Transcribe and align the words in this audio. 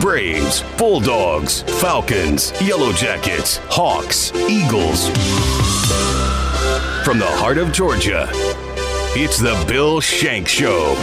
Braves, 0.00 0.62
Bulldogs, 0.76 1.62
Falcons, 1.80 2.52
Yellow 2.60 2.92
Jackets, 2.92 3.58
Hawks, 3.70 4.30
Eagles. 4.34 5.08
From 7.04 7.18
the 7.18 7.26
heart 7.26 7.56
of 7.56 7.72
Georgia, 7.72 8.28
it's 9.14 9.38
the 9.38 9.64
Bill 9.66 10.00
Shanks 10.00 10.50
Show. 10.50 10.94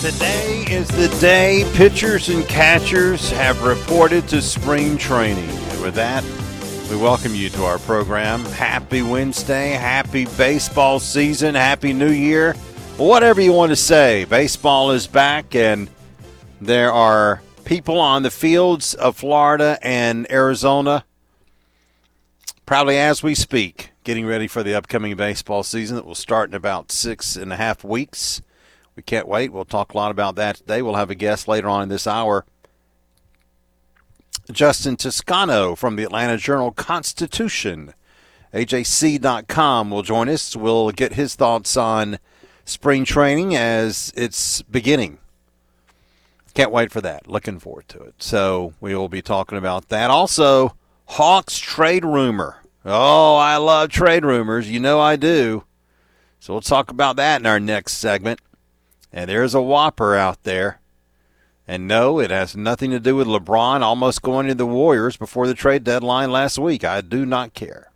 Today 0.00 0.64
is 0.70 0.88
the 0.88 1.14
day 1.20 1.70
pitchers 1.74 2.30
and 2.30 2.46
catchers 2.48 3.30
have 3.32 3.62
reported 3.64 4.26
to 4.28 4.40
spring 4.40 4.96
training. 4.96 5.50
And 5.50 5.82
with 5.82 5.94
that, 5.96 6.24
we 6.90 6.96
welcome 6.96 7.34
you 7.34 7.50
to 7.50 7.64
our 7.64 7.78
program. 7.80 8.44
Happy 8.46 9.02
Wednesday, 9.02 9.72
happy 9.72 10.24
baseball 10.38 10.98
season, 11.00 11.54
happy 11.54 11.92
new 11.92 12.10
year. 12.10 12.54
Whatever 12.96 13.40
you 13.40 13.52
want 13.52 13.70
to 13.70 13.76
say, 13.76 14.24
baseball 14.24 14.92
is 14.92 15.06
back 15.06 15.54
and 15.54 15.90
there 16.60 16.92
are 16.92 17.40
people 17.64 17.98
on 17.98 18.22
the 18.22 18.30
fields 18.30 18.94
of 18.94 19.16
Florida 19.16 19.78
and 19.82 20.30
Arizona, 20.30 21.04
probably 22.66 22.98
as 22.98 23.22
we 23.22 23.34
speak, 23.34 23.92
getting 24.04 24.26
ready 24.26 24.46
for 24.46 24.62
the 24.62 24.74
upcoming 24.74 25.16
baseball 25.16 25.62
season 25.62 25.96
that 25.96 26.04
will 26.04 26.14
start 26.14 26.50
in 26.50 26.54
about 26.54 26.92
six 26.92 27.36
and 27.36 27.52
a 27.52 27.56
half 27.56 27.82
weeks. 27.82 28.42
We 28.94 29.02
can't 29.02 29.28
wait. 29.28 29.52
We'll 29.52 29.64
talk 29.64 29.94
a 29.94 29.96
lot 29.96 30.10
about 30.10 30.34
that 30.34 30.56
today. 30.56 30.82
We'll 30.82 30.96
have 30.96 31.10
a 31.10 31.14
guest 31.14 31.48
later 31.48 31.68
on 31.68 31.84
in 31.84 31.88
this 31.88 32.06
hour. 32.06 32.44
Justin 34.52 34.96
Toscano 34.96 35.74
from 35.74 35.96
the 35.96 36.02
Atlanta 36.02 36.36
Journal 36.36 36.72
Constitution, 36.72 37.94
AJC.com, 38.52 39.90
will 39.90 40.02
join 40.02 40.28
us. 40.28 40.56
We'll 40.56 40.90
get 40.90 41.14
his 41.14 41.36
thoughts 41.36 41.76
on 41.76 42.18
spring 42.64 43.04
training 43.04 43.54
as 43.54 44.12
it's 44.16 44.60
beginning. 44.62 45.19
Can't 46.54 46.72
wait 46.72 46.90
for 46.90 47.00
that. 47.00 47.26
Looking 47.28 47.58
forward 47.58 47.88
to 47.88 48.02
it. 48.02 48.14
So 48.18 48.74
we 48.80 48.94
will 48.94 49.08
be 49.08 49.22
talking 49.22 49.58
about 49.58 49.88
that. 49.88 50.10
Also, 50.10 50.74
Hawks 51.06 51.58
trade 51.58 52.04
rumor. 52.04 52.58
Oh, 52.84 53.36
I 53.36 53.56
love 53.56 53.90
trade 53.90 54.24
rumors. 54.24 54.70
You 54.70 54.80
know 54.80 55.00
I 55.00 55.16
do. 55.16 55.64
So 56.38 56.54
we'll 56.54 56.60
talk 56.60 56.90
about 56.90 57.16
that 57.16 57.40
in 57.40 57.46
our 57.46 57.60
next 57.60 57.94
segment. 57.94 58.40
And 59.12 59.28
there's 59.28 59.54
a 59.54 59.60
whopper 59.60 60.16
out 60.16 60.42
there. 60.44 60.80
And 61.68 61.86
no, 61.86 62.18
it 62.18 62.30
has 62.30 62.56
nothing 62.56 62.90
to 62.90 62.98
do 62.98 63.14
with 63.14 63.28
LeBron 63.28 63.80
almost 63.80 64.22
going 64.22 64.48
to 64.48 64.54
the 64.54 64.66
Warriors 64.66 65.16
before 65.16 65.46
the 65.46 65.54
trade 65.54 65.84
deadline 65.84 66.32
last 66.32 66.58
week. 66.58 66.84
I 66.84 67.00
do 67.00 67.26
not 67.26 67.54
care. 67.54 67.90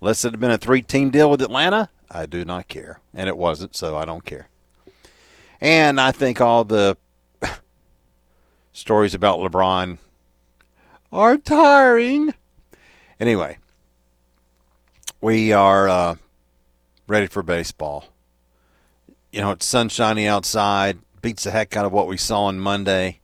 Unless 0.00 0.24
it 0.24 0.32
had 0.32 0.40
been 0.40 0.50
a 0.50 0.58
three 0.58 0.82
team 0.82 1.10
deal 1.10 1.30
with 1.30 1.42
Atlanta, 1.42 1.88
I 2.10 2.26
do 2.26 2.44
not 2.44 2.68
care. 2.68 3.00
And 3.14 3.28
it 3.28 3.36
wasn't, 3.36 3.74
so 3.74 3.96
I 3.96 4.04
don't 4.04 4.24
care. 4.24 4.48
And 5.62 6.00
I 6.00 6.10
think 6.10 6.40
all 6.40 6.64
the 6.64 6.96
stories 8.72 9.14
about 9.14 9.38
LeBron 9.38 9.98
are 11.12 11.38
tiring. 11.38 12.34
Anyway, 13.20 13.58
we 15.20 15.52
are 15.52 15.88
uh, 15.88 16.16
ready 17.06 17.28
for 17.28 17.44
baseball. 17.44 18.06
You 19.30 19.40
know, 19.40 19.52
it's 19.52 19.64
sunshiny 19.64 20.26
outside 20.26 20.98
beats 21.20 21.44
the 21.44 21.52
heck 21.52 21.76
out 21.76 21.84
of 21.86 21.92
what 21.92 22.08
we 22.08 22.16
saw 22.16 22.46
on 22.46 22.58
Monday. 22.58 23.20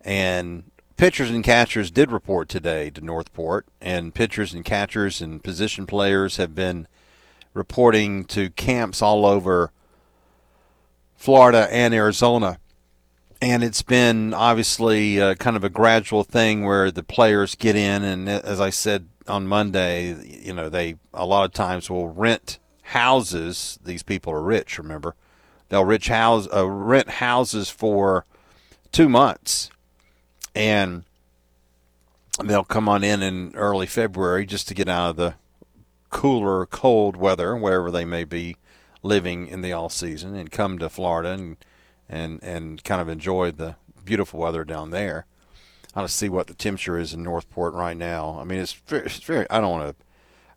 And 0.00 0.64
pitchers 0.96 1.30
and 1.30 1.44
catchers 1.44 1.92
did 1.92 2.10
report 2.10 2.48
today 2.48 2.90
to 2.90 3.00
North 3.00 3.32
Port, 3.32 3.66
and 3.80 4.12
pitchers 4.12 4.52
and 4.52 4.64
catchers 4.64 5.20
and 5.22 5.44
position 5.44 5.86
players 5.86 6.38
have 6.38 6.56
been 6.56 6.88
reporting 7.54 8.24
to 8.24 8.50
camps 8.50 9.00
all 9.00 9.24
over 9.24 9.70
Florida 11.16 11.68
and 11.70 11.94
Arizona. 11.94 12.58
And 13.40 13.62
it's 13.62 13.82
been 13.82 14.32
obviously 14.32 15.20
uh, 15.20 15.34
kind 15.34 15.56
of 15.56 15.64
a 15.64 15.68
gradual 15.68 16.24
thing 16.24 16.64
where 16.64 16.90
the 16.90 17.02
players 17.02 17.54
get 17.54 17.76
in, 17.76 18.02
and 18.02 18.28
as 18.28 18.60
I 18.60 18.70
said 18.70 19.08
on 19.28 19.46
Monday, 19.46 20.14
you 20.42 20.54
know, 20.54 20.68
they 20.68 20.96
a 21.12 21.26
lot 21.26 21.44
of 21.44 21.52
times 21.52 21.90
will 21.90 22.08
rent 22.08 22.58
houses. 22.82 23.78
These 23.84 24.02
people 24.02 24.32
are 24.32 24.42
rich, 24.42 24.78
remember, 24.78 25.14
They'll 25.68 25.84
rich 25.84 26.08
house, 26.08 26.46
uh, 26.54 26.68
rent 26.68 27.08
houses 27.10 27.68
for 27.68 28.24
two 28.92 29.08
months, 29.08 29.70
and 30.54 31.04
they'll 32.42 32.64
come 32.64 32.88
on 32.88 33.02
in 33.02 33.22
in 33.22 33.52
early 33.56 33.86
February 33.86 34.46
just 34.46 34.68
to 34.68 34.74
get 34.74 34.88
out 34.88 35.10
of 35.10 35.16
the 35.16 35.34
cooler, 36.10 36.66
cold 36.66 37.16
weather 37.16 37.56
wherever 37.56 37.90
they 37.90 38.04
may 38.04 38.22
be 38.24 38.56
living 39.06 39.46
in 39.46 39.62
the 39.62 39.72
all 39.72 39.88
season, 39.88 40.34
and 40.34 40.50
come 40.50 40.78
to 40.78 40.88
Florida 40.88 41.30
and 41.30 41.56
and 42.08 42.42
and 42.42 42.84
kind 42.84 43.00
of 43.00 43.08
enjoy 43.08 43.50
the 43.50 43.76
beautiful 44.04 44.40
weather 44.40 44.64
down 44.64 44.90
there. 44.90 45.26
I 45.94 46.00
want 46.00 46.10
to 46.10 46.16
see 46.16 46.28
what 46.28 46.46
the 46.46 46.54
temperature 46.54 46.98
is 46.98 47.14
in 47.14 47.22
North 47.22 47.48
Port 47.48 47.72
right 47.72 47.96
now. 47.96 48.38
I 48.38 48.44
mean, 48.44 48.58
it's 48.58 48.74
very, 48.74 49.06
it's 49.06 49.18
very. 49.18 49.46
I 49.48 49.60
don't 49.60 49.70
want 49.70 49.98
to. 49.98 50.04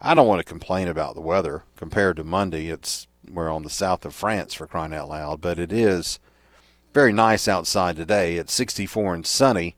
I 0.01 0.13
don't 0.13 0.27
want 0.27 0.39
to 0.39 0.45
complain 0.45 0.87
about 0.87 1.15
the 1.15 1.21
weather 1.21 1.63
compared 1.75 2.17
to 2.17 2.23
Monday. 2.23 2.67
It's 2.67 3.07
we're 3.29 3.49
on 3.49 3.63
the 3.63 3.69
south 3.69 4.05
of 4.05 4.15
France 4.15 4.53
for 4.53 4.67
crying 4.67 4.93
out 4.93 5.09
loud, 5.09 5.41
but 5.41 5.59
it 5.59 5.71
is 5.71 6.19
very 6.93 7.13
nice 7.13 7.47
outside 7.47 7.95
today. 7.95 8.37
It's 8.37 8.53
64 8.53 9.15
and 9.15 9.25
sunny 9.25 9.75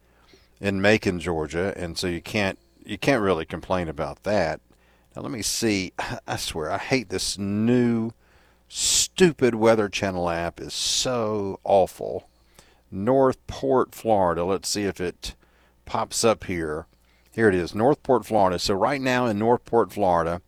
in 0.60 0.82
Macon, 0.82 1.20
Georgia, 1.20 1.74
and 1.76 1.98
so 1.98 2.08
you 2.08 2.22
can't 2.22 2.58
you 2.86 2.98
can't 2.98 3.22
really 3.22 3.46
complain 3.46 3.88
about 3.88 4.24
that. 4.24 4.62
Now 5.16 5.24
let 5.24 5.32
me 5.32 5.42
see. 5.42 5.94
I 6.28 6.38
swear 6.38 6.72
I 6.72 6.78
hate 6.78 7.10
this 7.10 7.38
new 7.38 8.12
stupid 8.72 9.54
Weather 9.54 9.90
Channel 9.90 10.30
app 10.30 10.62
is 10.62 10.74
so 10.74 11.60
awful. 11.66 12.30
North 12.90 13.46
Port, 13.46 13.94
Florida. 13.94 14.46
Let's 14.46 14.70
see 14.70 14.84
if 14.84 15.02
it 15.02 15.36
pops 15.86 16.24
up 16.24 16.46
here. 16.46 16.88
Here 17.32 17.50
it 17.50 17.56
is, 17.56 17.76
North 17.76 18.02
Port, 18.02 18.26
Florida. 18.26 18.60
So 18.60 18.74
right 18.74 19.02
now 19.02 19.26
in 19.26 19.38
North 19.38 19.66
Port, 19.66 19.92
Florida, 19.92 20.42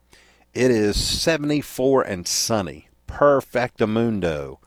it 0.54 0.72
is 0.72 0.96
74 0.96 2.04
and 2.04 2.26
sunny. 2.26 2.88
Perfectamundo, 3.08 4.58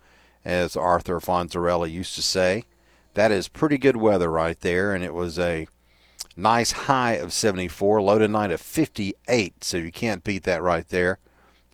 as 0.44 0.76
Arthur 0.76 1.18
Fonzarelli 1.18 1.90
used 1.90 2.14
to 2.14 2.22
say. 2.22 2.64
That 3.14 3.32
is 3.32 3.48
pretty 3.48 3.78
good 3.78 3.96
weather 3.96 4.30
right 4.30 4.60
there, 4.60 4.94
and 4.94 5.02
it 5.02 5.14
was 5.14 5.38
a 5.38 5.66
nice 6.36 6.72
high 6.72 7.14
of 7.14 7.32
74, 7.32 8.02
low 8.02 8.18
tonight 8.18 8.50
of 8.50 8.60
58, 8.60 9.64
so 9.64 9.78
you 9.78 9.90
can't 9.90 10.22
beat 10.22 10.42
that 10.42 10.62
right 10.62 10.86
there. 10.88 11.18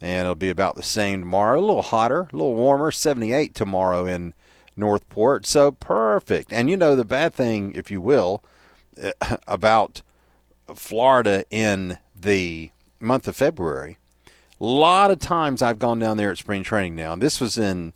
And 0.02 0.22
it'll 0.22 0.34
be 0.34 0.50
about 0.50 0.74
the 0.74 0.82
same 0.82 1.20
tomorrow, 1.20 1.58
a 1.58 1.60
little 1.60 1.82
hotter, 1.82 2.22
a 2.22 2.36
little 2.36 2.54
warmer, 2.54 2.90
78 2.90 3.54
tomorrow 3.54 4.04
in 4.04 4.34
North 4.76 5.08
Port. 5.08 5.46
So 5.46 5.70
perfect. 5.70 6.52
And 6.52 6.68
you 6.68 6.76
know 6.76 6.96
the 6.96 7.04
bad 7.04 7.32
thing, 7.32 7.72
if 7.74 7.90
you 7.90 8.00
will, 8.00 8.42
about 9.46 10.02
Florida 10.74 11.44
in 11.50 11.98
the 12.14 12.70
month 13.00 13.28
of 13.28 13.36
February 13.36 13.96
a 14.62 14.64
lot 14.64 15.10
of 15.10 15.18
times 15.18 15.60
I've 15.60 15.80
gone 15.80 15.98
down 15.98 16.16
there 16.16 16.30
at 16.30 16.38
spring 16.38 16.62
training 16.62 16.94
now. 16.94 17.14
And 17.14 17.20
this 17.20 17.40
was 17.40 17.58
in 17.58 17.94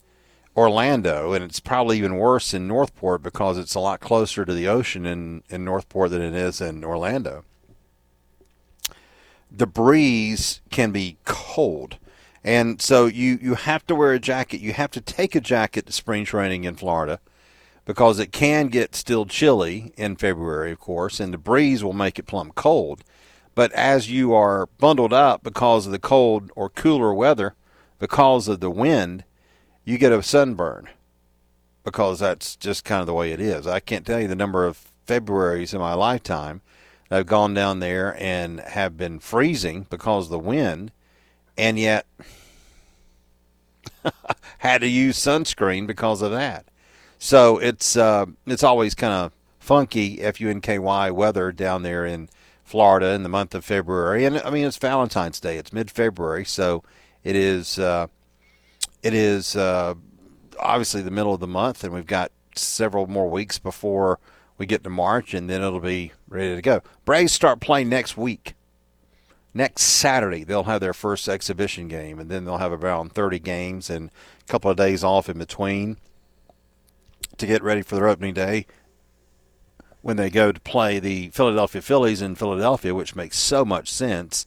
Orlando, 0.56 1.32
and 1.32 1.44
it's 1.44 1.60
probably 1.60 1.98
even 1.98 2.16
worse 2.16 2.52
in 2.52 2.66
North 2.66 2.94
Port 2.96 3.22
because 3.22 3.56
it's 3.56 3.76
a 3.76 3.80
lot 3.80 4.00
closer 4.00 4.44
to 4.44 4.52
the 4.52 4.66
ocean 4.66 5.06
in, 5.06 5.44
in 5.48 5.64
North 5.64 5.88
Port 5.88 6.10
than 6.10 6.22
it 6.22 6.34
is 6.34 6.60
in 6.60 6.82
Orlando. 6.82 7.44
The 9.56 9.66
breeze 9.66 10.60
can 10.70 10.90
be 10.90 11.16
cold. 11.24 11.98
And 12.44 12.80
so 12.80 13.06
you, 13.06 13.38
you 13.40 13.54
have 13.54 13.86
to 13.86 13.94
wear 13.94 14.12
a 14.12 14.20
jacket. 14.20 14.60
You 14.60 14.74
have 14.74 14.90
to 14.92 15.00
take 15.00 15.34
a 15.34 15.40
jacket 15.40 15.86
to 15.86 15.92
spring 15.92 16.24
training 16.24 16.64
in 16.64 16.76
Florida 16.76 17.20
because 17.86 18.18
it 18.18 18.32
can 18.32 18.68
get 18.68 18.94
still 18.94 19.24
chilly 19.24 19.94
in 19.96 20.16
February, 20.16 20.72
of 20.72 20.78
course, 20.78 21.20
and 21.20 21.32
the 21.32 21.38
breeze 21.38 21.82
will 21.82 21.94
make 21.94 22.18
it 22.18 22.26
plumb 22.26 22.52
cold. 22.54 23.02
But 23.54 23.72
as 23.72 24.10
you 24.10 24.34
are 24.34 24.66
bundled 24.78 25.14
up 25.14 25.42
because 25.42 25.86
of 25.86 25.92
the 25.92 25.98
cold 25.98 26.50
or 26.54 26.68
cooler 26.68 27.14
weather, 27.14 27.54
because 27.98 28.48
of 28.48 28.60
the 28.60 28.70
wind, 28.70 29.24
you 29.84 29.96
get 29.96 30.12
a 30.12 30.22
sunburn 30.22 30.90
because 31.82 32.18
that's 32.18 32.56
just 32.56 32.84
kind 32.84 33.00
of 33.00 33.06
the 33.06 33.14
way 33.14 33.32
it 33.32 33.40
is. 33.40 33.66
I 33.66 33.80
can't 33.80 34.04
tell 34.04 34.20
you 34.20 34.28
the 34.28 34.36
number 34.36 34.66
of 34.66 34.90
Februarys 35.06 35.72
in 35.72 35.80
my 35.80 35.94
lifetime 35.94 36.60
that 37.08 37.18
I've 37.18 37.26
gone 37.26 37.54
down 37.54 37.80
there 37.80 38.16
and 38.20 38.60
have 38.60 38.96
been 38.96 39.18
freezing 39.18 39.86
because 39.90 40.26
of 40.26 40.30
the 40.30 40.38
wind, 40.38 40.92
and 41.56 41.78
yet 41.78 42.06
had 44.58 44.80
to 44.80 44.88
use 44.88 45.18
sunscreen 45.18 45.86
because 45.86 46.22
of 46.22 46.30
that. 46.32 46.66
So 47.18 47.58
it's 47.58 47.96
uh, 47.96 48.26
it's 48.46 48.62
always 48.62 48.94
kind 48.94 49.12
of 49.12 49.32
funky 49.58 50.20
F 50.20 50.40
U 50.40 50.48
N 50.48 50.60
K 50.60 50.78
Y 50.78 51.10
weather 51.10 51.52
down 51.52 51.82
there 51.82 52.04
in 52.04 52.28
Florida 52.62 53.10
in 53.10 53.22
the 53.22 53.28
month 53.28 53.54
of 53.54 53.64
February, 53.64 54.24
and 54.24 54.38
I 54.38 54.50
mean 54.50 54.66
it's 54.66 54.76
Valentine's 54.76 55.40
Day. 55.40 55.56
It's 55.56 55.72
mid-February, 55.72 56.44
so 56.44 56.82
it 57.24 57.36
is 57.36 57.78
uh, 57.78 58.08
it 59.02 59.14
is 59.14 59.56
uh, 59.56 59.94
obviously 60.58 61.02
the 61.02 61.10
middle 61.10 61.32
of 61.32 61.40
the 61.40 61.46
month, 61.46 61.84
and 61.84 61.92
we've 61.94 62.06
got 62.06 62.32
several 62.56 63.06
more 63.06 63.28
weeks 63.30 63.58
before 63.58 64.18
we 64.58 64.66
get 64.66 64.84
to 64.84 64.90
March, 64.90 65.34
and 65.34 65.48
then 65.48 65.62
it'll 65.62 65.80
be 65.80 66.12
ready 66.28 66.54
to 66.54 66.62
go. 66.62 66.82
Braves 67.04 67.32
start 67.32 67.60
playing 67.60 67.88
next 67.88 68.16
week. 68.16 68.54
Next 69.52 69.82
Saturday, 69.82 70.44
they'll 70.44 70.64
have 70.64 70.80
their 70.80 70.94
first 70.94 71.28
exhibition 71.28 71.88
game, 71.88 72.18
and 72.18 72.30
then 72.30 72.44
they'll 72.44 72.58
have 72.58 72.72
around 72.72 73.12
30 73.12 73.38
games 73.38 73.88
and 73.88 74.10
a 74.40 74.50
couple 74.50 74.70
of 74.70 74.76
days 74.76 75.02
off 75.02 75.28
in 75.28 75.38
between. 75.38 75.96
to 77.38 77.46
get 77.46 77.62
ready 77.62 77.82
for 77.82 77.96
their 77.96 78.08
opening 78.08 78.34
day 78.34 78.66
when 80.06 80.16
they 80.16 80.30
go 80.30 80.52
to 80.52 80.60
play 80.60 80.98
the 80.98 81.30
Philadelphia 81.30 81.82
Phillies 81.82 82.22
in 82.22 82.34
Philadelphia, 82.34 82.94
which 82.94 83.16
makes 83.16 83.38
so 83.38 83.64
much 83.64 83.90
sense. 83.90 84.46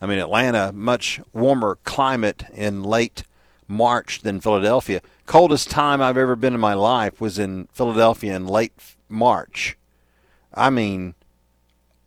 I 0.00 0.06
mean, 0.06 0.18
Atlanta, 0.18 0.72
much 0.72 1.20
warmer 1.32 1.78
climate 1.84 2.42
in 2.52 2.82
late 2.82 3.22
March 3.68 4.22
than 4.22 4.40
Philadelphia. 4.40 5.00
Coldest 5.24 5.70
time 5.70 6.02
I've 6.02 6.16
ever 6.16 6.36
been 6.36 6.54
in 6.54 6.60
my 6.60 6.74
life 6.74 7.20
was 7.20 7.38
in 7.38 7.68
Philadelphia 7.72 8.34
in 8.34 8.46
late 8.46 8.95
March. 9.08 9.76
I 10.54 10.70
mean, 10.70 11.14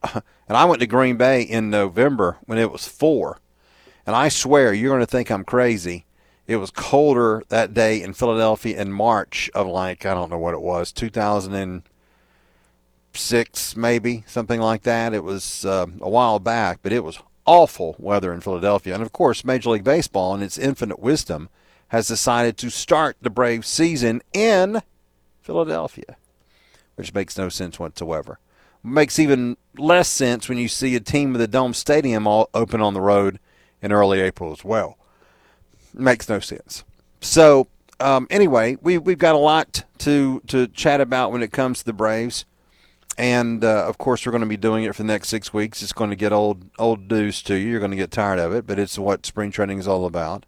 and 0.13 0.23
I 0.49 0.65
went 0.65 0.81
to 0.81 0.87
Green 0.87 1.15
Bay 1.17 1.43
in 1.43 1.69
November 1.69 2.37
when 2.45 2.57
it 2.57 2.71
was 2.71 2.87
four. 2.87 3.37
And 4.05 4.15
I 4.15 4.29
swear, 4.29 4.73
you're 4.73 4.89
going 4.89 5.01
to 5.01 5.05
think 5.05 5.29
I'm 5.29 5.43
crazy. 5.43 6.05
It 6.47 6.55
was 6.55 6.71
colder 6.71 7.43
that 7.49 7.75
day 7.75 8.01
in 8.01 8.13
Philadelphia 8.13 8.81
in 8.81 8.91
March 8.91 9.51
of 9.53 9.67
like, 9.67 10.03
I 10.05 10.15
don't 10.15 10.31
know 10.31 10.39
what 10.39 10.55
it 10.55 10.61
was, 10.61 10.91
2006, 10.91 13.77
maybe, 13.77 14.23
something 14.25 14.59
like 14.59 14.81
that. 14.83 15.13
It 15.13 15.23
was 15.23 15.63
uh, 15.63 15.85
a 16.01 16.09
while 16.09 16.39
back, 16.39 16.79
but 16.81 16.91
it 16.91 17.03
was 17.03 17.19
awful 17.45 17.95
weather 17.99 18.33
in 18.33 18.41
Philadelphia. 18.41 18.95
And 18.95 19.03
of 19.03 19.11
course, 19.11 19.45
Major 19.45 19.69
League 19.69 19.83
Baseball, 19.83 20.33
in 20.33 20.41
its 20.41 20.57
infinite 20.57 20.99
wisdom, 20.99 21.49
has 21.89 22.07
decided 22.07 22.57
to 22.57 22.71
start 22.71 23.15
the 23.21 23.29
Braves 23.29 23.67
season 23.67 24.23
in 24.33 24.81
Philadelphia, 25.41 26.17
which 26.99 27.13
makes 27.13 27.37
no 27.37 27.47
sense 27.47 27.79
whatsoever. 27.79 28.39
Makes 28.83 29.19
even 29.19 29.55
less 29.77 30.09
sense 30.09 30.49
when 30.49 30.57
you 30.57 30.67
see 30.67 30.97
a 30.97 30.99
team 30.99 31.33
of 31.33 31.39
the 31.39 31.47
Dome 31.47 31.73
Stadium 31.73 32.27
all 32.27 32.49
open 32.53 32.81
on 32.81 32.93
the 32.93 32.99
road 32.99 33.39
in 33.81 33.93
early 33.93 34.19
April 34.19 34.51
as 34.51 34.65
well. 34.65 34.97
Makes 35.93 36.27
no 36.27 36.39
sense. 36.39 36.83
So 37.21 37.69
um, 38.01 38.27
anyway, 38.29 38.75
we 38.81 38.97
we've 38.97 39.17
got 39.17 39.33
a 39.33 39.37
lot 39.37 39.85
to 39.99 40.41
to 40.47 40.67
chat 40.67 40.99
about 40.99 41.31
when 41.31 41.41
it 41.41 41.53
comes 41.53 41.79
to 41.79 41.85
the 41.85 41.93
Braves, 41.93 42.43
and 43.17 43.63
uh, 43.63 43.85
of 43.87 43.97
course 43.97 44.25
we're 44.25 44.33
going 44.33 44.41
to 44.41 44.47
be 44.47 44.57
doing 44.57 44.83
it 44.83 44.93
for 44.93 45.03
the 45.03 45.07
next 45.07 45.29
six 45.29 45.53
weeks. 45.53 45.81
It's 45.81 45.93
going 45.93 46.09
to 46.09 46.17
get 46.17 46.33
old 46.33 46.65
old 46.77 47.09
news 47.09 47.41
to 47.43 47.55
you. 47.55 47.69
You're 47.69 47.79
going 47.79 47.91
to 47.91 47.97
get 47.97 48.11
tired 48.11 48.39
of 48.39 48.53
it, 48.53 48.67
but 48.67 48.77
it's 48.77 48.99
what 48.99 49.25
spring 49.25 49.51
training 49.51 49.79
is 49.79 49.87
all 49.87 50.05
about. 50.05 50.45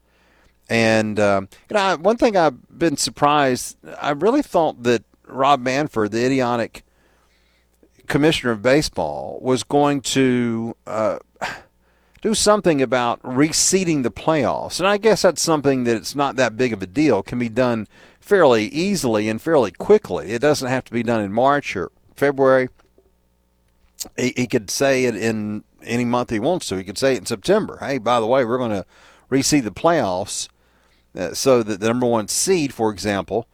And 0.70 1.18
um, 1.18 1.48
you 1.70 1.76
know, 1.76 1.96
one 1.96 2.18
thing 2.18 2.36
I've 2.36 2.78
been 2.78 2.98
surprised. 2.98 3.78
I 4.02 4.12
really 4.12 4.42
thought 4.42 4.84
that 4.84 5.06
Rob 5.28 5.62
Manfred, 5.62 6.12
the 6.12 6.26
idiotic 6.26 6.84
commissioner 8.08 8.52
of 8.52 8.62
baseball, 8.62 9.40
was 9.42 9.64
going 9.64 10.02
to. 10.02 10.76
Uh, 10.86 11.20
do 12.22 12.36
something 12.36 12.82
about 12.82 13.22
reseeding 13.24 14.04
the 14.04 14.12
playoffs. 14.12 14.80
And 14.80 14.88
I 14.88 14.98
guess 14.98 15.24
that's 15.24 15.42
something 15.42 15.86
that 15.86 15.96
it's 15.96 16.16
not 16.16 16.36
that 16.36 16.56
big 16.56 16.72
of 16.72 16.82
a 16.82 16.88
deal. 16.88 17.24
can 17.24 17.40
be 17.40 17.50
done 17.50 17.88
fairly 18.20 18.66
easily 18.66 19.28
and 19.28 19.42
fairly 19.42 19.72
quickly. 19.72 20.32
It 20.32 20.40
doesn't 20.40 20.68
have 20.68 20.86
to 20.86 20.92
be 20.92 21.04
done 21.04 21.22
in 21.22 21.34
March 21.34 21.76
or 21.76 21.92
February. 22.16 22.70
He, 24.18 24.34
he 24.38 24.48
could 24.48 24.70
say 24.70 25.06
it 25.06 25.16
in 25.16 25.64
any 25.84 26.06
month 26.06 26.30
he 26.30 26.40
wants 26.40 26.68
to. 26.68 26.78
He 26.78 26.84
could 26.84 26.98
say 26.98 27.16
it 27.16 27.20
in 27.20 27.26
September. 27.26 27.78
Hey, 27.80 27.98
by 27.98 28.20
the 28.20 28.28
way, 28.28 28.46
we're 28.46 28.60
going 28.60 28.72
to 28.72 28.86
reseed 29.32 29.64
the 29.64 29.72
playoffs 29.72 30.48
uh, 31.18 31.34
so 31.34 31.64
that 31.64 31.80
the 31.80 31.88
number 31.88 32.06
one 32.06 32.28
seed, 32.28 32.74
for 32.74 32.92
example, 32.92 33.48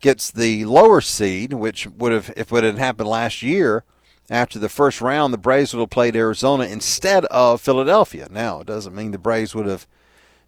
gets 0.00 0.30
the 0.30 0.64
lower 0.64 1.00
seed, 1.00 1.52
which 1.52 1.86
would 1.86 2.12
have, 2.12 2.32
if 2.36 2.52
it 2.52 2.64
had 2.64 2.78
happened 2.78 3.08
last 3.08 3.42
year– 3.42 3.84
after 4.30 4.58
the 4.58 4.68
first 4.68 5.00
round, 5.00 5.32
the 5.32 5.38
Braves 5.38 5.72
would 5.72 5.80
have 5.80 5.90
played 5.90 6.14
Arizona 6.14 6.64
instead 6.64 7.24
of 7.26 7.60
Philadelphia. 7.60 8.28
Now, 8.30 8.60
it 8.60 8.66
doesn't 8.66 8.94
mean 8.94 9.10
the 9.10 9.18
Braves 9.18 9.54
would 9.54 9.66
have 9.66 9.86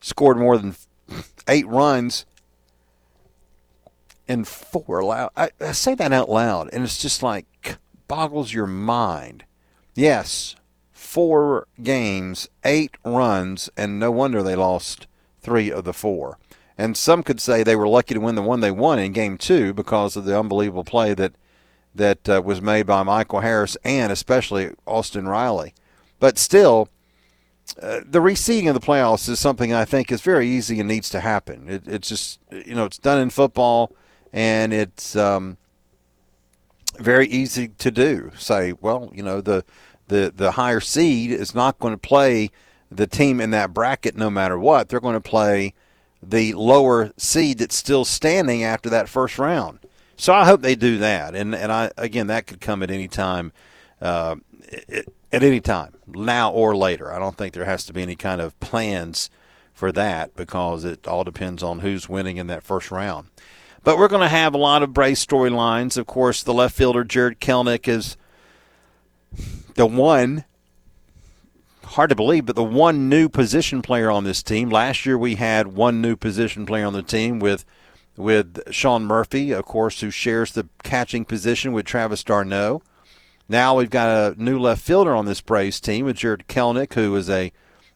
scored 0.01 0.37
more 0.37 0.59
than 0.59 0.77
eight 1.49 1.67
runs 1.67 2.27
in 4.29 4.45
four. 4.45 5.31
I 5.37 5.51
say 5.73 5.95
that 5.95 6.13
out 6.13 6.29
loud, 6.29 6.69
and 6.73 6.85
it's 6.85 7.01
just 7.01 7.23
like 7.23 7.79
boggles 8.07 8.53
your 8.53 8.67
mind. 8.67 9.45
Yes, 9.95 10.57
four 10.93 11.67
games, 11.83 12.49
eight 12.65 12.97
runs, 13.03 13.71
and 13.79 13.99
no 13.99 14.11
wonder 14.11 14.43
they 14.43 14.57
lost 14.57 15.07
three 15.41 15.73
of 15.73 15.85
the 15.85 15.95
four. 15.95 16.39
And 16.81 16.97
some 16.97 17.23
could 17.23 17.43
say 17.43 17.63
they 17.63 17.77
were 17.77 17.87
lucky 17.87 18.15
to 18.15 18.21
win 18.21 18.37
the 18.37 18.43
one 18.43 18.61
they 18.61 18.71
won 18.71 18.99
in 18.99 19.13
game 19.13 19.37
two 19.37 19.75
because 19.75 20.17
of 20.17 20.25
the 20.25 20.39
unbelievable 20.39 20.83
play 20.83 21.13
that 21.13 21.35
that 21.95 22.27
uh, 22.27 22.41
was 22.43 22.63
made 22.63 22.87
by 22.87 23.03
Michael 23.03 23.41
Harris 23.41 23.77
and 23.85 24.11
especially 24.11 24.71
Austin 24.87 25.29
Riley. 25.29 25.75
But 26.21 26.39
still, 26.39 26.89
uh, 27.83 28.01
the 28.07 28.21
reseeding 28.21 28.67
of 28.67 28.73
the 28.73 28.81
playoffs 28.81 29.29
is 29.29 29.39
something 29.39 29.75
I 29.75 29.85
think 29.85 30.11
is 30.11 30.23
very 30.23 30.49
easy 30.49 30.81
and 30.81 30.89
needs 30.89 31.11
to 31.11 31.21
happen. 31.21 31.69
It, 31.69 31.87
it's 31.87 32.09
just, 32.09 32.41
you 32.51 32.75
know, 32.75 32.87
it's 32.87 32.97
done 32.97 33.21
in 33.21 33.29
football 33.29 33.93
and 34.33 34.73
it's 34.73 35.15
um, 35.17 35.59
very 36.99 37.27
easy 37.27 37.69
to 37.69 37.91
do. 37.91 38.31
Say, 38.39 38.73
well, 38.81 39.11
you 39.15 39.23
know, 39.23 39.43
the, 39.43 39.67
the, 40.09 40.33
the 40.35 40.53
higher 40.53 40.81
seed 40.81 41.31
is 41.31 41.55
not 41.55 41.79
going 41.79 41.93
to 41.93 41.99
play 41.99 42.51
the 42.91 43.07
team 43.07 43.39
in 43.39 43.51
that 43.51 43.75
bracket 43.75 44.17
no 44.17 44.31
matter 44.31 44.59
what. 44.59 44.89
They're 44.89 44.99
going 44.99 45.13
to 45.13 45.21
play 45.21 45.75
the 46.23 46.55
lower 46.55 47.13
seed 47.17 47.59
that's 47.59 47.77
still 47.77 48.05
standing 48.05 48.63
after 48.63 48.91
that 48.91 49.09
first 49.09 49.39
round. 49.39 49.79
So 50.17 50.35
I 50.35 50.45
hope 50.45 50.61
they 50.61 50.75
do 50.75 50.99
that, 50.99 51.35
and 51.35 51.55
and 51.55 51.73
I 51.73 51.91
again 51.97 52.27
that 52.27 52.47
could 52.47 52.61
come 52.61 52.83
at 52.83 52.91
any 52.91 53.09
time, 53.09 53.53
uh, 54.03 54.37
at 55.33 55.43
any 55.43 55.61
time, 55.61 55.95
now 56.07 56.53
or 56.53 56.77
later. 56.77 57.11
I 57.11 57.19
don't 57.19 57.37
think 57.39 57.55
there 57.55 57.65
has 57.65 57.87
to 57.87 57.95
be 57.95 58.03
any 58.03 58.17
kind 58.17 58.41
of 58.41 58.59
plans 58.61 59.31
for 59.73 59.91
that 59.93 60.37
because 60.37 60.85
it 60.85 61.09
all 61.09 61.25
depends 61.25 61.63
on 61.63 61.79
who's 61.79 62.07
winning 62.07 62.37
in 62.37 62.49
that 62.49 62.63
first 62.63 62.91
round. 62.91 63.29
But 63.83 63.97
we're 63.97 64.09
going 64.09 64.21
to 64.21 64.29
have 64.29 64.53
a 64.53 64.59
lot 64.59 64.83
of 64.83 64.93
Braves 64.93 65.25
storylines. 65.25 65.97
Of 65.97 66.07
course, 66.07 66.43
the 66.43 66.53
left 66.53 66.77
fielder 66.77 67.03
Jarred 67.03 67.41
Kelenic 67.41 67.89
is 67.89 68.19
the 69.77 69.87
one. 69.87 70.45
Hard 71.95 72.11
to 72.11 72.15
believe, 72.15 72.47
but 72.47 72.55
the 72.55 72.63
one 72.63 73.09
new 73.09 73.29
position 73.29 73.83
player 73.83 74.13
on 74.13 74.23
this 74.23 74.45
team. 74.45 74.71
Last 74.71 75.05
year 75.05 75.19
we 75.19 75.35
had 75.35 75.75
one 75.75 76.01
new 76.01 76.15
position 76.15 76.65
player 76.65 76.87
on 76.87 76.93
the 76.93 77.03
team 77.03 77.41
with 77.41 77.65
with 78.17 78.61
Sean 78.71 79.05
Murphy, 79.05 79.51
of 79.51 79.65
course, 79.65 80.01
who 80.01 80.09
shares 80.09 80.53
the 80.53 80.69
catching 80.85 81.25
position 81.25 81.73
with 81.73 81.87
Travis 81.87 82.23
d'Arnaud. 82.23 82.83
Now 83.49 83.75
we've 83.75 83.91
got 83.91 84.09
a 84.09 84.41
new 84.41 84.57
left 84.57 84.83
fielder 84.83 85.13
on 85.17 85.25
this 85.27 85.41
Braves 85.41 85.81
team 85.81 86.05
with 86.05 86.17
Jarred 86.17 86.45
Kelenic, 86.47 86.95
who 86.95 87.17
is 87.17 87.29
a, 87.29 87.51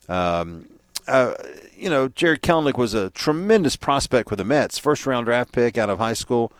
um, 0.09 0.69
uh, 1.07 1.35
you 1.77 1.89
know, 1.89 2.09
Jarred 2.09 2.43
Kelenic 2.43 2.77
was 2.77 2.95
a 2.95 3.11
tremendous 3.11 3.77
prospect 3.77 4.29
for 4.29 4.35
the 4.35 4.45
Mets, 4.45 4.77
first 4.77 5.07
round 5.07 5.27
draft 5.27 5.53
pick 5.53 5.79
out 5.79 5.89
of 5.89 5.99
high 5.99 6.15
school. 6.15 6.53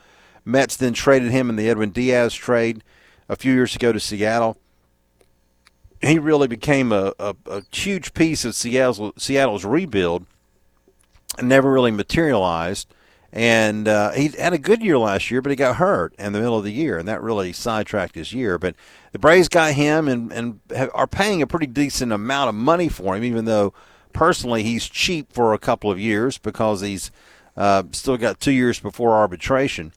Mets 0.45 0.77
then 0.77 0.93
traded 0.93 1.33
him 1.33 1.51
in 1.51 1.57
the 1.57 1.69
Edwin 1.69 1.91
Diaz 1.91 2.33
trade 2.33 2.85
a 3.29 3.35
few 3.35 3.53
years 3.53 3.75
ago 3.75 3.91
to 3.93 3.99
Seattle. 3.99 4.57
He 6.05 6.19
really 6.19 6.49
became 6.49 6.93
a, 6.93 7.13
a, 7.19 7.35
a 7.47 7.63
huge 7.73 8.15
piece 8.15 8.45
of 8.45 8.55
Seattle's, 8.55 9.13
Seattle's 9.23 9.65
rebuild 9.65 10.27
and 11.39 11.49
never 11.49 11.71
really 11.73 11.91
materialized 11.91 12.93
and 13.37 13.89
uh, 13.89 14.13
he 14.13 14.29
had 14.29 14.53
a 14.53 14.59
good 14.59 14.81
year 14.81 14.97
last 14.97 15.29
year, 15.29 15.43
but 15.43 15.51
he 15.51 15.57
got 15.57 15.77
hurt 15.77 16.15
in 16.21 16.33
the 16.33 16.39
middle 16.39 16.57
of 16.57 16.63
the 16.63 16.73
year, 16.73 16.99
and 16.99 17.09
that 17.09 17.21
really 17.21 17.53
sidetracked 17.53 18.15
his 18.15 18.33
year. 18.33 18.61
But 18.61 18.77
the 19.11 19.19
Braves 19.19 19.49
got 19.49 19.73
him 19.75 20.07
and, 20.07 20.33
and 20.33 20.61
have, 20.71 20.89
are 20.95 21.09
paying 21.09 21.43
a 21.43 21.47
pretty 21.49 21.67
decent 21.67 22.13
amount 22.13 22.51
of 22.51 22.55
money 22.55 22.89
for 22.89 23.17
him, 23.17 23.25
even 23.25 23.45
though 23.45 23.75
personally 24.13 24.63
he's 24.63 24.89
cheap 24.89 25.33
for 25.33 25.53
a 25.53 25.59
couple 25.59 25.91
of 25.91 25.99
years 25.99 26.39
because 26.39 26.81
he's 26.81 27.11
uh, 27.57 27.83
still 27.91 28.17
got 28.17 28.39
two 28.39 28.53
years 28.53 28.79
before 28.79 29.17
arbitration. 29.17 29.93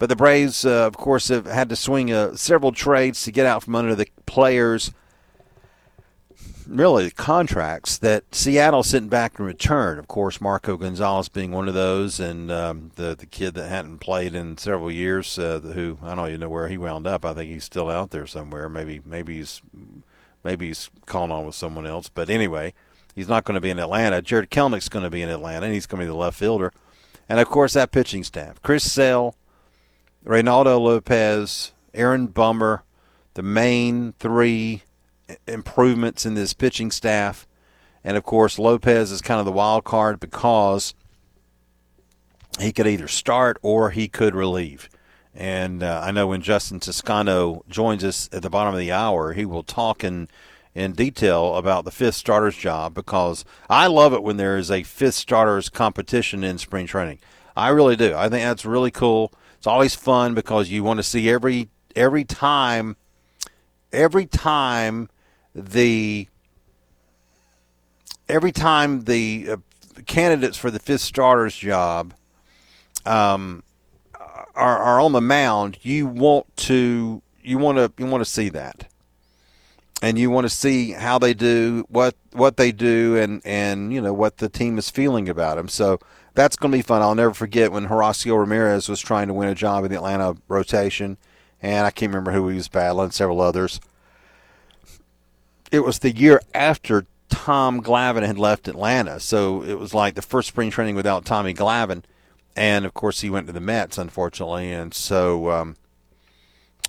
But 0.00 0.08
the 0.08 0.16
Braves, 0.16 0.64
uh, 0.64 0.88
of 0.88 0.96
course, 0.96 1.28
have 1.28 1.46
had 1.46 1.68
to 1.68 1.76
swing 1.76 2.12
uh, 2.12 2.34
several 2.34 2.72
trades 2.72 3.22
to 3.22 3.30
get 3.30 3.46
out 3.46 3.62
from 3.62 3.76
under 3.76 3.94
the 3.94 4.08
players 4.26 4.90
really 6.70 7.04
the 7.04 7.10
contracts 7.10 7.98
that 7.98 8.34
Seattle 8.34 8.82
sent 8.82 9.10
back 9.10 9.38
in 9.38 9.44
return. 9.44 9.98
Of 9.98 10.08
course, 10.08 10.40
Marco 10.40 10.76
Gonzalez 10.76 11.28
being 11.28 11.50
one 11.50 11.68
of 11.68 11.74
those, 11.74 12.20
and 12.20 12.50
um, 12.50 12.92
the 12.94 13.14
the 13.14 13.26
kid 13.26 13.54
that 13.54 13.68
hadn't 13.68 13.98
played 13.98 14.34
in 14.34 14.56
several 14.56 14.90
years, 14.90 15.38
uh, 15.38 15.60
who 15.60 15.98
I 16.02 16.14
don't 16.14 16.28
even 16.28 16.40
know 16.40 16.48
where 16.48 16.68
he 16.68 16.78
wound 16.78 17.06
up. 17.06 17.24
I 17.24 17.34
think 17.34 17.50
he's 17.50 17.64
still 17.64 17.90
out 17.90 18.10
there 18.10 18.26
somewhere. 18.26 18.68
Maybe 18.68 19.00
maybe 19.04 19.38
he's 19.38 19.60
maybe 20.44 20.68
he's 20.68 20.90
calling 21.06 21.32
on 21.32 21.46
with 21.46 21.54
someone 21.54 21.86
else. 21.86 22.08
But 22.08 22.30
anyway, 22.30 22.72
he's 23.14 23.28
not 23.28 23.44
going 23.44 23.56
to 23.56 23.60
be 23.60 23.70
in 23.70 23.78
Atlanta. 23.78 24.22
Jarred 24.22 24.50
Kelenic's 24.50 24.88
going 24.88 25.04
to 25.04 25.10
be 25.10 25.22
in 25.22 25.28
Atlanta, 25.28 25.66
and 25.66 25.74
he's 25.74 25.86
going 25.86 26.00
to 26.00 26.06
be 26.06 26.10
the 26.10 26.16
left 26.16 26.38
fielder. 26.38 26.72
And 27.28 27.40
of 27.40 27.48
course, 27.48 27.74
that 27.74 27.92
pitching 27.92 28.24
staff: 28.24 28.62
Chris 28.62 28.90
Sale, 28.90 29.34
Reynaldo 30.24 30.80
Lopez, 30.80 31.72
Aaron 31.94 32.28
Bummer, 32.28 32.84
the 33.34 33.42
main 33.42 34.14
three 34.18 34.82
improvements 35.46 36.26
in 36.26 36.34
this 36.34 36.54
pitching 36.54 36.90
staff. 36.90 37.46
And 38.02 38.16
of 38.16 38.24
course, 38.24 38.58
Lopez 38.58 39.10
is 39.12 39.20
kind 39.20 39.40
of 39.40 39.46
the 39.46 39.52
wild 39.52 39.84
card 39.84 40.20
because 40.20 40.94
he 42.58 42.72
could 42.72 42.86
either 42.86 43.08
start 43.08 43.58
or 43.62 43.90
he 43.90 44.08
could 44.08 44.34
relieve. 44.34 44.88
And 45.34 45.82
uh, 45.82 46.02
I 46.04 46.10
know 46.10 46.26
when 46.26 46.42
Justin 46.42 46.80
Toscano 46.80 47.64
joins 47.68 48.02
us 48.02 48.28
at 48.32 48.42
the 48.42 48.50
bottom 48.50 48.74
of 48.74 48.80
the 48.80 48.92
hour, 48.92 49.32
he 49.32 49.44
will 49.44 49.62
talk 49.62 50.02
in 50.02 50.28
in 50.72 50.92
detail 50.92 51.56
about 51.56 51.84
the 51.84 51.90
fifth 51.90 52.14
starter's 52.14 52.56
job 52.56 52.94
because 52.94 53.44
I 53.68 53.88
love 53.88 54.12
it 54.12 54.22
when 54.22 54.36
there 54.36 54.56
is 54.56 54.70
a 54.70 54.84
fifth 54.84 55.16
starter's 55.16 55.68
competition 55.68 56.44
in 56.44 56.58
spring 56.58 56.86
training. 56.86 57.18
I 57.56 57.68
really 57.70 57.96
do. 57.96 58.14
I 58.14 58.28
think 58.28 58.44
that's 58.44 58.64
really 58.64 58.92
cool. 58.92 59.32
it's 59.56 59.66
always 59.66 59.96
fun 59.96 60.34
because 60.34 60.70
you 60.70 60.84
want 60.84 60.98
to 60.98 61.02
see 61.02 61.28
every 61.28 61.68
every 61.96 62.24
time 62.24 62.96
every 63.92 64.26
time 64.26 65.08
the 65.54 66.28
every 68.28 68.52
time 68.52 69.04
the 69.04 69.50
uh, 69.50 69.56
candidates 70.06 70.56
for 70.56 70.70
the 70.70 70.78
fifth 70.78 71.00
starter's 71.00 71.56
job 71.56 72.14
um, 73.04 73.62
are, 74.54 74.78
are 74.78 75.00
on 75.00 75.12
the 75.12 75.20
mound, 75.20 75.78
you 75.82 76.06
want 76.06 76.56
to 76.56 77.22
you 77.42 77.58
want 77.58 77.78
to 77.78 77.92
you 78.02 78.08
want 78.08 78.22
to 78.22 78.30
see 78.30 78.48
that, 78.50 78.88
and 80.02 80.18
you 80.18 80.30
want 80.30 80.44
to 80.44 80.50
see 80.50 80.92
how 80.92 81.18
they 81.18 81.34
do 81.34 81.84
what 81.88 82.14
what 82.32 82.56
they 82.56 82.72
do, 82.72 83.16
and 83.16 83.42
and 83.44 83.92
you 83.92 84.00
know 84.00 84.12
what 84.12 84.38
the 84.38 84.48
team 84.48 84.78
is 84.78 84.90
feeling 84.90 85.28
about 85.28 85.56
them. 85.56 85.68
So 85.68 85.98
that's 86.34 86.56
going 86.56 86.72
to 86.72 86.78
be 86.78 86.82
fun. 86.82 87.02
I'll 87.02 87.14
never 87.14 87.34
forget 87.34 87.72
when 87.72 87.88
Horacio 87.88 88.38
Ramirez 88.38 88.88
was 88.88 89.00
trying 89.00 89.28
to 89.28 89.34
win 89.34 89.48
a 89.48 89.54
job 89.54 89.84
in 89.84 89.90
the 89.90 89.96
Atlanta 89.96 90.36
rotation, 90.48 91.16
and 91.60 91.86
I 91.86 91.90
can't 91.90 92.10
remember 92.10 92.32
who 92.32 92.48
he 92.48 92.56
was 92.56 92.68
battling, 92.68 93.10
several 93.10 93.40
others. 93.40 93.80
It 95.70 95.80
was 95.80 96.00
the 96.00 96.14
year 96.14 96.40
after 96.54 97.06
Tom 97.28 97.82
Glavine 97.82 98.26
had 98.26 98.38
left 98.38 98.68
Atlanta, 98.68 99.20
so 99.20 99.62
it 99.62 99.78
was 99.78 99.94
like 99.94 100.14
the 100.14 100.22
first 100.22 100.48
spring 100.48 100.70
training 100.70 100.96
without 100.96 101.24
Tommy 101.24 101.54
Glavine, 101.54 102.02
and 102.56 102.84
of 102.84 102.92
course 102.92 103.20
he 103.20 103.30
went 103.30 103.46
to 103.46 103.52
the 103.52 103.60
Mets, 103.60 103.98
unfortunately, 103.98 104.72
and 104.72 104.92
so 104.92 105.50
um, 105.50 105.76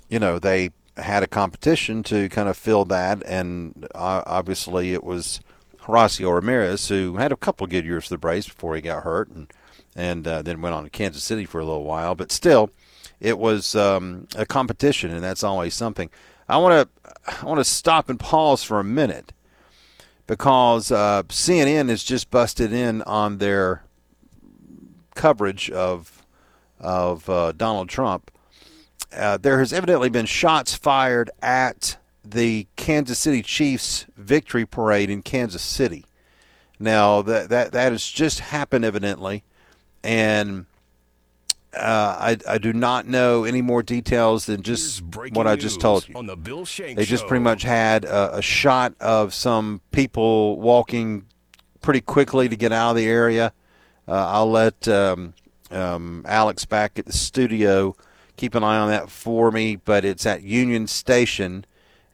you 0.08 0.18
know 0.18 0.38
they 0.38 0.70
had 0.96 1.22
a 1.22 1.28
competition 1.28 2.02
to 2.02 2.28
kind 2.28 2.48
of 2.48 2.56
fill 2.56 2.84
that, 2.86 3.22
and 3.24 3.86
uh, 3.94 4.22
obviously 4.26 4.92
it 4.92 5.04
was 5.04 5.40
Horacio 5.82 6.34
Ramirez, 6.34 6.88
who 6.88 7.16
had 7.16 7.32
a 7.32 7.36
couple 7.36 7.66
good 7.66 7.84
years 7.84 8.04
for 8.04 8.14
the 8.14 8.18
Braves 8.18 8.46
before 8.46 8.74
he 8.74 8.80
got 8.80 9.04
hurt, 9.04 9.28
and 9.28 9.52
and 9.94 10.26
uh, 10.26 10.42
then 10.42 10.60
went 10.60 10.74
on 10.74 10.84
to 10.84 10.90
Kansas 10.90 11.22
City 11.22 11.44
for 11.44 11.60
a 11.60 11.64
little 11.64 11.84
while. 11.84 12.14
But 12.14 12.32
still, 12.32 12.70
it 13.20 13.38
was 13.38 13.74
um, 13.74 14.26
a 14.34 14.46
competition, 14.46 15.12
and 15.12 15.22
that's 15.22 15.44
always 15.44 15.74
something. 15.74 16.10
I 16.48 16.58
want 16.58 16.88
to 16.88 17.12
I 17.42 17.44
want 17.46 17.58
to 17.58 17.64
stop 17.64 18.08
and 18.08 18.18
pause 18.18 18.62
for 18.62 18.80
a 18.80 18.84
minute 18.84 19.32
because 20.26 20.90
uh, 20.90 21.22
CNN 21.24 21.88
has 21.88 22.02
just 22.02 22.30
busted 22.30 22.72
in 22.72 23.02
on 23.02 23.38
their 23.38 23.84
coverage 25.14 25.70
of 25.70 26.22
of 26.80 27.28
uh, 27.28 27.52
Donald 27.52 27.88
Trump. 27.88 28.30
Uh, 29.14 29.36
there 29.36 29.58
has 29.58 29.72
evidently 29.72 30.08
been 30.08 30.26
shots 30.26 30.74
fired 30.74 31.30
at 31.42 31.96
the 32.24 32.66
Kansas 32.76 33.18
City 33.18 33.42
Chiefs 33.42 34.06
victory 34.16 34.64
parade 34.64 35.10
in 35.10 35.22
Kansas 35.22 35.62
City. 35.62 36.06
Now 36.78 37.22
that 37.22 37.48
that 37.50 37.72
that 37.72 37.92
has 37.92 38.06
just 38.08 38.40
happened 38.40 38.84
evidently, 38.84 39.44
and 40.02 40.66
uh, 41.74 42.16
I 42.18 42.36
I 42.48 42.58
do 42.58 42.72
not 42.72 43.06
know 43.06 43.44
any 43.44 43.62
more 43.62 43.82
details 43.82 44.46
than 44.46 44.62
just 44.62 45.02
what 45.32 45.46
I 45.46 45.56
just 45.56 45.80
told 45.80 46.08
you. 46.08 46.14
On 46.14 46.26
the 46.26 46.36
Bill 46.36 46.64
Shank 46.64 46.96
they 46.96 47.04
just 47.04 47.26
pretty 47.26 47.42
much 47.42 47.62
had 47.62 48.04
a, 48.04 48.36
a 48.36 48.42
shot 48.42 48.94
of 49.00 49.32
some 49.32 49.80
people 49.90 50.60
walking 50.60 51.26
pretty 51.80 52.00
quickly 52.00 52.48
to 52.48 52.56
get 52.56 52.72
out 52.72 52.90
of 52.90 52.96
the 52.96 53.06
area. 53.06 53.52
Uh, 54.06 54.12
I'll 54.12 54.50
let 54.50 54.86
um, 54.88 55.34
um, 55.70 56.24
Alex 56.28 56.64
back 56.64 56.98
at 56.98 57.06
the 57.06 57.12
studio 57.12 57.96
keep 58.36 58.54
an 58.54 58.64
eye 58.64 58.78
on 58.78 58.88
that 58.88 59.08
for 59.08 59.50
me, 59.50 59.76
but 59.76 60.04
it's 60.04 60.26
at 60.26 60.42
Union 60.42 60.86
Station 60.86 61.64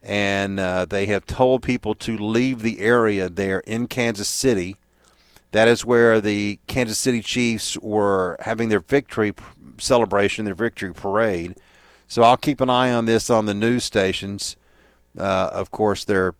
and 0.01 0.59
uh, 0.59 0.85
they 0.85 1.05
have 1.07 1.25
told 1.25 1.63
people 1.63 1.93
to 1.93 2.17
leave 2.17 2.61
the 2.61 2.79
area 2.79 3.29
there 3.29 3.59
in 3.61 3.87
Kansas 3.87 4.27
City. 4.27 4.77
That 5.51 5.67
is 5.67 5.85
where 5.85 6.21
the 6.21 6.59
Kansas 6.67 6.99
City 6.99 7.21
Chiefs 7.21 7.77
were 7.79 8.37
having 8.41 8.69
their 8.69 8.81
victory 8.81 9.33
celebration, 9.79 10.45
their 10.45 10.53
victory 10.53 10.93
parade. 10.93 11.55
So 12.07 12.23
I'll 12.23 12.37
keep 12.37 12.61
an 12.61 12.69
eye 12.69 12.91
on 12.91 13.05
this 13.05 13.29
on 13.29 13.45
the 13.45 13.53
news 13.53 13.83
stations. 13.83 14.55
Uh, 15.17 15.49
of 15.51 15.71
course, 15.71 16.05
they're 16.05 16.35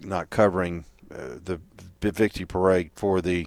not 0.00 0.30
covering 0.30 0.84
uh, 1.10 1.38
the 1.42 1.60
victory 2.00 2.46
parade 2.46 2.90
for 2.94 3.20
the 3.20 3.46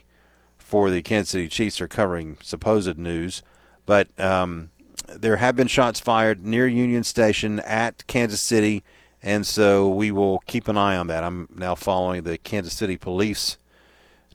for 0.57 0.89
the 0.89 1.03
Kansas 1.03 1.29
City 1.29 1.47
Chiefs. 1.47 1.77
They're 1.77 1.87
covering 1.87 2.37
supposed 2.41 2.97
news, 2.97 3.43
but 3.85 4.07
um, 4.19 4.71
there 5.07 5.37
have 5.37 5.55
been 5.55 5.67
shots 5.67 5.99
fired 5.99 6.43
near 6.43 6.67
Union 6.67 7.03
Station 7.03 7.59
at 7.59 8.07
Kansas 8.07 8.41
City 8.41 8.83
and 9.25 9.45
so 9.45 9.89
we 9.89 10.11
will 10.11 10.37
keep 10.45 10.67
an 10.67 10.77
eye 10.77 10.95
on 10.95 11.07
that. 11.07 11.23
I'm 11.23 11.49
now 11.53 11.73
following 11.73 12.23
the 12.23 12.37
Kansas 12.37 12.73
City 12.73 12.95
Police 12.95 13.57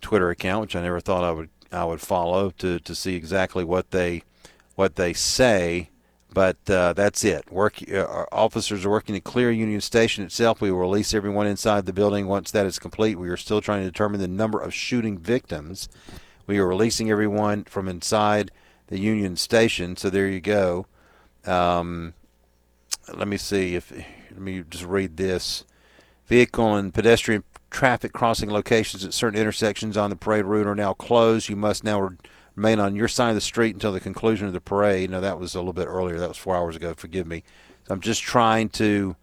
Twitter 0.00 0.30
account, 0.30 0.62
which 0.62 0.76
I 0.76 0.82
never 0.82 1.00
thought 1.00 1.24
I 1.24 1.32
would 1.32 1.50
I 1.72 1.84
would 1.84 2.00
follow 2.00 2.50
to, 2.58 2.80
to 2.80 2.94
see 2.94 3.14
exactly 3.14 3.64
what 3.64 3.90
they 3.90 4.22
what 4.74 4.96
they 4.96 5.12
say. 5.12 5.90
But 6.32 6.58
uh, 6.70 6.92
that's 6.92 7.24
it. 7.24 7.50
Work 7.50 7.82
uh, 7.92 8.24
officers 8.30 8.84
are 8.84 8.90
working 8.90 9.16
to 9.16 9.20
clear 9.20 9.50
Union 9.50 9.80
Station 9.80 10.24
itself. 10.24 10.60
We 10.60 10.70
will 10.70 10.78
release 10.78 11.12
everyone 11.12 11.48
inside 11.48 11.86
the 11.86 11.92
building 11.92 12.28
once 12.28 12.52
that 12.52 12.66
is 12.66 12.78
complete. 12.78 13.18
We 13.18 13.28
are 13.30 13.36
still 13.36 13.60
trying 13.60 13.82
to 13.82 13.90
determine 13.90 14.20
the 14.20 14.28
number 14.28 14.60
of 14.60 14.72
shooting 14.72 15.18
victims. 15.18 15.88
We 16.46 16.58
are 16.58 16.68
releasing 16.68 17.10
everyone 17.10 17.64
from 17.64 17.88
inside 17.88 18.52
the 18.86 19.00
Union 19.00 19.36
Station. 19.36 19.96
So 19.96 20.08
there 20.08 20.28
you 20.28 20.40
go. 20.40 20.86
Um, 21.44 22.14
let 23.12 23.26
me 23.26 23.36
see 23.36 23.74
if 23.74 23.90
let 23.90 24.40
me 24.40 24.62
just 24.68 24.84
read 24.84 25.16
this. 25.16 25.64
Vehicle 26.26 26.76
and 26.76 26.94
pedestrian 26.94 27.42
traffic 27.70 28.12
crossing 28.12 28.50
locations 28.50 29.04
at 29.04 29.14
certain 29.14 29.40
intersections 29.40 29.96
on 29.96 30.10
the 30.10 30.16
parade 30.16 30.44
route 30.44 30.66
are 30.66 30.74
now 30.74 30.92
closed. 30.92 31.48
You 31.48 31.56
must 31.56 31.84
now 31.84 32.10
remain 32.56 32.80
on 32.80 32.96
your 32.96 33.08
side 33.08 33.30
of 33.30 33.34
the 33.36 33.40
street 33.40 33.74
until 33.74 33.92
the 33.92 34.00
conclusion 34.00 34.46
of 34.46 34.52
the 34.52 34.60
parade. 34.60 35.10
Now 35.10 35.20
that 35.20 35.38
was 35.38 35.54
a 35.54 35.58
little 35.58 35.72
bit 35.72 35.86
earlier. 35.86 36.18
That 36.18 36.28
was 36.28 36.36
four 36.36 36.56
hours 36.56 36.76
ago. 36.76 36.94
Forgive 36.94 37.26
me. 37.26 37.44
So 37.86 37.94
I'm 37.94 38.00
just 38.00 38.22
trying 38.22 38.68
to 38.70 39.16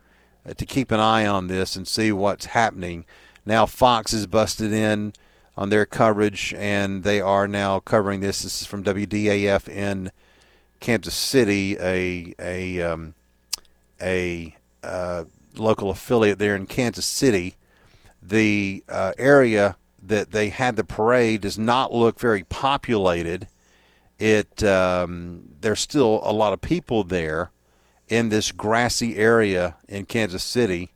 uh, 0.47 0.53
to 0.53 0.65
keep 0.65 0.91
an 0.91 0.99
eye 0.99 1.25
on 1.25 1.47
this 1.47 1.75
and 1.75 1.87
see 1.87 2.11
what's 2.11 2.45
happening. 2.45 3.05
Now 3.45 3.65
Fox 3.65 4.13
is 4.13 4.27
busted 4.27 4.71
in 4.71 5.13
on 5.55 5.69
their 5.69 5.85
coverage, 5.85 6.53
and 6.57 7.03
they 7.03 7.19
are 7.19 7.47
now 7.47 7.79
covering 7.79 8.19
this. 8.19 8.43
This 8.43 8.61
is 8.61 8.67
from 8.67 8.83
WDAF 8.83 9.67
in 9.67 10.11
Kansas 10.79 11.15
City, 11.15 11.77
a 11.79 12.33
a 12.39 12.81
um, 12.81 13.13
a 14.01 14.55
uh, 14.83 15.25
local 15.55 15.89
affiliate 15.89 16.39
there 16.39 16.55
in 16.55 16.67
Kansas 16.67 17.05
City. 17.05 17.55
The 18.27 18.83
uh, 18.89 19.13
area 19.17 19.77
that 20.01 20.31
they 20.31 20.49
had 20.49 20.75
the 20.75 20.83
parade 20.83 21.41
does 21.41 21.57
not 21.57 21.93
look 21.93 22.19
very 22.19 22.43
populated. 22.43 23.47
It 24.19 24.63
um, 24.63 25.49
there's 25.61 25.79
still 25.79 26.21
a 26.23 26.33
lot 26.33 26.53
of 26.53 26.61
people 26.61 27.03
there 27.03 27.51
in 28.07 28.29
this 28.29 28.51
grassy 28.51 29.17
area 29.17 29.75
in 29.87 30.05
Kansas 30.05 30.43
City. 30.43 30.91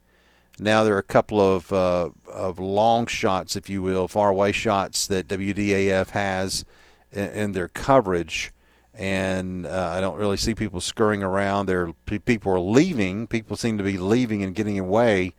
Now 0.59 0.83
there 0.83 0.95
are 0.95 0.99
a 0.99 1.03
couple 1.03 1.39
of 1.39 1.71
uh, 1.71 2.09
of 2.27 2.59
long 2.59 3.07
shots, 3.07 3.55
if 3.55 3.69
you 3.69 3.81
will, 3.81 4.07
far 4.07 4.29
away 4.29 4.51
shots 4.51 5.07
that 5.07 5.27
WDAF 5.27 6.09
has 6.09 6.65
in, 7.11 7.29
in 7.29 7.51
their 7.53 7.67
coverage 7.67 8.51
and 8.93 9.65
uh, 9.65 9.93
I 9.95 10.01
don't 10.01 10.17
really 10.17 10.37
see 10.37 10.53
people 10.53 10.81
scurrying 10.81 11.23
around. 11.23 11.65
There, 11.65 11.93
people 12.25 12.51
are 12.51 12.59
leaving. 12.59 13.27
People 13.27 13.55
seem 13.55 13.77
to 13.77 13.83
be 13.83 13.97
leaving 13.97 14.43
and 14.43 14.53
getting 14.53 14.77
away, 14.77 15.33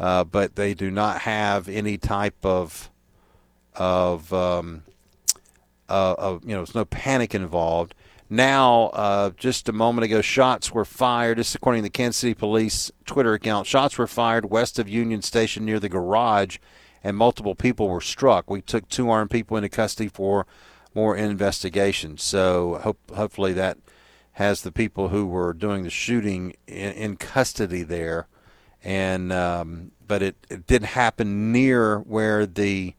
uh, 0.00 0.24
but 0.24 0.56
they 0.56 0.72
do 0.72 0.90
not 0.90 1.20
have 1.20 1.68
any 1.68 1.98
type 1.98 2.44
of 2.44 2.90
of 3.76 4.32
um, 4.32 4.82
uh, 5.88 6.14
of 6.16 6.42
you 6.42 6.50
know, 6.50 6.58
there's 6.58 6.74
no 6.74 6.86
panic 6.86 7.34
involved. 7.34 7.94
Now, 8.32 8.84
uh, 8.94 9.30
just 9.36 9.68
a 9.68 9.72
moment 9.72 10.04
ago, 10.04 10.22
shots 10.22 10.72
were 10.72 10.84
fired. 10.84 11.38
This, 11.38 11.54
according 11.54 11.82
to 11.82 11.88
the 11.88 11.90
Kansas 11.90 12.16
City 12.16 12.32
Police 12.32 12.90
Twitter 13.04 13.34
account, 13.34 13.66
shots 13.66 13.98
were 13.98 14.06
fired 14.06 14.50
west 14.50 14.78
of 14.78 14.88
Union 14.88 15.20
Station 15.20 15.64
near 15.64 15.80
the 15.80 15.88
garage, 15.88 16.58
and 17.04 17.16
multiple 17.16 17.54
people 17.54 17.88
were 17.88 18.00
struck. 18.00 18.48
We 18.48 18.62
took 18.62 18.88
two 18.88 19.10
armed 19.10 19.30
people 19.30 19.56
into 19.56 19.68
custody 19.68 20.08
for 20.08 20.46
more 20.94 21.16
investigation. 21.16 22.16
So 22.18 22.80
hope, 22.82 22.98
hopefully 23.14 23.52
that 23.54 23.78
has 24.32 24.62
the 24.62 24.72
people 24.72 25.08
who 25.08 25.26
were 25.26 25.52
doing 25.52 25.82
the 25.82 25.90
shooting 25.90 26.54
in, 26.66 26.92
in 26.92 27.16
custody 27.16 27.82
there. 27.82 28.28
And 28.82 29.32
um, 29.32 29.92
but 30.06 30.22
it, 30.22 30.36
it 30.48 30.66
did 30.66 30.82
happen 30.82 31.52
near 31.52 31.98
where 31.98 32.46
the 32.46 32.94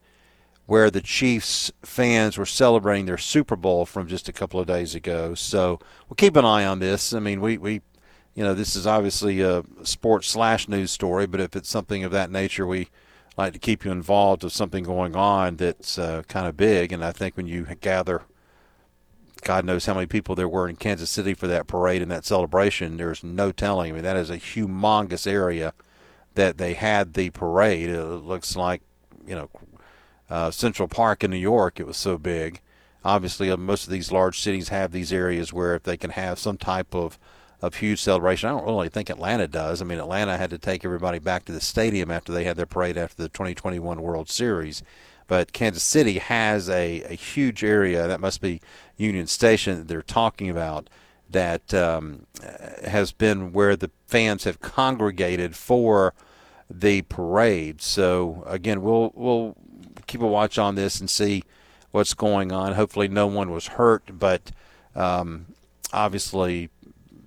where 0.66 0.90
the 0.90 1.00
Chiefs 1.00 1.70
fans 1.82 2.38
were 2.38 2.46
celebrating 2.46 3.06
their 3.06 3.18
Super 3.18 3.56
Bowl 3.56 3.84
from 3.84 4.06
just 4.06 4.28
a 4.28 4.32
couple 4.32 4.60
of 4.60 4.66
days 4.66 4.94
ago. 4.94 5.34
So 5.34 5.80
we'll 6.08 6.14
keep 6.16 6.36
an 6.36 6.44
eye 6.44 6.64
on 6.64 6.78
this. 6.78 7.12
I 7.12 7.18
mean, 7.18 7.40
we, 7.40 7.58
we 7.58 7.82
you 8.34 8.42
know, 8.42 8.54
this 8.54 8.76
is 8.76 8.86
obviously 8.86 9.40
a 9.40 9.64
sports 9.82 10.28
slash 10.28 10.68
news 10.68 10.90
story, 10.90 11.26
but 11.26 11.40
if 11.40 11.56
it's 11.56 11.68
something 11.68 12.04
of 12.04 12.12
that 12.12 12.30
nature, 12.30 12.66
we 12.66 12.88
like 13.36 13.52
to 13.52 13.58
keep 13.58 13.84
you 13.84 13.90
involved 13.90 14.44
with 14.44 14.52
something 14.52 14.84
going 14.84 15.16
on 15.16 15.56
that's 15.56 15.98
uh, 15.98 16.22
kind 16.28 16.46
of 16.46 16.56
big. 16.56 16.92
And 16.92 17.04
I 17.04 17.12
think 17.12 17.36
when 17.36 17.46
you 17.46 17.66
gather, 17.80 18.22
God 19.42 19.64
knows 19.64 19.86
how 19.86 19.94
many 19.94 20.06
people 20.06 20.34
there 20.34 20.48
were 20.48 20.68
in 20.68 20.76
Kansas 20.76 21.10
City 21.10 21.34
for 21.34 21.46
that 21.46 21.66
parade 21.66 22.02
and 22.02 22.10
that 22.10 22.24
celebration, 22.24 22.96
there's 22.96 23.24
no 23.24 23.52
telling. 23.52 23.90
I 23.90 23.94
mean, 23.94 24.04
that 24.04 24.16
is 24.16 24.30
a 24.30 24.38
humongous 24.38 25.26
area 25.26 25.74
that 26.34 26.58
they 26.58 26.74
had 26.74 27.14
the 27.14 27.30
parade. 27.30 27.90
It 27.90 28.02
looks 28.02 28.56
like, 28.56 28.82
you 29.26 29.34
know, 29.34 29.50
uh, 30.30 30.50
Central 30.50 30.88
Park 30.88 31.22
in 31.22 31.30
New 31.30 31.36
York. 31.36 31.78
It 31.78 31.86
was 31.86 31.96
so 31.96 32.18
big. 32.18 32.60
obviously, 33.04 33.50
uh, 33.50 33.56
most 33.56 33.84
of 33.84 33.90
these 33.90 34.12
large 34.12 34.40
cities 34.40 34.68
have 34.68 34.92
these 34.92 35.12
areas 35.12 35.52
where 35.52 35.74
if 35.74 35.82
they 35.82 35.96
can 35.96 36.10
have 36.10 36.38
some 36.38 36.56
type 36.56 36.94
of 36.94 37.18
of 37.62 37.76
huge 37.76 38.02
celebration. 38.02 38.48
I 38.48 38.52
don't 38.52 38.64
really 38.64 38.88
think 38.88 39.08
Atlanta 39.08 39.46
does. 39.46 39.80
I 39.80 39.84
mean, 39.84 40.00
Atlanta 40.00 40.36
had 40.36 40.50
to 40.50 40.58
take 40.58 40.84
everybody 40.84 41.20
back 41.20 41.44
to 41.44 41.52
the 41.52 41.60
stadium 41.60 42.10
after 42.10 42.32
they 42.32 42.42
had 42.42 42.56
their 42.56 42.66
parade 42.66 42.98
after 42.98 43.22
the 43.22 43.28
2021 43.28 44.02
World 44.02 44.28
Series. 44.28 44.82
But 45.28 45.52
Kansas 45.52 45.84
City 45.84 46.18
has 46.18 46.68
a, 46.68 47.02
a 47.02 47.14
huge 47.14 47.62
area, 47.62 48.08
that 48.08 48.20
must 48.20 48.40
be 48.40 48.60
Union 49.02 49.26
Station 49.26 49.78
that 49.78 49.88
they're 49.88 50.02
talking 50.02 50.48
about, 50.48 50.88
that 51.28 51.74
um, 51.74 52.26
has 52.86 53.12
been 53.12 53.52
where 53.52 53.76
the 53.76 53.90
fans 54.06 54.44
have 54.44 54.60
congregated 54.60 55.56
for 55.56 56.14
the 56.70 57.02
parade. 57.02 57.82
So 57.82 58.44
again, 58.46 58.82
we'll 58.82 59.12
we'll 59.14 59.56
keep 60.06 60.22
a 60.22 60.26
watch 60.26 60.58
on 60.58 60.74
this 60.74 61.00
and 61.00 61.10
see 61.10 61.44
what's 61.90 62.14
going 62.14 62.52
on. 62.52 62.74
Hopefully, 62.74 63.08
no 63.08 63.26
one 63.26 63.50
was 63.50 63.66
hurt, 63.68 64.18
but 64.18 64.52
um, 64.94 65.46
obviously 65.92 66.70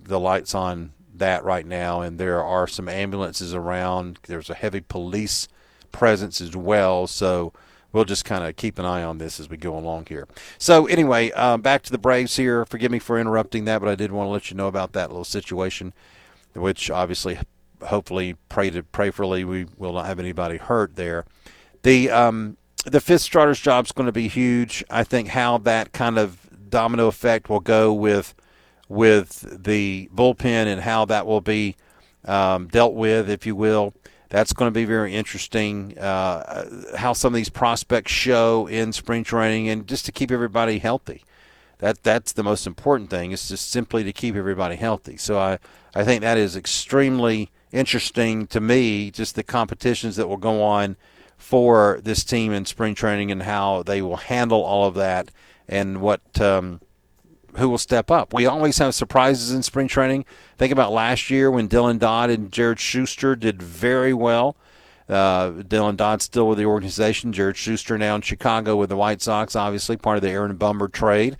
the 0.02 0.20
lights 0.20 0.54
on 0.54 0.92
that 1.14 1.44
right 1.44 1.66
now, 1.66 2.00
and 2.00 2.18
there 2.18 2.42
are 2.42 2.66
some 2.66 2.88
ambulances 2.88 3.54
around. 3.54 4.18
There's 4.24 4.50
a 4.50 4.54
heavy 4.54 4.80
police 4.80 5.48
presence 5.92 6.40
as 6.40 6.56
well, 6.56 7.06
so 7.06 7.52
we'll 7.96 8.04
just 8.04 8.26
kind 8.26 8.44
of 8.44 8.54
keep 8.56 8.78
an 8.78 8.84
eye 8.84 9.02
on 9.02 9.16
this 9.16 9.40
as 9.40 9.48
we 9.48 9.56
go 9.56 9.74
along 9.74 10.04
here. 10.06 10.28
So 10.58 10.84
anyway, 10.84 11.30
uh, 11.30 11.56
back 11.56 11.82
to 11.84 11.90
the 11.90 11.96
Braves 11.96 12.36
here. 12.36 12.66
Forgive 12.66 12.90
me 12.92 12.98
for 12.98 13.18
interrupting 13.18 13.64
that, 13.64 13.80
but 13.80 13.88
I 13.88 13.94
did 13.94 14.12
want 14.12 14.26
to 14.26 14.30
let 14.30 14.50
you 14.50 14.56
know 14.56 14.68
about 14.68 14.92
that 14.92 15.08
little 15.08 15.24
situation, 15.24 15.94
which 16.52 16.90
obviously, 16.90 17.38
hopefully, 17.86 18.36
pray 18.50 18.68
to 18.68 18.82
prayerfully 18.82 19.44
we 19.44 19.66
will 19.78 19.94
not 19.94 20.04
have 20.04 20.20
anybody 20.20 20.58
hurt 20.58 20.96
there. 20.96 21.24
The 21.84 22.10
um, 22.10 22.58
the 22.84 23.00
fifth 23.00 23.22
starter's 23.22 23.60
job 23.60 23.86
is 23.86 23.92
going 23.92 24.06
to 24.06 24.12
be 24.12 24.28
huge. 24.28 24.84
I 24.90 25.02
think 25.02 25.28
how 25.28 25.56
that 25.58 25.92
kind 25.92 26.18
of 26.18 26.38
domino 26.68 27.06
effect 27.06 27.48
will 27.48 27.60
go 27.60 27.94
with 27.94 28.34
with 28.90 29.64
the 29.64 30.10
bullpen 30.14 30.66
and 30.66 30.82
how 30.82 31.06
that 31.06 31.26
will 31.26 31.40
be 31.40 31.76
um, 32.26 32.68
dealt 32.68 32.92
with, 32.92 33.30
if 33.30 33.46
you 33.46 33.56
will. 33.56 33.94
That's 34.28 34.52
going 34.52 34.68
to 34.68 34.74
be 34.74 34.84
very 34.84 35.14
interesting. 35.14 35.96
Uh, 35.98 36.96
how 36.96 37.12
some 37.12 37.32
of 37.32 37.36
these 37.36 37.48
prospects 37.48 38.12
show 38.12 38.66
in 38.66 38.92
spring 38.92 39.24
training, 39.24 39.68
and 39.68 39.86
just 39.86 40.04
to 40.06 40.12
keep 40.12 40.30
everybody 40.30 40.78
healthy. 40.78 41.22
That 41.78 42.02
that's 42.02 42.32
the 42.32 42.42
most 42.42 42.66
important 42.66 43.10
thing. 43.10 43.32
Is 43.32 43.48
just 43.48 43.70
simply 43.70 44.02
to 44.04 44.12
keep 44.12 44.34
everybody 44.34 44.76
healthy. 44.76 45.16
So 45.16 45.38
I 45.38 45.58
I 45.94 46.04
think 46.04 46.22
that 46.22 46.38
is 46.38 46.56
extremely 46.56 47.50
interesting 47.70 48.46
to 48.48 48.60
me. 48.60 49.10
Just 49.10 49.34
the 49.34 49.42
competitions 49.42 50.16
that 50.16 50.28
will 50.28 50.38
go 50.38 50.62
on 50.62 50.96
for 51.36 52.00
this 52.02 52.24
team 52.24 52.52
in 52.52 52.64
spring 52.64 52.94
training 52.94 53.30
and 53.30 53.42
how 53.42 53.82
they 53.82 54.00
will 54.00 54.16
handle 54.16 54.62
all 54.62 54.86
of 54.86 54.94
that 54.94 55.30
and 55.68 56.00
what 56.00 56.40
um, 56.40 56.80
who 57.56 57.68
will 57.68 57.78
step 57.78 58.10
up. 58.10 58.34
We 58.34 58.46
always 58.46 58.78
have 58.78 58.94
surprises 58.94 59.52
in 59.52 59.62
spring 59.62 59.88
training. 59.88 60.24
Think 60.58 60.72
about 60.72 60.92
last 60.92 61.30
year 61.30 61.50
when 61.50 61.68
Dylan 61.68 61.98
Dodd 61.98 62.30
and 62.30 62.52
Jared 62.52 62.78
Shuster 62.78 63.36
did 63.36 63.62
very 63.62 64.12
well. 64.12 64.56
Uh, 65.08 65.50
Dylan 65.50 65.96
Dodd 65.96 66.20
still 66.20 66.48
with 66.48 66.58
the 66.58 66.64
organization. 66.64 67.32
Jared 67.32 67.56
Shuster 67.56 67.96
now 67.96 68.16
in 68.16 68.22
Chicago 68.22 68.76
with 68.76 68.88
the 68.88 68.96
White 68.96 69.22
Sox, 69.22 69.54
obviously 69.54 69.96
part 69.96 70.16
of 70.16 70.22
the 70.22 70.30
Aaron 70.30 70.56
Bummer 70.56 70.88
trade, 70.88 71.36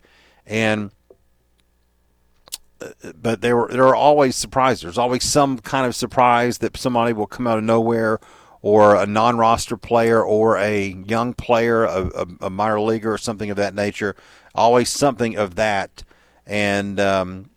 and 0.47 0.93
uh, 2.81 3.13
but 3.21 3.41
there 3.41 3.57
were 3.57 3.69
there 3.69 3.87
are 3.89 3.97
always 3.97 4.37
surprises. 4.37 4.83
There's 4.83 4.99
always 4.99 5.25
some 5.25 5.59
kind 5.59 5.85
of 5.85 5.97
surprise 5.97 6.59
that 6.59 6.77
somebody 6.77 7.13
will 7.13 7.27
come 7.27 7.49
out 7.49 7.59
of 7.59 7.65
nowhere, 7.65 8.21
or 8.63 8.95
a 8.95 9.05
non-roster 9.05 9.77
player, 9.77 10.23
or 10.23 10.57
a 10.59 10.93
young 11.05 11.35
player, 11.35 11.83
a, 11.85 12.07
a, 12.07 12.27
a 12.43 12.51
minor 12.51 12.81
leaguer, 12.81 13.15
or 13.15 13.19
something 13.19 13.51
of 13.51 13.57
that 13.57 13.75
nature. 13.75 14.15
Always 14.55 14.91
something 14.91 15.37
of 15.37 15.57
that 15.57 16.05
and 16.47 17.01
um, 17.01 17.51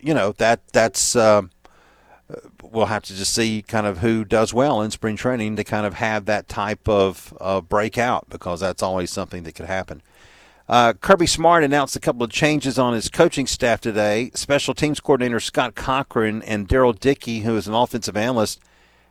you 0.00 0.14
know 0.14 0.32
that 0.32 0.66
that's 0.68 1.14
uh, 1.14 1.42
we'll 2.62 2.86
have 2.86 3.02
to 3.04 3.14
just 3.14 3.34
see 3.34 3.62
kind 3.62 3.86
of 3.86 3.98
who 3.98 4.24
does 4.24 4.54
well 4.54 4.82
in 4.82 4.90
spring 4.90 5.16
training 5.16 5.56
to 5.56 5.64
kind 5.64 5.86
of 5.86 5.94
have 5.94 6.26
that 6.26 6.48
type 6.48 6.88
of 6.88 7.36
uh, 7.40 7.60
breakout 7.60 8.28
because 8.28 8.60
that's 8.60 8.82
always 8.82 9.10
something 9.10 9.42
that 9.42 9.54
could 9.54 9.66
happen. 9.66 10.02
Uh, 10.68 10.92
Kirby 10.92 11.26
Smart 11.26 11.64
announced 11.64 11.96
a 11.96 12.00
couple 12.00 12.22
of 12.22 12.30
changes 12.30 12.78
on 12.78 12.94
his 12.94 13.08
coaching 13.08 13.48
staff 13.48 13.80
today. 13.80 14.30
Special 14.34 14.72
teams 14.72 15.00
coordinator 15.00 15.40
Scott 15.40 15.74
Cochran 15.74 16.42
and 16.42 16.68
Daryl 16.68 16.96
Dickey, 16.96 17.40
who 17.40 17.56
is 17.56 17.66
an 17.66 17.74
offensive 17.74 18.16
analyst, 18.16 18.60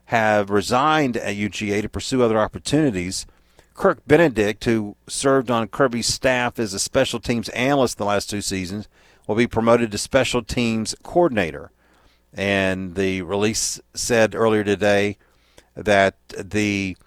have 0.06 0.49
resigned 0.49 1.17
at 1.17 1.36
UGA 1.36 1.82
to 1.82 1.89
pursue 1.89 2.23
other 2.23 2.39
opportunities. 2.39 3.25
Kirk 3.73 3.99
Benedict, 4.08 4.63
who 4.65 4.95
served 5.08 5.51
on 5.51 5.67
Kirby's 5.67 6.08
staff 6.08 6.60
as 6.60 6.73
a 6.73 6.80
special 6.80 7.19
teams 7.19 7.49
analyst 7.49 7.97
the 7.97 8.06
last 8.06 8.30
two 8.30 8.41
seasons, 8.41 8.88
will 9.30 9.36
be 9.36 9.46
promoted 9.46 9.92
to 9.92 9.98
special 10.00 10.42
teams 10.42 10.96
coordinator. 11.04 11.70
And 12.34 12.96
the 12.96 13.22
release 13.22 13.80
said 13.94 14.34
earlier 14.34 14.63
today 14.63 15.18
that 15.76 16.15
the 16.30 16.98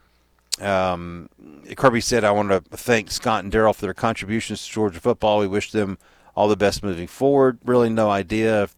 um, 0.60 1.28
Kirby 1.76 2.00
said, 2.00 2.22
I 2.22 2.30
want 2.30 2.50
to 2.50 2.60
thank 2.76 3.10
Scott 3.10 3.42
and 3.42 3.52
Daryl 3.52 3.74
for 3.74 3.86
their 3.86 3.92
contributions 3.92 4.64
to 4.64 4.72
Georgia 4.72 5.00
football. 5.00 5.40
We 5.40 5.48
wish 5.48 5.72
them 5.72 5.98
all 6.36 6.46
the 6.46 6.56
best 6.56 6.84
moving 6.84 7.08
forward. 7.08 7.58
Really, 7.64 7.90
no 7.90 8.08
idea 8.08 8.62
if 8.62 8.76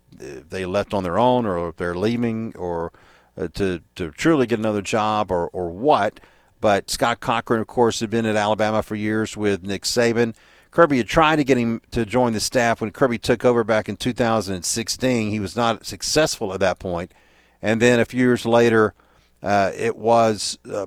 they 0.49 0.65
left 0.65 0.95
on 0.95 1.03
their 1.03 1.19
own 1.19 1.45
or 1.45 1.69
if 1.69 1.77
they're 1.77 1.95
leaving 1.95 2.57
or 2.57 2.93
uh, 3.37 3.49
to, 3.49 3.83
to 3.97 4.11
truly 4.13 4.47
get 4.47 4.59
another 4.59 4.81
job 4.81 5.31
or, 5.31 5.49
or 5.49 5.69
what. 5.69 6.19
But 6.63 6.89
Scott 6.89 7.21
Cochran, 7.21 7.61
of 7.61 7.67
course, 7.67 8.01
had 8.01 8.09
been 8.09 8.25
at 8.25 8.37
Alabama 8.37 8.83
for 8.83 8.95
years 8.95 9.37
with 9.37 9.65
Nick 9.65 9.83
Saban. 9.83 10.35
Kirby 10.75 10.97
had 10.97 11.07
tried 11.07 11.37
to 11.37 11.45
get 11.45 11.57
him 11.57 11.81
to 11.93 12.05
join 12.05 12.33
the 12.33 12.41
staff 12.41 12.81
when 12.81 12.91
Kirby 12.91 13.17
took 13.19 13.45
over 13.45 13.63
back 13.63 13.89
in 13.89 13.97
2016. 13.97 15.31
He 15.31 15.39
was 15.39 15.55
not 15.55 15.87
successful 15.87 16.53
at 16.53 16.59
that 16.59 16.81
point, 16.81 17.15
and 17.63 17.81
then 17.81 18.01
a 18.01 18.05
few 18.05 18.19
years 18.19 18.45
later, 18.45 18.93
uh, 19.41 19.71
it 19.77 19.97
was 19.97 20.59
uh, 20.69 20.87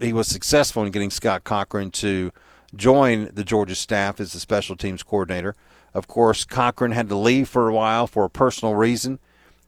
he 0.00 0.14
was 0.14 0.28
successful 0.28 0.82
in 0.82 0.92
getting 0.92 1.10
Scott 1.10 1.44
Cochran 1.44 1.90
to 1.90 2.32
join 2.74 3.30
the 3.34 3.44
Georgia 3.44 3.74
staff 3.74 4.18
as 4.18 4.32
the 4.32 4.40
special 4.40 4.76
teams 4.76 5.02
coordinator. 5.02 5.54
Of 5.92 6.08
course, 6.08 6.46
Cochran 6.46 6.92
had 6.92 7.10
to 7.10 7.16
leave 7.16 7.50
for 7.50 7.68
a 7.68 7.74
while 7.74 8.06
for 8.06 8.24
a 8.24 8.30
personal 8.30 8.76
reason, 8.76 9.18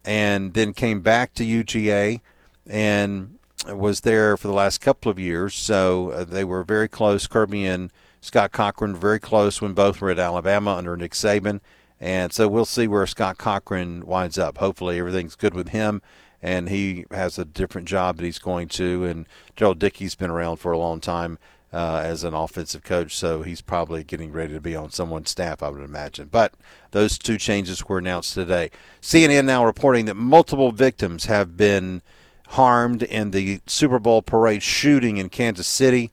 and 0.07 0.55
then 0.55 0.73
came 0.73 1.03
back 1.03 1.35
to 1.35 1.45
UGA 1.45 2.23
and 2.67 3.39
was 3.67 4.01
there 4.01 4.39
for 4.39 4.49
the 4.49 4.55
last 4.55 4.81
couple 4.81 5.11
of 5.11 5.19
years. 5.19 5.55
So 5.55 6.13
uh, 6.13 6.25
they 6.25 6.45
were 6.45 6.65
very 6.65 6.89
close, 6.89 7.27
Kirby 7.27 7.67
and 7.67 7.93
Scott 8.21 8.53
Cochran 8.53 8.97
very 8.97 9.21
close 9.21 9.61
when 9.61 9.73
both 9.73 10.01
were 10.01 10.11
at 10.11 10.19
Alabama 10.19 10.75
under 10.75 10.97
Nick 10.97 11.13
Saban. 11.13 11.61
And 12.01 12.33
so 12.33 12.47
we'll 12.47 12.65
see 12.65 12.87
where 12.87 13.07
Scott 13.07 13.39
Cochran 13.39 14.07
winds 14.07 14.39
up. 14.39 14.59
Hopefully 14.59 14.99
everything's 14.99 15.35
good 15.35 15.55
with 15.55 15.69
him 15.69 16.03
and 16.43 16.69
he 16.69 17.05
has 17.11 17.39
a 17.39 17.45
different 17.45 17.89
job 17.89 18.17
that 18.17 18.25
he's 18.25 18.39
going 18.39 18.69
to. 18.69 19.05
And 19.05 19.27
Gerald 19.57 19.79
Dickey's 19.79 20.15
been 20.15 20.31
around 20.31 20.57
for 20.57 20.73
a 20.73 20.79
long 20.79 21.01
time 21.01 21.39
uh, 21.73 22.01
as 22.03 22.25
an 22.25 22.35
offensive 22.35 22.83
coach, 22.83 23.15
so 23.15 23.43
he's 23.43 23.61
probably 23.61 24.03
getting 24.03 24.33
ready 24.33 24.55
to 24.55 24.61
be 24.61 24.75
on 24.75 24.91
someone's 24.91 25.31
staff, 25.31 25.63
I 25.63 25.69
would 25.69 25.83
imagine. 25.83 26.29
But 26.31 26.55
those 26.93 27.19
two 27.19 27.37
changes 27.37 27.87
were 27.87 27.99
announced 27.99 28.35
today. 28.35 28.71
CNN 29.03 29.45
now 29.45 29.65
reporting 29.65 30.07
that 30.07 30.15
multiple 30.15 30.73
victims 30.73 31.27
have 31.27 31.57
been 31.57 32.03
harmed 32.51 33.03
in 33.03 33.33
the 33.33 33.61
Super 33.67 33.99
Bowl 33.99 34.23
parade 34.23 34.63
shooting 34.63 35.19
in 35.19 35.29
Kansas 35.29 35.67
City. 35.67 36.11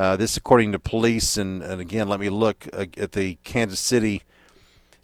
Uh, 0.00 0.16
this, 0.16 0.34
according 0.34 0.72
to 0.72 0.78
police, 0.78 1.36
and, 1.36 1.62
and 1.62 1.78
again, 1.78 2.08
let 2.08 2.18
me 2.18 2.30
look 2.30 2.66
uh, 2.72 2.86
at 2.96 3.12
the 3.12 3.34
Kansas 3.44 3.78
City 3.78 4.22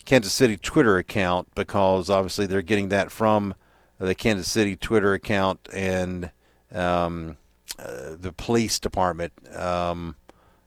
Kansas 0.07 0.33
City 0.33 0.57
Twitter 0.57 0.97
account 0.97 1.55
because 1.55 2.09
obviously 2.09 2.47
they're 2.47 2.63
getting 2.63 2.89
that 2.89 3.13
from 3.13 3.55
the 3.99 4.15
Kansas 4.15 4.51
City 4.51 4.75
Twitter 4.75 5.13
account 5.13 5.69
and 5.71 6.31
um, 6.73 7.37
uh, 7.79 8.17
the 8.19 8.33
police 8.35 8.81
department. 8.81 9.35
Um, 9.55 10.17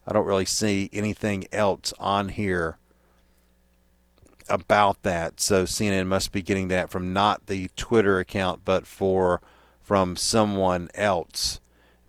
I 0.05 0.13
don't 0.13 0.27
really 0.27 0.45
see 0.45 0.91
anything 0.93 1.47
else 1.51 1.91
on 1.97 2.29
here 2.29 2.77
about 4.47 5.01
that. 5.01 5.39
So 5.39 5.63
CNN 5.63 6.05
must 6.05 6.31
be 6.31 6.43
getting 6.43 6.67
that 6.67 6.91
from 6.91 7.13
not 7.13 7.47
the 7.47 7.71
Twitter 7.75 8.19
account, 8.19 8.61
but 8.63 8.85
for 8.85 9.41
from 9.81 10.15
someone 10.15 10.89
else 10.93 11.59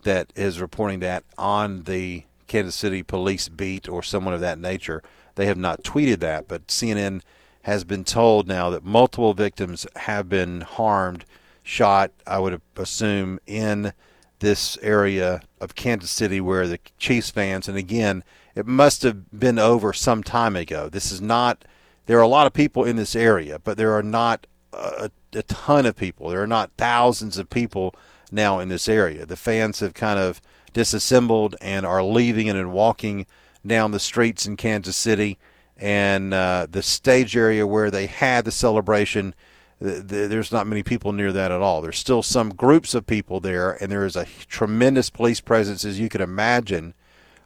that 0.02 0.32
is 0.34 0.60
reporting 0.60 1.00
that 1.00 1.24
on 1.36 1.82
the 1.82 2.24
Kansas 2.46 2.74
City 2.74 3.02
police 3.02 3.48
beat 3.48 3.88
or 3.88 4.02
someone 4.02 4.34
of 4.34 4.40
that 4.40 4.58
nature. 4.58 5.02
They 5.36 5.46
have 5.46 5.58
not 5.58 5.82
tweeted 5.82 6.18
that, 6.18 6.48
but 6.48 6.66
CNN 6.66 7.22
has 7.62 7.84
been 7.84 8.04
told 8.04 8.48
now 8.48 8.70
that 8.70 8.84
multiple 8.84 9.34
victims 9.34 9.86
have 9.96 10.28
been 10.28 10.62
harmed, 10.62 11.24
shot, 11.62 12.10
I 12.26 12.38
would 12.38 12.60
assume, 12.76 13.38
in 13.46 13.92
this 14.40 14.78
area 14.82 15.42
of 15.60 15.74
Kansas 15.74 16.10
City 16.10 16.40
where 16.40 16.66
the 16.66 16.78
Chiefs 16.98 17.30
fans, 17.30 17.68
and 17.68 17.76
again, 17.76 18.24
it 18.54 18.66
must 18.66 19.02
have 19.02 19.30
been 19.38 19.58
over 19.58 19.92
some 19.92 20.22
time 20.22 20.56
ago. 20.56 20.88
This 20.88 21.12
is 21.12 21.20
not, 21.20 21.64
there 22.06 22.18
are 22.18 22.22
a 22.22 22.28
lot 22.28 22.46
of 22.46 22.52
people 22.52 22.84
in 22.84 22.96
this 22.96 23.14
area, 23.14 23.58
but 23.58 23.76
there 23.76 23.92
are 23.92 24.02
not 24.02 24.46
a, 24.72 25.10
a 25.32 25.42
ton 25.44 25.86
of 25.86 25.96
people. 25.96 26.30
There 26.30 26.42
are 26.42 26.46
not 26.46 26.72
thousands 26.76 27.38
of 27.38 27.50
people 27.50 27.94
now 28.32 28.58
in 28.58 28.68
this 28.68 28.88
area. 28.88 29.26
The 29.26 29.36
fans 29.36 29.80
have 29.80 29.94
kind 29.94 30.18
of 30.18 30.40
disassembled 30.72 31.56
and 31.60 31.84
are 31.84 32.02
leaving 32.02 32.48
and 32.48 32.72
walking 32.72 33.26
down 33.66 33.90
the 33.90 34.00
streets 34.00 34.46
in 34.46 34.56
Kansas 34.56 34.96
City, 34.96 35.38
and 35.76 36.32
uh, 36.32 36.66
the 36.70 36.82
stage 36.82 37.36
area 37.36 37.66
where 37.66 37.90
they 37.90 38.06
had 38.06 38.44
the 38.44 38.50
celebration. 38.50 39.34
th- 39.82 40.06
th- 40.08 40.30
There's 40.30 40.52
not 40.52 40.66
many 40.66 40.82
people 40.82 41.12
near 41.12 41.32
that 41.32 41.50
at 41.50 41.60
all. 41.60 41.80
There's 41.80 41.98
still 41.98 42.22
some 42.22 42.50
groups 42.50 42.94
of 42.94 43.06
people 43.06 43.40
there, 43.40 43.72
and 43.82 43.90
there 43.90 44.04
is 44.04 44.16
a 44.16 44.26
tremendous 44.48 45.10
police 45.10 45.40
presence, 45.40 45.84
as 45.84 45.98
you 45.98 46.08
could 46.08 46.20
imagine, 46.20 46.94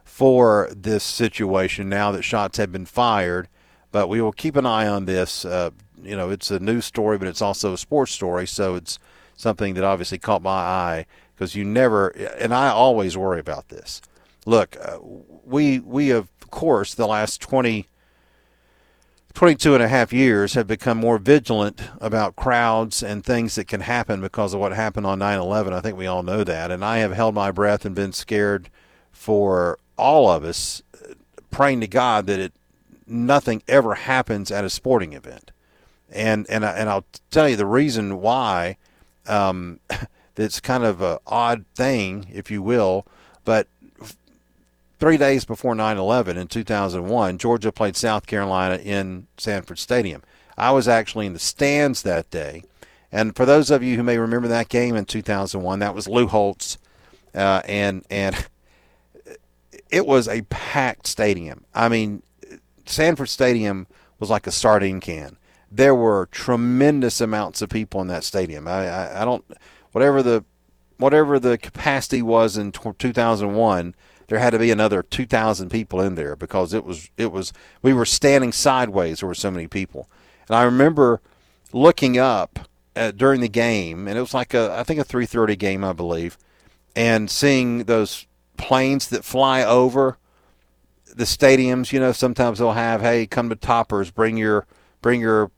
for 0.03 0.69
this 0.75 1.03
situation 1.03 1.89
now 1.89 2.11
that 2.11 2.23
shots 2.23 2.57
have 2.57 2.71
been 2.71 2.85
fired. 2.85 3.47
But 3.91 4.07
we 4.07 4.21
will 4.21 4.33
keep 4.33 4.55
an 4.55 4.65
eye 4.65 4.87
on 4.87 5.05
this. 5.05 5.45
Uh, 5.45 5.71
you 6.01 6.15
know, 6.15 6.29
it's 6.29 6.51
a 6.51 6.59
news 6.59 6.85
story, 6.85 7.17
but 7.17 7.27
it's 7.27 7.41
also 7.41 7.73
a 7.73 7.77
sports 7.77 8.11
story, 8.11 8.45
so 8.45 8.75
it's 8.75 8.99
something 9.35 9.73
that 9.75 9.83
obviously 9.83 10.17
caught 10.17 10.41
my 10.41 10.51
eye 10.51 11.05
because 11.33 11.55
you 11.55 11.65
never, 11.65 12.09
and 12.09 12.53
I 12.53 12.69
always 12.69 13.17
worry 13.17 13.39
about 13.39 13.69
this. 13.69 14.01
Look, 14.45 14.77
uh, 14.81 14.99
we 15.45 15.79
we 15.79 16.11
of 16.11 16.29
course 16.51 16.93
the 16.93 17.07
last 17.07 17.41
20, 17.41 17.87
22 19.33 19.73
and 19.73 19.83
a 19.83 19.87
half 19.87 20.13
years 20.13 20.53
have 20.53 20.67
become 20.67 20.97
more 20.97 21.17
vigilant 21.17 21.81
about 21.99 22.35
crowds 22.35 23.03
and 23.03 23.23
things 23.23 23.55
that 23.55 23.67
can 23.67 23.81
happen 23.81 24.21
because 24.21 24.53
of 24.53 24.59
what 24.59 24.71
happened 24.71 25.05
on 25.05 25.19
9/11. 25.19 25.73
I 25.73 25.81
think 25.81 25.97
we 25.97 26.07
all 26.07 26.23
know 26.23 26.43
that, 26.43 26.71
and 26.71 26.85
I 26.85 26.99
have 26.99 27.13
held 27.13 27.35
my 27.35 27.51
breath 27.51 27.85
and 27.85 27.95
been 27.95 28.13
scared 28.13 28.69
for 29.11 29.79
all 29.97 30.29
of 30.29 30.43
us, 30.43 30.81
praying 31.51 31.81
to 31.81 31.87
God 31.87 32.27
that 32.27 32.39
it 32.39 32.53
nothing 33.07 33.61
ever 33.67 33.95
happens 33.95 34.51
at 34.51 34.65
a 34.65 34.69
sporting 34.69 35.13
event. 35.13 35.51
And 36.11 36.45
and 36.49 36.65
I, 36.65 36.71
and 36.73 36.89
I'll 36.89 37.05
tell 37.31 37.49
you 37.49 37.55
the 37.55 37.65
reason 37.65 38.21
why. 38.21 38.77
Um, 39.27 39.79
that's 40.35 40.59
kind 40.59 40.83
of 40.83 41.01
a 41.01 41.19
odd 41.25 41.65
thing, 41.75 42.27
if 42.33 42.51
you 42.51 42.61
will, 42.61 43.05
but 43.45 43.67
three 44.99 45.17
days 45.17 45.45
before 45.45 45.75
9/11 45.75 46.37
in 46.37 46.47
2001, 46.47 47.37
Georgia 47.37 47.71
played 47.71 47.95
South 47.95 48.25
Carolina 48.27 48.75
in 48.77 49.27
Sanford 49.37 49.79
Stadium. 49.79 50.23
I 50.57 50.71
was 50.71 50.87
actually 50.87 51.25
in 51.25 51.33
the 51.33 51.39
stands 51.39 52.01
that 52.03 52.29
day, 52.29 52.63
and 53.11 53.35
for 53.35 53.45
those 53.45 53.71
of 53.71 53.83
you 53.83 53.97
who 53.97 54.03
may 54.03 54.17
remember 54.17 54.47
that 54.47 54.69
game 54.69 54.95
in 54.95 55.05
2001, 55.05 55.79
that 55.79 55.95
was 55.95 56.07
Lou 56.07 56.27
Holtz, 56.27 56.77
uh, 57.33 57.61
and 57.65 58.05
and 58.09 58.47
it 59.89 60.05
was 60.05 60.27
a 60.27 60.41
packed 60.43 61.07
stadium. 61.07 61.65
I 61.73 61.89
mean, 61.89 62.23
Sanford 62.85 63.29
Stadium 63.29 63.87
was 64.19 64.29
like 64.29 64.47
a 64.47 64.51
sardine 64.51 64.99
can. 64.99 65.37
There 65.71 65.95
were 65.95 66.27
tremendous 66.31 67.19
amounts 67.19 67.61
of 67.61 67.69
people 67.69 68.01
in 68.01 68.07
that 68.07 68.23
stadium. 68.23 68.67
I, 68.67 68.87
I, 68.87 69.21
I 69.21 69.25
don't, 69.25 69.43
whatever 69.91 70.23
the, 70.23 70.43
whatever 70.97 71.39
the 71.39 71.57
capacity 71.57 72.21
was 72.21 72.57
in 72.57 72.71
2001, 72.71 73.95
there 74.27 74.39
had 74.39 74.51
to 74.51 74.59
be 74.59 74.71
another 74.71 75.03
2,000 75.03 75.69
people 75.69 76.01
in 76.01 76.15
there 76.15 76.35
because 76.35 76.73
it 76.73 76.83
was, 76.83 77.09
it 77.17 77.31
was, 77.31 77.53
we 77.81 77.93
were 77.93 78.05
standing 78.05 78.51
sideways. 78.51 79.19
There 79.19 79.27
were 79.27 79.35
so 79.35 79.51
many 79.51 79.67
people, 79.67 80.09
and 80.47 80.55
I 80.55 80.63
remember 80.63 81.21
looking 81.73 82.17
up 82.17 82.59
at, 82.95 83.17
during 83.17 83.41
the 83.41 83.49
game, 83.49 84.07
and 84.07 84.17
it 84.17 84.21
was 84.21 84.33
like 84.33 84.53
a, 84.53 84.73
I 84.77 84.83
think 84.83 84.99
a 84.99 85.05
3:30 85.05 85.57
game, 85.59 85.83
I 85.83 85.93
believe, 85.93 86.37
and 86.95 87.29
seeing 87.29 87.83
those 87.83 88.25
planes 88.57 89.09
that 89.09 89.25
fly 89.25 89.63
over 89.63 90.17
the 91.15 91.25
stadiums, 91.25 91.91
you 91.91 91.99
know, 91.99 92.11
sometimes 92.11 92.59
they'll 92.59 92.73
have, 92.73 93.01
hey, 93.01 93.25
come 93.27 93.49
to 93.49 93.55
Toppers, 93.55 94.11
bring 94.11 94.37
your 94.37 94.65
bring 95.01 95.21
your 95.21 95.51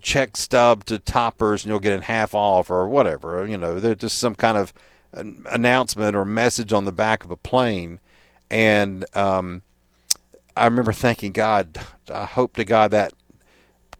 check 0.00 0.36
stub 0.36 0.84
to 0.86 0.98
Toppers, 0.98 1.64
and 1.64 1.70
you'll 1.70 1.80
get 1.80 1.92
it 1.92 2.04
half 2.04 2.34
off 2.34 2.70
or 2.70 2.88
whatever. 2.88 3.46
You 3.46 3.58
know, 3.58 3.80
there's 3.80 3.98
just 3.98 4.18
some 4.18 4.34
kind 4.34 4.56
of 4.56 4.72
an 5.12 5.44
announcement 5.50 6.14
or 6.14 6.24
message 6.24 6.72
on 6.72 6.84
the 6.84 6.92
back 6.92 7.24
of 7.24 7.30
a 7.30 7.36
plane, 7.36 8.00
and 8.50 9.04
um, 9.16 9.62
I 10.56 10.64
remember 10.64 10.92
thanking 10.92 11.32
God, 11.32 11.78
I 12.12 12.24
hope 12.24 12.56
to 12.56 12.64
God 12.64 12.90
that 12.90 13.12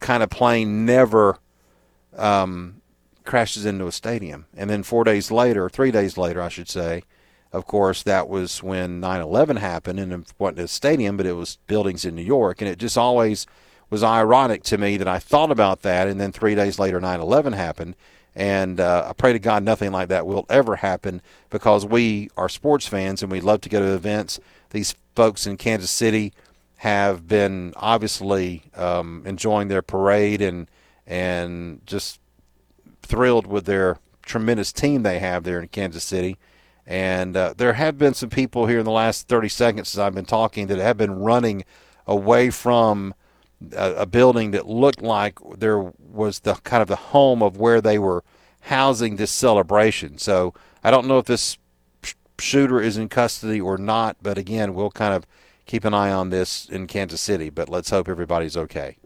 kind 0.01 0.23
of 0.23 0.31
plane 0.31 0.85
never 0.85 1.39
um, 2.17 2.83
crashes 3.25 3.65
into 3.65 3.87
a 3.87 3.93
stadium. 3.93 4.47
And 4.57 4.69
then 4.69 4.83
four 4.83 5.05
days 5.05 5.31
later, 5.31 5.69
three 5.69 5.91
days 5.91 6.17
later, 6.17 6.43
I 6.43 6.49
should 6.49 6.69
say, 6.69 7.03
of 7.53 7.67
course, 7.67 8.03
that 8.03 8.29
was 8.29 8.63
when 8.63 9.01
9/11 9.01 9.59
happened, 9.59 10.01
and 10.01 10.13
it 10.13 10.33
wasn't 10.39 10.61
a 10.61 10.69
stadium, 10.69 11.17
but 11.17 11.27
it 11.27 11.33
was 11.33 11.59
buildings 11.67 12.05
in 12.05 12.15
New 12.15 12.23
York, 12.23 12.61
and 12.61 12.69
it 12.69 12.79
just 12.79 12.99
always 12.99 13.47
was 13.91 14.03
ironic 14.03 14.63
to 14.65 14.79
me 14.79 14.97
that 14.97 15.09
I 15.09 15.19
thought 15.19 15.51
about 15.51 15.83
that, 15.83 16.09
and 16.09 16.21
then 16.21 16.33
three 16.33 16.55
days 16.55 16.79
later, 16.79 17.01
9/11 17.01 17.55
happened, 17.55 17.95
and 18.35 18.81
uh, 18.81 19.07
I 19.09 19.13
pray 19.15 19.33
to 19.33 19.39
God 19.39 19.63
nothing 19.63 19.93
like 19.93 20.09
that 20.09 20.27
will 20.27 20.47
ever 20.49 20.77
happen 20.77 21.23
because 21.51 21.85
we 21.85 22.31
are 22.37 22.49
sports 22.49 22.87
fans 22.87 23.23
and 23.23 23.33
we 23.33 23.41
love 23.41 23.61
to 23.63 23.69
go 23.69 23.81
to 23.81 23.95
events. 23.95 24.39
These 24.71 24.95
folks 25.17 25.47
in 25.47 25.57
Kansas 25.57 25.91
City 25.91 26.33
have 26.77 27.27
been 27.27 27.73
obviously 27.77 28.63
um, 28.77 29.25
enjoying 29.27 29.69
their 29.69 29.83
parade 29.83 30.41
and 30.41 30.69
and 31.07 31.81
just 31.87 32.21
thrilled 33.03 33.47
with 33.47 33.65
their 33.65 33.99
tremendous 34.23 34.73
team 34.73 35.03
they 35.03 35.19
have 35.19 35.43
there 35.43 35.61
in 35.61 35.69
Kansas 35.69 36.05
City. 36.05 36.37
And 36.87 37.37
uh, 37.37 37.55
there 37.57 37.73
have 37.73 37.99
been 37.99 38.15
some 38.15 38.31
people 38.31 38.67
here 38.67 38.79
in 38.79 38.85
the 38.85 38.91
last 38.91 39.29
30 39.29 39.49
seconds 39.49 39.95
as 39.95 39.99
I've 39.99 40.15
been 40.15 40.25
talking 40.25 40.69
that 40.69 40.79
have 40.79 40.97
been 40.97 41.19
running 41.19 41.65
away 42.07 42.51
from 42.51 43.15
a, 43.73 43.95
a 43.95 44.07
building 44.07 44.51
that 44.53 44.69
looked 44.69 45.03
like 45.03 45.39
there 45.57 45.93
was 45.99 46.41
the 46.41 46.55
kind 46.55 46.83
of 46.83 46.89
the 46.89 46.97
home 46.97 47.43
of 47.43 47.57
where 47.57 47.81
they 47.81 47.99
were 47.99 48.25
housing 48.63 49.17
this 49.17 49.31
celebration. 49.31 50.19
So 50.19 50.55
I 50.83 50.91
don't 50.91 51.07
know 51.07 51.19
if 51.19 51.27
this 51.27 51.59
sh- 52.03 52.15
shooter 52.39 52.81
is 52.81 52.97
in 52.97 53.09
custody 53.09 53.61
or 53.61 53.79
not, 53.79 54.17
but 54.23 54.39
again, 54.39 54.75
we'll 54.75 54.91
kind 54.91 55.15
of 55.15 55.27
keep 55.67 55.85
an 55.85 55.95
eye 55.95 56.13
on 56.13 56.31
this 56.31 56.69
in 56.69 56.87
Kansas 56.87 57.21
City. 57.21 57.51
But 57.51 57.69
let's 57.69 57.91
hope 57.91 58.09
everybody's 58.09 58.57
okay. 58.57 58.97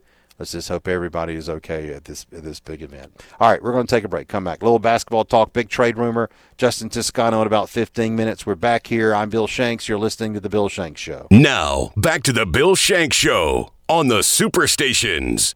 Let's 0.42 0.50
just 0.50 0.70
hope 0.70 0.88
everybody 0.88 1.36
is 1.36 1.48
okay 1.48 1.94
at 1.94 2.06
this 2.06 2.26
at 2.36 2.42
this 2.42 2.58
big 2.58 2.82
event. 2.82 3.22
All 3.38 3.48
right, 3.48 3.62
we're 3.62 3.70
going 3.70 3.86
to 3.86 3.94
take 3.94 4.02
a 4.02 4.08
break. 4.08 4.26
Come 4.26 4.42
back. 4.42 4.60
A 4.60 4.64
Little 4.64 4.80
basketball 4.80 5.24
talk, 5.24 5.52
big 5.52 5.68
trade 5.68 5.96
rumor. 5.96 6.30
Justin 6.58 6.88
Toscano 6.88 7.40
in 7.42 7.46
about 7.46 7.68
15 7.68 8.16
minutes. 8.16 8.44
We're 8.44 8.56
back 8.56 8.88
here. 8.88 9.14
I'm 9.14 9.30
Bill 9.30 9.46
Shanks. 9.46 9.88
You're 9.88 10.00
listening 10.00 10.34
to 10.34 10.40
the 10.40 10.48
Bill 10.48 10.68
Shanks 10.68 11.00
Show. 11.00 11.28
Now, 11.30 11.92
back 11.96 12.24
to 12.24 12.32
the 12.32 12.44
Bill 12.44 12.74
Shanks 12.74 13.16
Show 13.16 13.72
on 13.88 14.08
the 14.08 14.18
Superstations. 14.18 15.54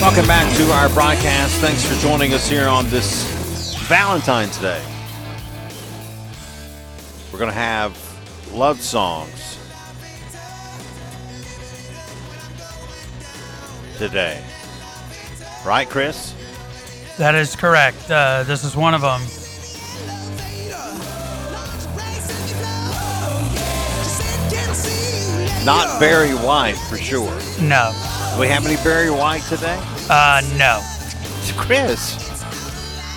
Welcome 0.00 0.26
back 0.26 0.56
to 0.56 0.72
our 0.72 0.88
broadcast. 0.88 1.54
Thanks 1.60 1.84
for 1.84 1.94
joining 2.02 2.34
us 2.34 2.48
here 2.48 2.66
on 2.66 2.90
this 2.90 3.76
Valentine's 3.86 4.58
Day. 4.58 4.84
We're 7.30 7.38
going 7.38 7.52
to 7.52 7.56
have 7.56 8.13
love 8.54 8.80
songs 8.80 9.58
today. 13.98 14.42
Right, 15.66 15.88
Chris? 15.88 16.34
That 17.18 17.34
is 17.34 17.56
correct. 17.56 18.10
Uh, 18.10 18.42
this 18.44 18.64
is 18.64 18.76
one 18.76 18.94
of 18.94 19.00
them. 19.00 19.20
Not 25.64 25.98
Barry 25.98 26.32
White 26.34 26.76
for 26.76 26.98
sure. 26.98 27.32
No. 27.60 27.92
Do 28.34 28.40
we 28.40 28.48
have 28.48 28.66
any 28.66 28.76
Barry 28.84 29.10
White 29.10 29.42
today? 29.44 29.80
Uh, 30.10 30.42
no. 30.56 30.82
Chris. 31.56 32.20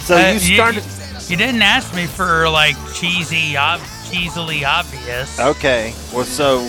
So 0.06 0.16
Uh, 0.16 0.32
you 0.32 0.40
started. 0.56 0.84
You, 1.28 1.36
didn't 1.36 1.62
ask 1.62 1.94
me 1.94 2.06
for 2.06 2.48
like 2.50 2.78
cheesy, 2.94 3.58
ob- 3.58 3.82
cheesily 4.10 4.66
obvious. 4.66 5.40
Okay. 5.40 5.94
Well, 6.14 6.26
so 6.26 6.62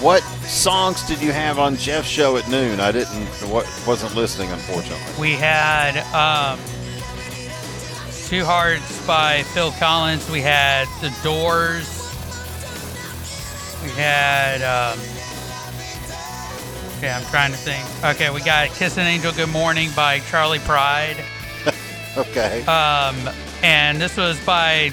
what 0.00 0.22
songs 0.44 1.02
did 1.06 1.20
you 1.22 1.32
have 1.32 1.58
on 1.58 1.76
Jeff's 1.76 2.08
show 2.08 2.36
at 2.36 2.48
noon? 2.48 2.80
I 2.80 2.92
didn't. 2.92 3.26
What 3.48 3.66
wasn't 3.86 4.14
listening, 4.14 4.50
unfortunately. 4.50 5.04
We 5.18 5.32
had 5.32 5.96
um, 6.14 6.58
Two 8.26 8.44
Hearts 8.44 9.06
by 9.06 9.42
Phil 9.54 9.70
Collins. 9.72 10.28
We 10.30 10.40
had 10.40 10.86
The 11.00 11.14
Doors. 11.22 12.00
We 13.82 13.90
had. 13.90 14.62
Um, 14.62 14.98
okay, 16.98 17.10
I'm 17.10 17.24
trying 17.26 17.52
to 17.52 17.58
think. 17.58 17.84
Okay, 18.04 18.30
we 18.30 18.40
got 18.40 18.70
Kiss 18.70 18.96
an 18.96 19.06
Angel 19.06 19.32
Good 19.32 19.50
Morning 19.50 19.90
by 19.94 20.20
Charley 20.20 20.58
Pride. 20.60 21.16
Okay. 22.16 22.64
Um, 22.66 23.16
and 23.64 24.00
this 24.00 24.16
was 24.16 24.38
by 24.46 24.92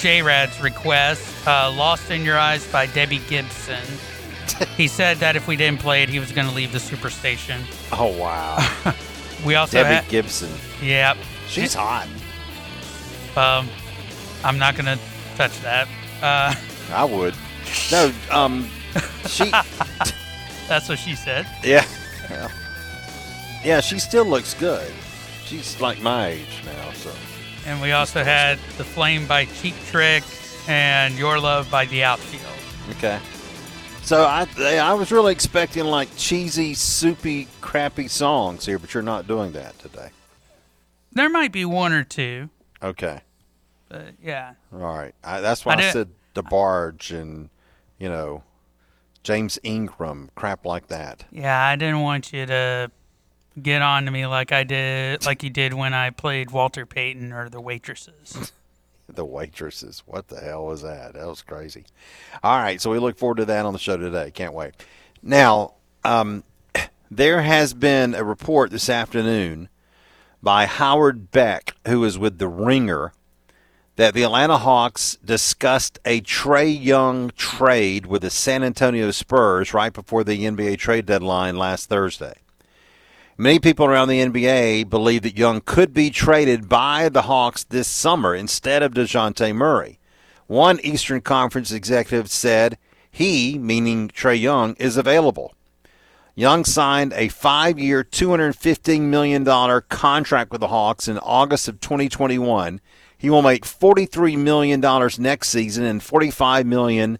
J 0.00 0.22
Rad's 0.22 0.58
request. 0.60 1.46
Uh, 1.46 1.70
Lost 1.70 2.10
in 2.10 2.24
Your 2.24 2.38
Eyes 2.38 2.66
by 2.72 2.86
Debbie 2.86 3.20
Gibson. 3.28 3.84
he 4.76 4.88
said 4.88 5.18
that 5.18 5.36
if 5.36 5.46
we 5.46 5.56
didn't 5.56 5.80
play 5.80 6.02
it, 6.02 6.08
he 6.08 6.18
was 6.18 6.32
going 6.32 6.48
to 6.48 6.54
leave 6.54 6.72
the 6.72 6.78
superstation. 6.78 7.60
oh 7.92 8.16
wow. 8.18 8.58
We 9.44 9.54
also 9.54 9.78
Debbie 9.82 9.94
had. 9.94 10.08
Gibson. 10.08 10.50
Yep. 10.82 11.16
She's 11.48 11.72
hot. 11.72 12.06
Um, 13.36 13.70
I'm 14.44 14.58
not 14.58 14.74
going 14.76 14.84
to 14.84 14.98
touch 15.36 15.58
that. 15.62 15.88
Uh, 16.20 16.54
I 16.92 17.04
would. 17.04 17.34
No. 17.90 18.12
Um. 18.30 18.68
She. 19.26 19.50
that's 20.68 20.90
what 20.90 20.98
she 20.98 21.14
said. 21.14 21.46
yeah. 21.64 21.86
Yeah. 23.64 23.80
She 23.80 23.98
still 23.98 24.26
looks 24.26 24.52
good. 24.52 24.92
She's 25.46 25.80
like 25.80 26.02
my 26.02 26.28
age 26.28 26.62
now, 26.66 26.92
so. 26.92 27.10
And 27.66 27.80
we 27.80 27.92
also 27.92 28.24
had 28.24 28.58
The 28.76 28.84
Flame 28.84 29.26
by 29.26 29.44
Cheap 29.46 29.74
Trick 29.86 30.24
and 30.68 31.16
Your 31.18 31.38
Love 31.38 31.70
by 31.70 31.86
The 31.86 32.04
Outfield. 32.04 32.42
Okay. 32.96 33.18
So 34.02 34.24
I 34.24 34.46
I 34.78 34.92
was 34.94 35.12
really 35.12 35.32
expecting 35.32 35.84
like 35.84 36.08
cheesy, 36.16 36.74
soupy, 36.74 37.46
crappy 37.60 38.08
songs 38.08 38.66
here, 38.66 38.78
but 38.78 38.92
you're 38.92 39.02
not 39.02 39.26
doing 39.28 39.52
that 39.52 39.78
today. 39.78 40.10
There 41.12 41.28
might 41.28 41.52
be 41.52 41.64
one 41.64 41.92
or 41.92 42.04
two, 42.04 42.50
Okay. 42.82 43.20
but 43.88 44.14
yeah. 44.22 44.54
All 44.72 44.78
right. 44.80 45.14
I, 45.22 45.40
that's 45.40 45.64
why 45.64 45.74
I 45.74 45.88
I, 45.88 45.90
said 45.90 46.08
DeBarge 46.34 47.10
and 47.16 47.50
you 47.98 48.08
know 48.08 48.42
James 49.22 49.58
Ingram, 49.62 50.30
crap 50.34 50.64
like 50.64 50.88
that. 50.88 51.24
Yeah, 51.30 51.62
I 51.62 51.76
didn't 51.76 52.00
want 52.00 52.32
you 52.32 52.46
to 52.46 52.90
get 53.62 53.82
on 53.82 54.04
to 54.04 54.10
me 54.10 54.26
like 54.26 54.52
I 54.52 54.64
did, 54.64 55.24
like 55.24 55.42
you 55.42 55.50
did 55.50 55.74
when 55.74 55.94
I 55.94 56.10
played 56.10 56.50
Walter 56.50 56.86
Payton 56.86 57.32
or 57.32 57.48
The 57.48 57.60
Waitresses. 57.60 58.52
The 59.14 59.24
waitresses. 59.24 60.04
What 60.06 60.28
the 60.28 60.40
hell 60.40 60.66
was 60.66 60.82
that? 60.82 61.14
That 61.14 61.26
was 61.26 61.42
crazy. 61.42 61.84
All 62.44 62.56
right, 62.56 62.80
so 62.80 62.90
we 62.90 62.98
look 62.98 63.18
forward 63.18 63.38
to 63.38 63.44
that 63.46 63.66
on 63.66 63.72
the 63.72 63.78
show 63.80 63.96
today. 63.96 64.30
Can't 64.30 64.54
wait. 64.54 64.74
Now, 65.22 65.74
um, 66.04 66.44
there 67.10 67.42
has 67.42 67.74
been 67.74 68.14
a 68.14 68.22
report 68.22 68.70
this 68.70 68.88
afternoon 68.88 69.68
by 70.42 70.66
Howard 70.66 71.30
Beck, 71.30 71.74
who 71.86 72.04
is 72.04 72.18
with 72.18 72.38
The 72.38 72.48
Ringer, 72.48 73.12
that 73.96 74.14
the 74.14 74.22
Atlanta 74.22 74.58
Hawks 74.58 75.18
discussed 75.24 75.98
a 76.04 76.20
Trae 76.22 76.82
Young 76.82 77.30
trade 77.36 78.06
with 78.06 78.22
the 78.22 78.30
San 78.30 78.62
Antonio 78.62 79.10
Spurs 79.10 79.74
right 79.74 79.92
before 79.92 80.24
the 80.24 80.44
NBA 80.44 80.78
trade 80.78 81.04
deadline 81.04 81.56
last 81.56 81.88
Thursday. 81.88 82.34
Many 83.40 83.58
people 83.58 83.86
around 83.86 84.08
the 84.08 84.20
NBA 84.20 84.90
believe 84.90 85.22
that 85.22 85.38
Young 85.38 85.62
could 85.62 85.94
be 85.94 86.10
traded 86.10 86.68
by 86.68 87.08
the 87.08 87.22
Hawks 87.22 87.64
this 87.64 87.88
summer 87.88 88.34
instead 88.34 88.82
of 88.82 88.92
DeJounte 88.92 89.54
Murray. 89.54 89.98
One 90.46 90.78
Eastern 90.80 91.22
Conference 91.22 91.72
executive 91.72 92.30
said 92.30 92.76
he, 93.10 93.58
meaning 93.58 94.08
Trae 94.08 94.38
Young, 94.38 94.74
is 94.74 94.98
available. 94.98 95.54
Young 96.34 96.66
signed 96.66 97.14
a 97.14 97.28
five 97.28 97.78
year, 97.78 98.04
$215 98.04 99.00
million 99.00 99.46
contract 99.88 100.52
with 100.52 100.60
the 100.60 100.68
Hawks 100.68 101.08
in 101.08 101.16
August 101.16 101.66
of 101.66 101.80
2021. 101.80 102.78
He 103.16 103.30
will 103.30 103.40
make 103.40 103.64
$43 103.64 104.36
million 104.36 104.82
next 105.18 105.48
season 105.48 105.86
and 105.86 106.02
45 106.02 106.66
million 106.66 107.18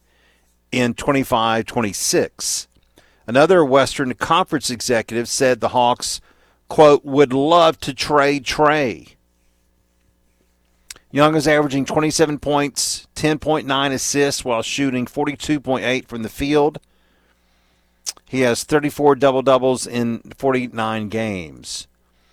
in 0.70 0.92
25 0.92 1.64
26. 1.64 2.68
Another 3.30 3.64
Western 3.64 4.12
Conference 4.14 4.70
executive 4.70 5.28
said 5.28 5.60
the 5.60 5.68
Hawks, 5.68 6.20
quote, 6.66 7.04
would 7.04 7.32
love 7.32 7.78
to 7.78 7.94
trade 7.94 8.44
Trae. 8.44 9.14
Young 11.12 11.36
is 11.36 11.46
averaging 11.46 11.84
27 11.84 12.40
points, 12.40 13.06
10.9 13.14 13.92
assists 13.92 14.44
while 14.44 14.62
shooting 14.62 15.06
42.8 15.06 16.08
from 16.08 16.24
the 16.24 16.28
field. 16.28 16.80
He 18.26 18.40
has 18.40 18.64
34 18.64 19.14
double 19.14 19.42
doubles 19.42 19.86
in 19.86 20.22
49 20.36 21.08
games. 21.08 21.86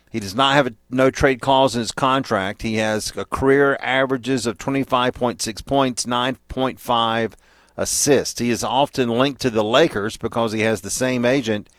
He 0.09 0.19
does 0.19 0.33
not 0.33 0.55
have 0.55 0.65
a 0.65 0.73
no 0.89 1.11
trade 1.11 1.41
clause 1.41 1.75
in 1.75 1.79
his 1.81 1.91
contract. 1.91 2.63
He 2.63 2.77
has 2.77 3.13
a 3.15 3.25
career 3.25 3.77
averages 3.81 4.47
of 4.47 4.57
25.6 4.57 5.63
points, 5.63 6.07
9.5 6.07 7.33
assists. 7.77 8.39
He 8.39 8.49
is 8.49 8.63
often 8.63 9.09
linked 9.09 9.41
to 9.41 9.49
the 9.49 9.63
Lakers 9.63 10.17
because 10.17 10.51
he 10.51 10.61
has 10.61 10.81
the 10.81 10.89
same 10.89 11.23
agent 11.23 11.69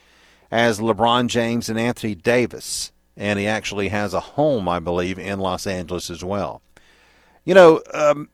as 0.51 0.81
LeBron 0.81 1.27
James 1.29 1.69
and 1.69 1.79
Anthony 1.79 2.15
Davis. 2.15 2.93
And 3.17 3.39
he 3.39 3.47
actually 3.47 3.89
has 3.89 4.15
a 4.15 4.21
home, 4.21 4.69
I 4.69 4.79
believe, 4.79 5.19
in 5.19 5.41
Los 5.41 5.67
Angeles 5.67 6.09
as 6.09 6.25
well. 6.25 6.63
You 7.45 7.55
know, 7.55 7.83
um, 7.93 8.29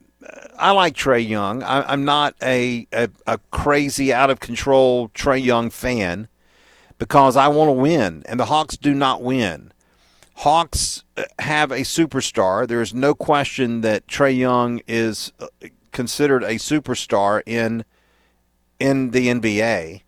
I 0.58 0.72
like 0.72 0.94
Trae 0.94 1.26
Young. 1.26 1.62
I, 1.62 1.90
I'm 1.90 2.04
not 2.04 2.34
a, 2.42 2.86
a, 2.92 3.08
a 3.26 3.38
crazy, 3.50 4.12
out 4.12 4.30
of 4.30 4.40
control 4.40 5.08
Trae 5.10 5.42
Young 5.42 5.70
fan 5.70 6.28
because 6.98 7.36
I 7.36 7.48
want 7.48 7.68
to 7.68 7.72
win, 7.72 8.22
and 8.26 8.38
the 8.38 8.46
Hawks 8.46 8.76
do 8.76 8.94
not 8.94 9.22
win. 9.22 9.72
Hawks 10.36 11.04
uh, 11.16 11.24
have 11.38 11.70
a 11.70 11.80
superstar. 11.80 12.66
There 12.66 12.82
is 12.82 12.92
no 12.92 13.14
question 13.14 13.80
that 13.82 14.06
Trae 14.06 14.36
Young 14.36 14.80
is 14.86 15.32
uh, 15.40 15.46
considered 15.94 16.42
a 16.42 16.56
superstar 16.56 17.42
in 17.46 17.86
in 18.78 19.12
the 19.12 19.28
NBA, 19.28 20.02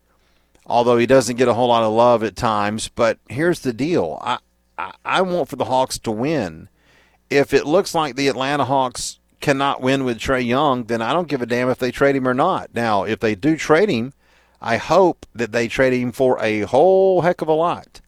although 0.67 0.99
he 0.99 1.07
doesn't 1.07 1.37
get 1.37 1.49
a 1.49 1.55
whole 1.55 1.69
lot 1.69 1.85
of 1.85 1.93
love 1.95 2.23
at 2.23 2.37
times. 2.37 2.89
But 2.89 3.19
here's 3.31 3.61
the 3.61 3.73
deal: 3.73 4.19
I 4.23 4.39
I, 4.77 4.93
I 5.05 5.23
want 5.23 5.49
for 5.49 5.57
the 5.57 5.65
Hawks 5.65 5.99
to 6.01 6.11
win. 6.11 6.69
If 7.31 7.55
it 7.55 7.65
looks 7.65 7.95
like 7.95 8.17
the 8.17 8.29
Atlanta 8.29 8.67
Hawks 8.67 9.19
cannot 9.41 9.81
win 9.81 10.05
with 10.05 10.19
Trae 10.19 10.45
Young, 10.45 10.85
then 10.85 11.01
I 11.01 11.13
don't 11.13 11.29
give 11.29 11.43
a 11.43 11.47
damn 11.47 11.71
if 11.71 11.79
they 11.79 11.91
trade 11.91 12.17
him 12.17 12.29
or 12.29 12.35
not. 12.35 12.71
Now, 12.75 13.05
if 13.05 13.21
they 13.21 13.35
do 13.35 13.57
trade 13.57 13.89
him, 13.89 14.13
I 14.61 14.77
hope 14.77 15.27
that 15.35 15.53
they 15.53 15.69
trade 15.69 15.93
him 15.93 16.13
for 16.13 16.39
a 16.41 16.63
whole 16.63 17.23
heck 17.23 17.43
of 17.43 17.49
a 17.49 17.53
lot 17.53 18.01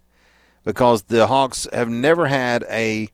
because 0.64 1.04
the 1.04 1.26
Hawks 1.26 1.66
have 1.72 1.88
never 1.88 2.26
had 2.26 2.64
a 2.68 3.08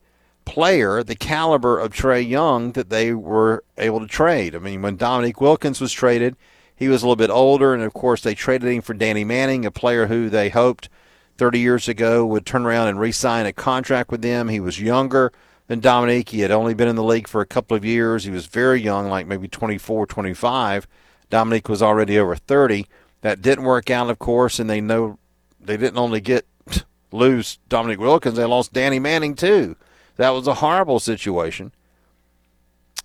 player 0.45 1.03
the 1.03 1.15
caliber 1.15 1.79
of 1.79 1.93
Trae 1.93 2.27
Young 2.27 2.73
that 2.73 2.91
they 2.91 3.13
were 3.13 3.65
able 3.79 4.01
to 4.01 4.07
trade. 4.07 4.55
I 4.55 4.59
mean, 4.59 4.83
when 4.83 4.97
Dominique 4.97 5.41
Wilkins 5.41 5.81
was 5.81 5.93
traded, 5.93 6.37
he 6.77 6.89
was 6.89 7.03
a 7.03 7.07
little 7.07 7.17
bit 7.17 7.31
older, 7.31 7.73
and 7.73 7.83
of 7.83 7.93
course, 7.93 8.21
they 8.21 8.35
traded 8.35 8.71
him 8.71 8.83
for 8.83 8.95
Danny 8.95 9.25
Manning, 9.25 9.65
a 9.65 9.71
player 9.71 10.07
who 10.07 10.29
they 10.29 10.49
hoped 10.49 10.89
30 11.37 11.59
years 11.59 11.89
ago 11.89 12.25
would 12.27 12.47
turn 12.47 12.65
around 12.65 12.89
and 12.89 13.01
re 13.01 13.13
sign 13.13 13.47
a 13.47 13.53
contract 13.53 14.11
with 14.11 14.23
them. 14.23 14.49
He 14.49 14.61
was 14.61 14.81
younger 14.81 15.33
than 15.67 15.81
Dominique. 15.81 16.31
He 16.31 16.41
had 16.41 16.51
only 16.51 16.75
been 16.75 16.89
in 16.89 16.97
the 16.97 17.05
league 17.05 17.29
for 17.29 17.41
a 17.41 17.47
couple 17.47 17.77
of 17.77 17.85
years. 17.85 18.25
He 18.25 18.31
was 18.31 18.47
very 18.47 18.81
young, 18.81 19.09
like 19.09 19.27
maybe 19.27 19.49
24, 19.49 20.07
25. 20.07 20.87
Dominique 21.31 21.69
was 21.69 21.83
already 21.83 22.19
over 22.19 22.37
30. 22.37 22.87
That 23.23 23.43
didn't 23.43 23.65
work 23.65 23.91
out, 23.91 24.11
of 24.11 24.19
course, 24.19 24.59
and 24.59 24.69
they 24.69 24.81
know 24.81 25.19
they 25.61 25.77
didn't 25.77 25.99
only 25.99 26.21
get 26.21 26.47
lose 27.13 27.59
Dominique 27.69 28.01
Wilkins, 28.01 28.37
they 28.37 28.45
lost 28.45 28.73
Danny 28.73 28.99
Manning 28.99 29.35
too. 29.35 29.77
That 30.17 30.31
was 30.31 30.47
a 30.47 30.55
horrible 30.55 31.01
situation. 31.01 31.73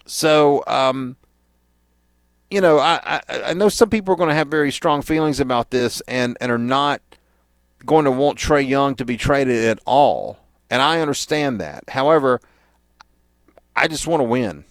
So, 0.05 0.63
um, 0.67 1.17
you 2.49 2.61
know, 2.61 2.79
I, 2.79 3.21
I, 3.29 3.41
I 3.45 3.53
know 3.53 3.69
some 3.69 3.89
people 3.89 4.13
are 4.13 4.17
going 4.17 4.29
to 4.29 4.35
have 4.35 4.47
very 4.47 4.71
strong 4.71 5.01
feelings 5.01 5.39
about 5.39 5.71
this 5.71 6.01
and, 6.07 6.37
and 6.41 6.51
are 6.51 6.57
not 6.57 7.01
going 7.85 8.05
to 8.05 8.11
want 8.11 8.37
Trae 8.37 8.67
Young 8.67 8.95
to 8.95 9.05
be 9.05 9.17
traded 9.17 9.65
at 9.65 9.79
all. 9.85 10.39
And 10.69 10.81
I 10.81 10.99
understand 10.99 11.59
that. 11.61 11.83
However, 11.89 12.41
I 13.75 13.87
just 13.87 14.07
want 14.07 14.21
to 14.21 14.25
win. 14.25 14.65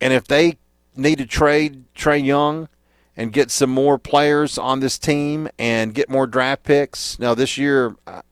And 0.00 0.12
if 0.12 0.26
they 0.26 0.58
need 0.96 1.18
to 1.18 1.26
trade 1.26 1.84
Trae 1.94 2.24
Young 2.24 2.68
and 3.16 3.32
get 3.32 3.50
some 3.50 3.70
more 3.70 3.98
players 3.98 4.58
on 4.58 4.80
this 4.80 4.98
team 4.98 5.48
and 5.58 5.94
get 5.94 6.08
more 6.08 6.26
draft 6.26 6.64
picks, 6.64 7.18
now 7.18 7.34
this 7.34 7.56
year, 7.56 7.94
uh, 8.06 8.22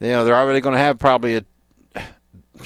you 0.00 0.08
know, 0.08 0.24
they're 0.24 0.36
already 0.36 0.60
going 0.60 0.74
to 0.74 0.80
have 0.80 0.98
probably 0.98 1.36
a 1.36 1.44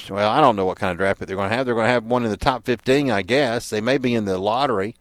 well, 0.09 0.29
I 0.29 0.41
don't 0.41 0.55
know 0.55 0.65
what 0.65 0.77
kind 0.77 0.91
of 0.91 0.97
draft 0.97 1.19
pick 1.19 1.27
they're 1.27 1.37
going 1.37 1.49
to 1.49 1.55
have. 1.55 1.65
They're 1.65 1.75
going 1.75 1.87
to 1.87 1.91
have 1.91 2.05
one 2.05 2.23
in 2.23 2.31
the 2.31 2.37
top 2.37 2.65
15, 2.65 3.11
I 3.11 3.21
guess. 3.21 3.69
They 3.69 3.81
may 3.81 3.97
be 3.97 4.13
in 4.13 4.25
the 4.25 4.37
lottery. 4.37 4.95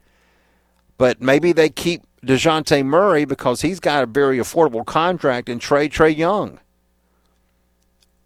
But 0.96 1.20
maybe 1.20 1.52
they 1.52 1.68
keep 1.68 2.02
DeJounte 2.24 2.84
Murray 2.84 3.24
because 3.24 3.62
he's 3.62 3.80
got 3.80 4.04
a 4.04 4.06
very 4.06 4.38
affordable 4.38 4.84
contract 4.84 5.48
and 5.48 5.60
trade 5.60 5.92
Trae 5.92 6.16
Young. 6.16 6.60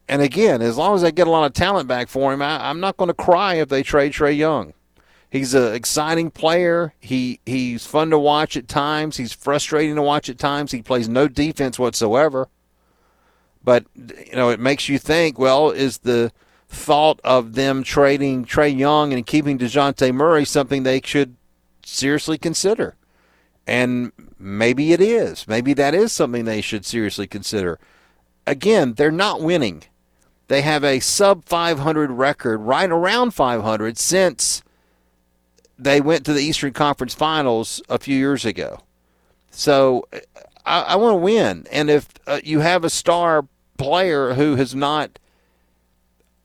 And 0.08 0.22
again, 0.22 0.62
as 0.62 0.76
long 0.76 0.94
as 0.94 1.02
they 1.02 1.12
get 1.12 1.26
a 1.26 1.30
lot 1.30 1.46
of 1.46 1.52
talent 1.52 1.88
back 1.88 2.08
for 2.08 2.32
him, 2.32 2.40
I, 2.40 2.68
I'm 2.68 2.80
not 2.80 2.96
going 2.96 3.08
to 3.08 3.14
cry 3.14 3.54
if 3.54 3.68
they 3.68 3.82
trade 3.82 4.12
Trae 4.12 4.36
Young. 4.36 4.72
He's 5.30 5.52
an 5.52 5.74
exciting 5.74 6.30
player. 6.30 6.94
He 7.00 7.40
he's 7.44 7.84
fun 7.84 8.08
to 8.10 8.18
watch 8.18 8.56
at 8.56 8.66
times. 8.66 9.18
He's 9.18 9.34
frustrating 9.34 9.96
to 9.96 10.02
watch 10.02 10.30
at 10.30 10.38
times. 10.38 10.72
He 10.72 10.80
plays 10.80 11.06
no 11.06 11.28
defense 11.28 11.78
whatsoever. 11.78 12.48
But 13.62 13.84
you 13.94 14.34
know, 14.34 14.48
it 14.48 14.58
makes 14.58 14.88
you 14.88 14.98
think. 14.98 15.38
Well, 15.38 15.70
is 15.70 15.98
the 15.98 16.32
thought 16.68 17.20
of 17.24 17.54
them 17.54 17.82
trading 17.82 18.44
Trae 18.44 18.76
Young 18.76 19.12
and 19.12 19.26
keeping 19.26 19.58
DeJounte 19.58 20.12
Murray 20.14 20.44
something 20.44 20.82
they 20.82 21.00
should 21.02 21.36
seriously 21.84 22.38
consider? 22.38 22.96
And 23.66 24.12
maybe 24.38 24.92
it 24.92 25.00
is. 25.00 25.46
Maybe 25.48 25.74
that 25.74 25.94
is 25.94 26.12
something 26.12 26.44
they 26.44 26.60
should 26.60 26.86
seriously 26.86 27.26
consider. 27.26 27.78
Again, 28.46 28.94
they're 28.94 29.10
not 29.10 29.42
winning. 29.42 29.84
They 30.48 30.62
have 30.62 30.82
a 30.82 31.00
sub 31.00 31.44
500 31.44 32.10
record, 32.10 32.58
right 32.58 32.90
around 32.90 33.32
500, 33.32 33.98
since 33.98 34.62
they 35.78 36.00
went 36.00 36.24
to 36.24 36.32
the 36.32 36.42
Eastern 36.42 36.72
Conference 36.72 37.14
Finals 37.14 37.82
a 37.88 37.98
few 37.98 38.16
years 38.16 38.44
ago. 38.44 38.80
So 39.50 40.08
I, 40.64 40.80
I 40.80 40.96
want 40.96 41.12
to 41.12 41.18
win. 41.18 41.66
And 41.70 41.90
if 41.90 42.08
uh, 42.26 42.40
you 42.42 42.60
have 42.60 42.84
a 42.84 42.90
star 42.90 43.46
player 43.76 44.34
who 44.34 44.56
has 44.56 44.74
not 44.74 45.18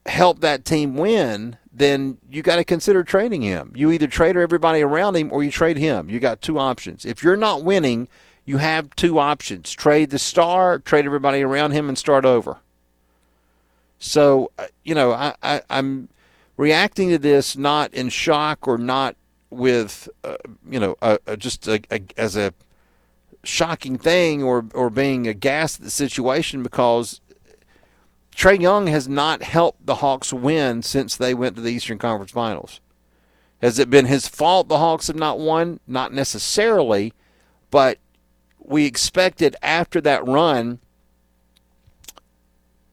help 0.06 0.40
that 0.40 0.66
team 0.66 0.96
win, 0.96 1.58
then 1.72 2.18
you 2.30 2.42
got 2.42 2.58
to 2.58 2.64
consider 2.64 3.04
trading 3.04 3.42
him. 3.42 3.72
You 3.76 3.92
either 3.92 4.08
trade 4.08 4.38
everybody 4.38 4.82
around 4.82 5.16
him 5.16 5.32
or 5.32 5.44
you 5.44 5.52
trade 5.52 5.78
him. 5.78 6.10
You 6.10 6.20
got 6.20 6.42
two 6.42 6.60
options. 6.60 7.06
If 7.06 7.24
you're 7.24 7.38
not 7.38 7.64
winning, 7.64 8.08
you 8.46 8.58
have 8.58 8.96
two 8.96 9.20
options: 9.20 9.72
trade 9.72 10.10
the 10.10 10.20
star, 10.20 10.80
trade 10.80 11.06
everybody 11.06 11.42
around 11.42 11.72
him, 11.72 11.88
and 11.90 11.98
start 11.98 12.26
over. 12.26 12.58
So, 14.00 14.52
uh, 14.60 14.66
you 14.84 14.94
know, 14.94 15.14
I, 15.14 15.34
I, 15.42 15.62
I'm 15.70 16.10
reacting 16.58 17.10
to 17.12 17.18
this 17.18 17.56
not 17.56 17.94
in 17.94 18.10
shock 18.10 18.68
or 18.68 18.78
not 18.78 19.16
with, 19.50 20.10
uh, 20.26 20.36
you 20.70 20.78
know, 20.78 20.98
a, 21.02 21.20
a, 21.26 21.38
just 21.38 21.68
a, 21.70 21.82
as 22.18 22.36
a 22.36 22.54
shocking 23.46 23.98
thing 23.98 24.44
or, 24.44 24.66
or 24.74 24.90
being 24.90 25.26
aghast 25.26 25.80
at 25.80 25.86
the 25.86 25.90
situation 25.90 26.64
because 26.64 27.22
Trae 28.36 28.60
Young 28.60 28.88
has 28.88 29.08
not 29.08 29.44
helped 29.44 29.86
the 29.86 29.96
Hawks 29.96 30.34
win 30.34 30.82
since 30.82 31.16
they 31.16 31.34
went 31.34 31.56
to 31.56 31.62
the 31.62 31.72
Eastern 31.72 31.98
Conference 31.98 32.32
Finals. 32.32 32.80
Has 33.62 33.80
it 33.80 33.90
been 33.90 34.06
his 34.06 34.28
fault 34.28 34.68
the 34.68 34.80
Hawks 34.80 35.08
have 35.08 35.16
not 35.16 35.40
won? 35.40 35.80
Not 35.88 36.14
necessarily, 36.14 37.14
but 37.72 37.98
we 38.60 38.86
expected 38.86 39.56
after 39.62 40.02
that 40.02 40.28
run 40.28 40.80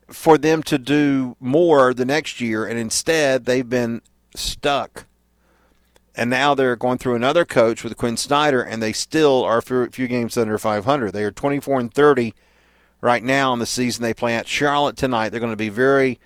for 0.08 0.38
them 0.38 0.62
to 0.64 0.78
do 0.78 1.36
more 1.40 1.94
the 1.94 2.04
next 2.04 2.40
year, 2.40 2.66
and 2.66 2.78
instead 2.78 3.44
they've 3.44 3.68
been 3.68 4.02
stuck. 4.34 5.06
And 6.14 6.28
now 6.28 6.54
they're 6.54 6.76
going 6.76 6.98
through 6.98 7.14
another 7.14 7.44
coach 7.44 7.82
with 7.82 7.96
Quin 7.96 8.16
Snyder, 8.16 8.62
and 8.62 8.82
they 8.82 8.92
still 8.92 9.42
are 9.44 9.58
a 9.58 9.90
few 9.90 10.08
games 10.08 10.36
under 10.36 10.58
500. 10.58 11.12
They 11.12 11.24
are 11.24 11.30
24 11.30 11.80
and 11.80 11.94
30 11.94 12.34
right 13.00 13.22
now 13.22 13.52
in 13.52 13.58
the 13.58 13.66
season. 13.66 14.02
They 14.02 14.14
play 14.14 14.34
at 14.34 14.48
Charlotte 14.48 14.96
tonight. 14.96 15.30
They're 15.30 15.40
going 15.40 15.52
to 15.52 15.56
be 15.56 15.68
very 15.68 16.18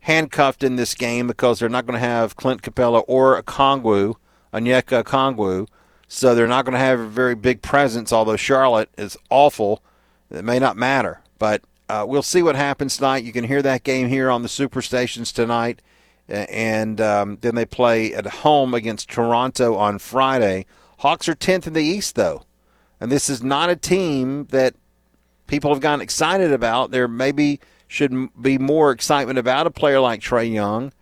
handcuffed 0.00 0.62
in 0.62 0.76
this 0.76 0.94
game 0.94 1.26
because 1.26 1.58
they're 1.58 1.68
not 1.68 1.86
going 1.86 2.00
to 2.00 2.06
have 2.06 2.36
Clint 2.36 2.62
Capela 2.62 3.04
or 3.06 3.40
Okongwu, 3.40 4.16
Onyeka 4.52 5.04
Okongwu. 5.04 5.68
So 6.08 6.34
they're 6.34 6.46
not 6.46 6.64
going 6.64 6.74
to 6.74 6.78
have 6.78 7.00
a 7.00 7.06
very 7.06 7.34
big 7.34 7.62
presence, 7.62 8.12
although 8.12 8.36
Charlotte 8.36 8.90
is 8.98 9.16
awful. 9.30 9.82
It 10.30 10.44
may 10.44 10.58
not 10.58 10.76
matter. 10.76 11.20
But 11.38 11.62
uh, 11.88 12.04
we'll 12.06 12.22
see 12.22 12.42
what 12.42 12.56
happens 12.56 12.96
tonight. 12.96 13.24
You 13.24 13.32
can 13.32 13.44
hear 13.44 13.62
that 13.62 13.82
game 13.82 14.08
here 14.08 14.30
on 14.30 14.42
the 14.42 14.48
Superstations 14.48 15.32
tonight. 15.32 15.80
And 16.28 17.00
um, 17.00 17.38
then 17.40 17.54
they 17.54 17.64
play 17.64 18.14
at 18.14 18.26
home 18.26 18.74
against 18.74 19.08
Toronto 19.10 19.74
on 19.76 19.98
Friday. 19.98 20.66
Hawks 20.98 21.28
are 21.28 21.34
10th 21.34 21.66
in 21.66 21.72
the 21.72 21.82
East, 21.82 22.14
though. 22.14 22.44
And 23.00 23.10
this 23.10 23.28
is 23.28 23.42
not 23.42 23.70
a 23.70 23.76
team 23.76 24.46
that 24.46 24.74
people 25.46 25.70
have 25.70 25.80
gotten 25.80 26.00
excited 26.00 26.52
about. 26.52 26.90
There 26.90 27.08
maybe 27.08 27.60
should 27.86 28.28
be 28.40 28.58
more 28.58 28.90
excitement 28.90 29.38
about 29.38 29.66
a 29.66 29.70
player 29.70 30.00
like 30.00 30.20
Trae 30.20 30.52
Young. 30.52 30.92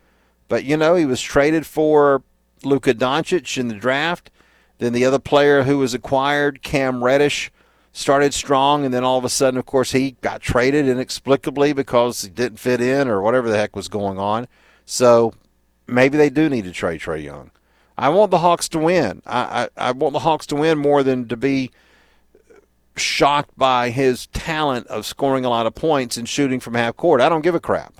But, 0.48 0.64
you 0.64 0.76
know, 0.76 0.96
he 0.96 1.07
was 1.07 1.20
traded 1.20 1.66
for 1.66 2.22
Luka 2.64 2.94
Doncic 2.94 3.57
in 3.57 3.68
the 3.68 3.74
draft. 3.74 4.31
Then 4.79 4.92
the 4.92 5.05
other 5.05 5.18
player 5.18 5.62
who 5.62 5.79
was 5.79 5.94
acquired, 5.94 6.62
Cam 6.62 7.05
Reddish, 7.05 7.53
started 7.92 8.35
strong. 8.35 8.85
And 8.85 8.92
then 8.92 9.05
all 9.05 9.18
of 9.18 9.24
a 9.24 9.29
sudden, 9.29 9.59
of 9.59 9.66
course, 9.66 9.92
he 9.92 10.16
got 10.20 10.40
traded 10.40 10.88
inexplicably 10.88 11.72
because 11.72 12.22
he 12.22 12.31
didn't 12.31 12.59
fit 12.59 12.81
in 12.81 13.09
or 13.09 13.22
whatever 13.22 13.48
the 13.48 13.57
heck 13.57 13.76
was 13.76 13.88
going 13.88 14.18
on. 14.18 14.48
So 14.85 15.35
maybe 15.87 16.18
they 16.18 16.31
do 16.31 16.48
need 16.48 16.64
to 16.64 16.72
trade 16.72 17.00
Trae 17.00 17.22
Young. 17.22 17.53
I 17.96 18.09
want 18.09 18.31
the 18.31 18.38
Hawks 18.38 18.68
to 18.70 18.79
win. 18.79 19.22
I, 19.26 19.68
I, 19.76 19.88
I 19.88 19.92
want 19.92 20.14
the 20.14 20.20
Hawks 20.20 20.46
to 20.46 20.57
win 20.57 20.79
more 20.79 21.03
than 21.03 21.29
to 21.29 21.37
be– 21.37 21.70
shocked 23.00 23.56
by 23.56 23.90
his 23.90 24.26
talent 24.28 24.86
of 24.88 25.06
scoring 25.06 25.44
a 25.44 25.50
lot 25.50 25.66
of 25.66 25.74
points 25.74 26.16
and 26.16 26.28
shooting 26.28 26.60
from 26.60 26.74
half 26.74 26.96
court. 26.96 27.20
I 27.20 27.28
don't 27.28 27.42
give 27.42 27.54
a 27.54 27.60
crap. 27.60 27.94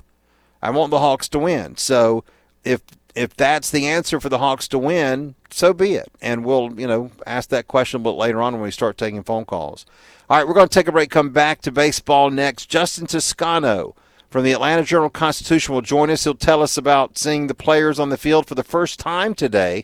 I 0.61 0.69
want 0.69 0.91
the 0.91 0.99
Hawks 0.99 1.27
to 1.29 1.39
win. 1.39 1.77
So 1.77 2.23
if 2.63 2.81
if 3.15 3.35
that's 3.35 3.71
the 3.71 3.87
answer 3.87 4.19
for 4.19 4.29
the 4.29 4.37
Hawks 4.37 4.67
to 4.69 4.79
win, 4.79 5.35
so 5.49 5.73
be 5.73 5.95
it. 5.95 6.09
And 6.21 6.45
we'll, 6.45 6.79
you 6.79 6.87
know, 6.87 7.11
ask 7.25 7.49
that 7.49 7.67
question 7.67 8.01
a 8.01 8.03
bit 8.03 8.11
later 8.11 8.41
on 8.41 8.53
when 8.53 8.61
we 8.61 8.71
start 8.71 8.97
taking 8.97 9.23
phone 9.23 9.45
calls. 9.45 9.85
All 10.29 10.37
right, 10.37 10.47
we're 10.47 10.53
going 10.53 10.69
to 10.69 10.73
take 10.73 10.87
a 10.87 10.93
break, 10.93 11.09
come 11.09 11.31
back 11.31 11.61
to 11.61 11.71
baseball 11.71 12.29
next. 12.29 12.69
Justin 12.69 13.07
Toscano 13.07 13.95
from 14.29 14.45
the 14.45 14.53
Atlanta 14.53 14.83
Journal 14.83 15.09
Constitution 15.09 15.73
will 15.73 15.81
join 15.81 16.09
us. 16.09 16.23
He'll 16.23 16.35
tell 16.35 16.63
us 16.63 16.77
about 16.77 17.17
seeing 17.17 17.47
the 17.47 17.53
players 17.53 17.99
on 17.99 18.09
the 18.09 18.17
field 18.17 18.47
for 18.47 18.55
the 18.55 18.63
first 18.63 18.97
time 18.97 19.35
today. 19.35 19.83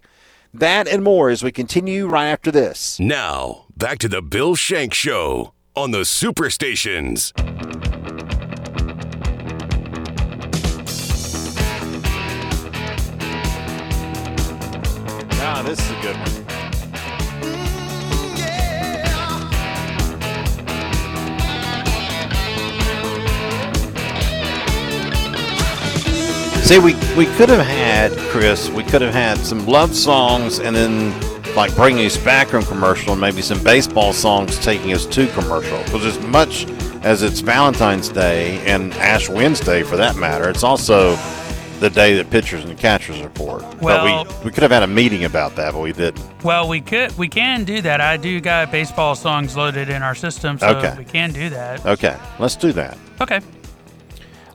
That 0.53 0.87
and 0.87 1.03
more 1.03 1.29
as 1.29 1.43
we 1.43 1.51
continue 1.51 2.07
right 2.07 2.27
after 2.27 2.51
this. 2.51 2.99
Now, 2.99 3.65
back 3.75 3.99
to 3.99 4.07
the 4.07 4.21
Bill 4.21 4.55
Shanks 4.55 4.97
Show 4.97 5.53
on 5.75 5.91
the 5.91 5.99
Superstations. 5.99 7.33
Ah, 15.39 15.63
this 15.65 15.79
is 15.79 15.91
a 15.91 16.01
good 16.01 16.15
one. 16.15 16.46
See, 26.67 26.79
we, 26.79 26.95
we 27.15 27.25
could 27.37 27.47
have 27.47 27.65
had, 27.65 28.11
Chris, 28.29 28.69
we 28.69 28.83
could 28.83 29.01
have 29.01 29.13
had 29.13 29.37
some 29.37 29.65
love 29.65 29.95
songs 29.95 30.59
and 30.59 30.75
then 30.75 31.13
like 31.55 31.73
bringing 31.77 32.05
us 32.05 32.17
back 32.17 32.49
from 32.49 32.65
commercial 32.65 33.13
and 33.13 33.21
maybe 33.21 33.41
some 33.41 33.63
baseball 33.63 34.11
songs 34.11 34.59
taking 34.59 34.91
us 34.91 35.05
to 35.05 35.27
commercial. 35.27 35.81
Because 35.83 36.03
as 36.05 36.19
much 36.25 36.65
as 37.03 37.23
it's 37.23 37.39
Valentine's 37.39 38.09
Day 38.09 38.59
and 38.65 38.93
Ash 38.95 39.29
Wednesday 39.29 39.81
for 39.81 39.95
that 39.95 40.17
matter, 40.17 40.49
it's 40.49 40.65
also 40.65 41.15
the 41.79 41.89
day 41.89 42.15
that 42.15 42.29
pitchers 42.31 42.65
and 42.65 42.77
catchers 42.77 43.21
report. 43.21 43.63
Well, 43.81 44.25
but 44.25 44.39
we, 44.39 44.45
we 44.47 44.51
could 44.51 44.63
have 44.63 44.71
had 44.71 44.83
a 44.83 44.87
meeting 44.87 45.23
about 45.23 45.55
that, 45.55 45.71
but 45.71 45.79
we 45.79 45.93
didn't. 45.93 46.43
Well, 46.43 46.67
we 46.67 46.81
could 46.81 47.17
we 47.17 47.29
can 47.29 47.63
do 47.63 47.79
that. 47.81 48.01
I 48.01 48.17
do 48.17 48.41
got 48.41 48.73
baseball 48.73 49.15
songs 49.15 49.55
loaded 49.55 49.87
in 49.87 50.03
our 50.03 50.15
system, 50.15 50.59
so 50.59 50.67
Okay. 50.75 50.95
we 50.97 51.05
can 51.05 51.31
do 51.31 51.49
that. 51.49 51.85
Okay, 51.85 52.17
let's 52.39 52.57
do 52.57 52.73
that. 52.73 52.97
Okay. 53.21 53.39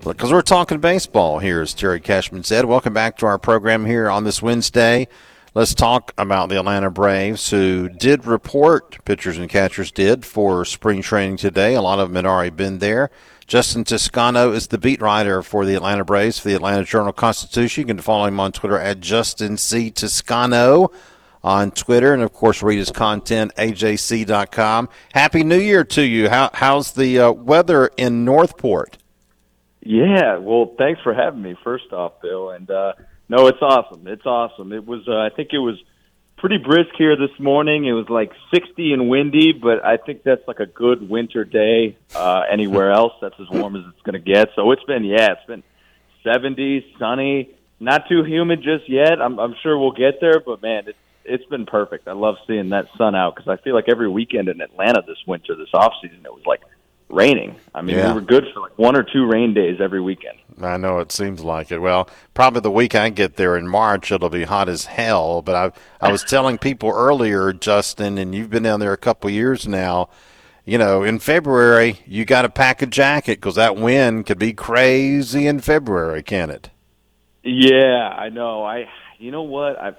Because 0.05 0.33
we're 0.33 0.43
talking 0.43 0.81
baseball 0.81 1.38
here, 1.38 1.62
as 1.62 1.75
Terry 1.75 2.01
Cashman 2.01 2.43
said. 2.43 2.65
Welcome 2.65 2.93
back 2.93 3.17
to 3.19 3.27
our 3.27 3.38
program 3.38 3.87
here 3.87 4.11
on 4.11 4.25
this 4.25 4.43
Wednesday. 4.43 5.07
Let's 5.55 5.75
talk 5.75 6.12
about 6.19 6.49
the 6.49 6.59
Atlanta 6.59 6.91
Braves, 6.91 7.51
who 7.51 7.88
did 7.88 8.27
report, 8.27 8.99
pitchers 9.05 9.38
and 9.38 9.49
catchers 9.49 9.93
did, 9.93 10.27
for 10.27 10.65
spring 10.65 11.03
training 11.03 11.37
today. 11.37 11.75
A 11.75 11.83
lot 11.83 12.01
of 12.01 12.09
them 12.09 12.17
had 12.17 12.27
already 12.27 12.51
been 12.51 12.79
there. 12.79 13.12
Justin 13.47 13.85
Toscano 13.85 14.51
is 14.51 14.67
the 14.67 14.79
beat 14.79 15.01
writer 15.01 15.41
for 15.41 15.65
the 15.65 15.77
Atlanta 15.77 16.05
Braves 16.05 16.37
for 16.37 16.49
the 16.49 16.57
Atlanta 16.57 16.85
Journal 16.85 17.12
Constitution. 17.12 17.83
You 17.83 17.87
can 17.87 18.03
follow 18.03 18.25
him 18.25 18.41
on 18.41 18.51
Twitter 18.51 18.79
at 18.81 18.99
Justin 18.99 19.57
C. 19.57 19.93
Toscano 19.93 20.91
on 21.45 21.71
Twitter, 21.71 22.12
and 22.12 22.25
of 22.25 22.33
course, 22.33 22.61
read 22.61 22.79
his 22.79 22.91
content, 22.91 23.55
ajc.com. 23.55 24.88
Happy 25.12 25.45
New 25.45 25.61
Year 25.61 25.85
to 25.85 26.03
you. 26.03 26.29
How, 26.29 26.51
how's 26.55 26.91
the 26.91 27.21
uh, 27.21 27.31
weather 27.31 27.88
in 27.97 28.25
North 28.25 28.57
Port? 28.57 28.99
Yeah, 29.85 30.38
well, 30.38 30.75
thanks 30.79 31.01
for 31.03 31.12
having 31.12 31.42
me. 31.42 31.57
First 31.64 31.92
off, 31.92 32.23
Bill, 32.23 32.51
and 32.51 32.71
uh, 32.71 32.92
no, 33.29 33.49
it's 33.49 33.61
awesome. 33.61 34.07
It's 34.07 34.25
awesome. 34.25 34.73
It 34.73 34.87
was, 34.87 35.09
uh, 35.09 35.18
I 35.18 35.31
think, 35.35 35.51
it 35.53 35.59
was 35.59 35.77
pretty 36.37 36.59
brisk 36.59 36.90
here 36.97 37.16
this 37.16 37.37
morning. 37.40 37.85
It 37.87 37.92
was 37.92 38.09
like 38.09 38.33
60 38.55 38.92
and 38.92 39.09
windy, 39.09 39.53
but 39.53 39.85
I 39.85 39.97
think 39.97 40.23
that's 40.23 40.47
like 40.47 40.61
a 40.61 40.66
good 40.66 41.09
winter 41.09 41.45
day. 41.45 41.97
Uh, 42.14 42.42
anywhere 42.51 42.90
else, 43.01 43.14
that's 43.21 43.35
as 43.40 43.51
warm 43.51 43.75
as 43.75 43.83
it's 43.88 44.03
going 44.03 44.23
to 44.23 44.33
get. 44.33 44.51
So 44.55 44.71
it's 44.71 44.85
been, 44.85 45.05
yeah, 45.05 45.33
it's 45.33 45.47
been 45.47 45.64
70, 46.23 46.95
sunny, 46.99 47.51
not 47.81 48.09
too 48.09 48.23
humid 48.23 48.62
just 48.62 48.88
yet. 48.88 49.21
I'm, 49.21 49.40
I'm 49.40 49.57
sure 49.64 49.77
we'll 49.77 49.90
get 49.90 50.21
there, 50.21 50.40
but 50.40 50.62
man, 50.62 50.85
it's 50.87 50.99
it's 51.25 51.45
been 51.45 51.66
perfect. 51.66 52.09
I 52.09 52.12
love 52.12 52.35
seeing 52.49 52.71
that 52.71 52.87
sun 52.99 53.14
out 53.14 53.37
because 53.37 53.49
I 53.49 53.62
feel 53.62 53.75
like 53.75 53.85
every 53.88 54.09
weekend 54.09 54.49
in 54.49 54.61
Atlanta 54.61 55.03
this 55.07 55.18
winter, 55.25 55.55
this 55.55 55.68
off 55.73 55.92
season, 56.03 56.23
it 56.25 56.33
was 56.33 56.42
like 56.47 56.62
raining. 57.12 57.57
I 57.75 57.83
mean, 57.83 57.96
Yeah. 57.96 58.09
we 58.09 58.14
were 58.14 58.27
good 58.27 58.44
for 58.53 58.61
like 58.61 58.77
one 58.79 58.96
or 58.96 59.03
two 59.03 59.27
rain 59.27 59.55
days 59.55 59.81
every 59.81 60.01
weekend. 60.01 60.38
I 60.62 60.77
know 60.77 60.98
it 60.98 61.12
seems 61.12 61.42
like 61.42 61.70
it. 61.70 61.79
Well, 61.79 62.09
probably 62.35 62.61
the 62.61 62.70
week 62.70 62.94
I 62.94 63.09
get 63.11 63.37
there 63.37 63.57
in 63.57 63.68
March, 63.68 64.11
it'll 64.12 64.29
be 64.29 64.44
hot 64.44 64.68
as 64.68 64.87
hell. 64.87 65.42
But 65.42 65.55
I, 66.01 66.07
I 66.07 66.12
was 66.12 66.22
telling 66.25 66.59
people 66.59 66.90
earlier, 66.90 67.53
Justin, 67.53 68.18
and 68.18 68.35
you've 68.35 68.51
been 68.51 68.62
down 68.62 68.81
there 68.81 68.92
a 68.92 68.98
couple 68.98 69.31
years 69.31 69.66
now. 69.66 70.09
You 70.64 70.79
know, 70.79 71.03
in 71.03 71.18
February, 71.18 72.01
you 72.07 72.25
got 72.25 72.42
to 72.42 72.48
pack 72.48 72.83
a 72.83 72.87
jacket 72.87 73.38
because 73.40 73.57
that 73.57 73.77
wind 73.77 74.27
could 74.27 74.38
be 74.38 74.53
crazy 74.53 75.46
in 75.48 75.59
February, 75.61 76.22
can 76.22 76.51
it? 76.51 76.70
Yeah, 77.42 78.08
I 78.17 78.29
know. 78.29 78.63
I 78.63 78.88
you 79.19 79.31
know 79.33 79.42
what? 79.42 79.81
I've 79.81 79.96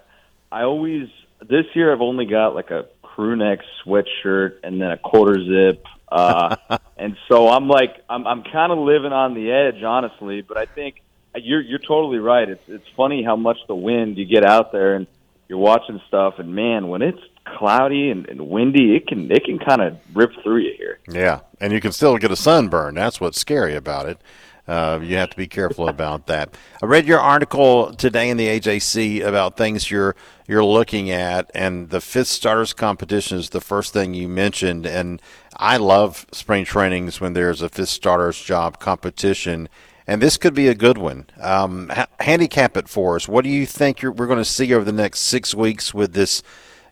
I 0.51 0.64
always 0.64 1.09
this 1.41 1.66
year 1.74 1.91
I've 1.91 2.01
only 2.01 2.26
got 2.26 2.55
like 2.55 2.72
a 2.72 2.86
crew 3.14 3.36
neck 3.36 3.59
sweatshirt 3.86 4.55
and 4.64 4.82
then 4.82 4.91
a 4.91 4.97
quarter 4.97 5.38
zip. 5.43 5.86
Uh 6.11 6.55
and 6.97 7.16
so 7.30 7.49
I'm 7.49 7.68
like 7.68 8.03
I'm 8.09 8.26
I'm 8.26 8.43
kind 8.43 8.72
of 8.72 8.80
living 8.80 9.14
on 9.14 9.34
the 9.34 9.51
edge 9.51 9.84
honestly, 9.84 10.41
but 10.41 10.57
I 10.57 10.66
think 10.66 11.01
you're 11.36 11.61
you're 11.61 11.80
totally 11.80 12.20
right. 12.20 12.49
It's 12.49 12.64
it's 12.68 12.88
funny 12.95 13.24
how 13.24 13.36
much 13.36 13.57
the 13.68 13.76
wind 13.76 14.18
you 14.18 14.26
get 14.26 14.45
out 14.45 14.72
there 14.72 14.95
and 14.95 15.07
you're 15.47 15.59
watching 15.59 16.01
stuff 16.07 16.36
and 16.39 16.55
man, 16.55 16.88
when 16.88 17.01
it's 17.01 17.22
cloudy 17.45 18.09
and, 18.09 18.28
and 18.28 18.49
windy, 18.49 18.95
it 18.95 19.07
can 19.07 19.32
it 19.32 19.43
can 19.43 19.59
kind 19.59 19.82
of 19.82 19.97
rip 20.14 20.32
through 20.43 20.59
you 20.59 20.74
here. 20.78 20.99
Yeah, 21.09 21.41
and 21.59 21.74
you 21.74 21.82
can 21.82 21.91
still 21.91 22.18
get 22.18 22.32
a 22.32 22.36
sunburn. 22.36 22.95
That's 22.95 23.20
what's 23.20 23.39
scary 23.39 23.76
about 23.76 24.07
it. 24.07 24.20
Uh, 24.68 24.99
you 25.03 25.18
have 25.18 25.30
to 25.30 25.36
be 25.38 25.47
careful 25.47 25.89
about 25.89 26.28
that. 26.28 26.55
I 26.82 26.86
read 26.86 27.05
your 27.05 27.20
article 27.20 27.93
today 27.93 28.30
in 28.30 28.38
the 28.38 28.47
AJC 28.47 29.22
about 29.26 29.57
things 29.57 29.91
you're 29.91 30.16
you're 30.47 30.64
looking 30.64 31.09
at, 31.09 31.51
and 31.53 31.89
the 31.89 32.01
fifth 32.01 32.28
starters 32.28 32.74
competition 32.74 33.38
is 33.38 33.49
the 33.49 33.61
first 33.61 33.93
thing 33.93 34.14
you 34.14 34.28
mentioned. 34.30 34.86
And 34.86 35.22
I 35.57 35.78
love 35.78 36.26
spring 36.32 36.66
trainings 36.66 37.20
when 37.20 37.34
there's 37.34 37.61
a 37.61 37.70
fifth 37.70 37.89
starters 37.89 38.41
job 38.41 38.80
competition. 38.80 39.68
and 40.05 40.22
this 40.22 40.38
could 40.38 40.53
be 40.53 40.68
a 40.68 40.76
good 40.76 40.97
one. 40.97 41.28
Um, 41.39 41.89
ha- 41.89 42.07
handicap 42.20 42.76
it 42.76 42.89
for 42.89 43.16
us. 43.16 43.28
What 43.28 43.43
do 43.43 43.49
you 43.49 43.66
think 43.66 44.01
we're 44.03 44.28
going 44.28 44.38
to 44.38 44.45
see 44.45 44.74
over 44.74 44.84
the 44.84 44.91
next 44.91 45.22
six 45.22 45.55
weeks 45.55 45.93
with 45.93 46.14
this 46.14 46.43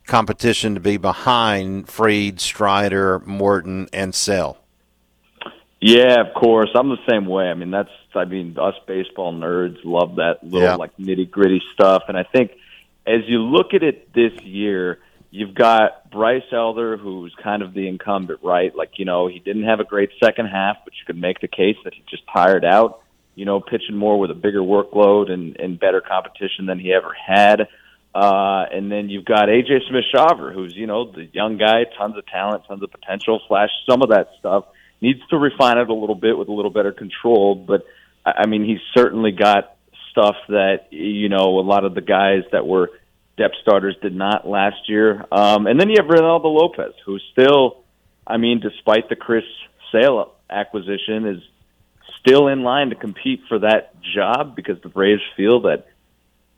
competition 0.08 0.74
to 0.76 0.80
be 0.80 0.98
behind 0.98 1.90
Fried, 1.90 2.40
Strider, 2.40 3.20
Morton, 3.20 3.90
and 3.92 4.16
Sale? 4.16 4.61
Yeah, 5.82 6.22
of 6.22 6.34
course. 6.36 6.70
I'm 6.76 6.90
the 6.90 7.04
same 7.10 7.26
way. 7.26 7.46
I 7.46 7.56
mean, 7.56 7.72
that's 7.72 7.90
I 8.14 8.26
mean, 8.26 8.58
us 8.60 8.76
baseball 8.88 9.34
nerds 9.34 9.78
love 9.84 10.16
that 10.18 10.44
little 10.44 10.62
Yeah. 10.70 10.76
like 10.76 10.96
nitty 10.98 11.30
gritty 11.32 11.62
stuff. 11.74 12.04
And 12.08 12.16
I 12.18 12.24
think 12.24 12.52
as 13.08 13.22
you 13.28 13.40
look 13.40 13.74
at 13.74 13.82
it 13.82 14.14
this 14.14 14.34
year, 14.44 15.00
you've 15.32 15.56
got 15.56 16.12
Bryce 16.12 16.44
Elder, 16.52 16.98
who's 16.98 17.34
kind 17.42 17.64
of 17.64 17.74
the 17.74 17.88
incumbent, 17.88 18.42
right? 18.44 18.76
Like, 18.76 19.00
you 19.00 19.06
know, 19.06 19.28
he 19.28 19.40
didn't 19.40 19.64
have 19.64 19.80
a 19.80 19.84
great 19.84 20.12
second 20.24 20.48
half, 20.48 20.78
but 20.84 20.94
you 20.94 21.06
could 21.08 21.18
make 21.20 21.40
the 21.40 21.48
case 21.48 21.78
that 21.84 21.94
he 21.96 22.04
just 22.10 22.24
tired 22.32 22.64
out, 22.66 23.02
you 23.34 23.46
know, 23.46 23.60
pitching 23.60 23.96
more 23.98 24.20
with 24.20 24.30
a 24.30 24.36
bigger 24.36 24.60
workload 24.62 25.32
and, 25.32 25.58
and 25.60 25.80
better 25.80 26.02
competition 26.02 26.68
than 26.68 26.78
he 26.78 26.94
ever 26.94 27.14
had. 27.14 27.68
Uh, 28.14 28.66
and 28.72 28.92
then 28.92 29.10
you've 29.10 29.26
got 29.26 29.48
AJ 29.48 29.88
Smith 29.90 30.04
Shawver, 30.14 30.54
who's, 30.54 30.76
you 30.76 30.86
know, 30.86 31.10
the 31.12 31.26
young 31.32 31.58
guy, 31.58 31.86
tons 31.98 32.18
of 32.18 32.26
talent, 32.28 32.66
tons 32.68 32.84
of 32.84 32.92
potential, 32.92 33.42
flash 33.48 33.70
some 33.90 34.02
of 34.04 34.10
that 34.10 34.28
stuff. 34.38 34.66
Needs 35.02 35.20
to 35.30 35.38
refine 35.38 35.78
it 35.80 35.90
a 35.90 35.94
little 35.94 36.16
bit 36.16 36.38
with 36.38 36.48
a 36.48 36.54
little 36.54 36.72
better 36.72 36.92
control, 36.92 37.56
but 37.56 37.86
I 38.26 38.46
mean, 38.46 38.64
he's 38.64 38.80
certainly 38.94 39.32
got 39.32 39.76
stuff 40.12 40.36
that, 40.50 40.88
you 40.92 41.30
know, 41.30 41.60
a 41.60 41.62
lot 41.62 41.86
of 41.86 41.96
the 41.96 42.02
guys 42.02 42.44
that 42.52 42.68
were 42.68 42.92
depth 43.38 43.56
starters 43.62 43.96
did 44.02 44.16
not 44.16 44.48
last 44.48 44.88
year. 44.88 45.26
Um, 45.32 45.66
and 45.66 45.80
then 45.80 45.90
you 45.90 45.96
have 46.00 46.10
Reynaldo 46.10 46.46
Lopez, 46.46 46.94
who's 47.06 47.24
still, 47.32 47.84
I 48.28 48.38
mean, 48.38 48.60
despite 48.60 49.10
the 49.10 49.16
Chris 49.16 49.46
Sale 49.92 50.34
acquisition, 50.50 51.26
is 51.26 51.42
still 52.20 52.48
in 52.48 52.62
line 52.62 52.90
to 52.90 52.96
compete 52.96 53.42
for 53.48 53.60
that 53.60 53.96
job 54.16 54.56
because 54.56 54.80
the 54.84 54.90
Braves 54.90 55.24
feel 55.36 55.62
that, 55.62 55.88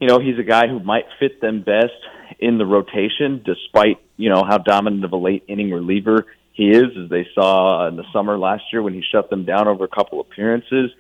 you 0.02 0.08
know, 0.08 0.20
he's 0.20 0.38
a 0.38 0.44
guy 0.44 0.68
who 0.68 0.80
might 0.80 1.06
fit 1.20 1.40
them 1.40 1.62
best 1.62 1.94
in 2.40 2.58
the 2.58 2.66
rotation, 2.66 3.42
despite, 3.46 4.00
you 4.18 4.30
know, 4.30 4.44
how 4.46 4.58
dominant 4.58 5.06
of 5.06 5.14
a 5.14 5.18
late 5.18 5.46
inning 5.48 5.72
reliever 5.72 6.26
he 6.54 6.70
is, 6.70 6.86
as 7.04 7.10
they 7.10 7.28
saw 7.34 7.88
in 7.88 7.96
the 7.96 8.06
summer 8.14 8.38
last 8.38 8.64
year 8.72 8.82
when 8.82 8.94
he 8.94 9.04
shut 9.12 9.30
them 9.30 9.44
down 9.44 9.68
over 9.68 9.84
a 9.84 9.88
couple 9.88 10.20
appearances. 10.22 10.92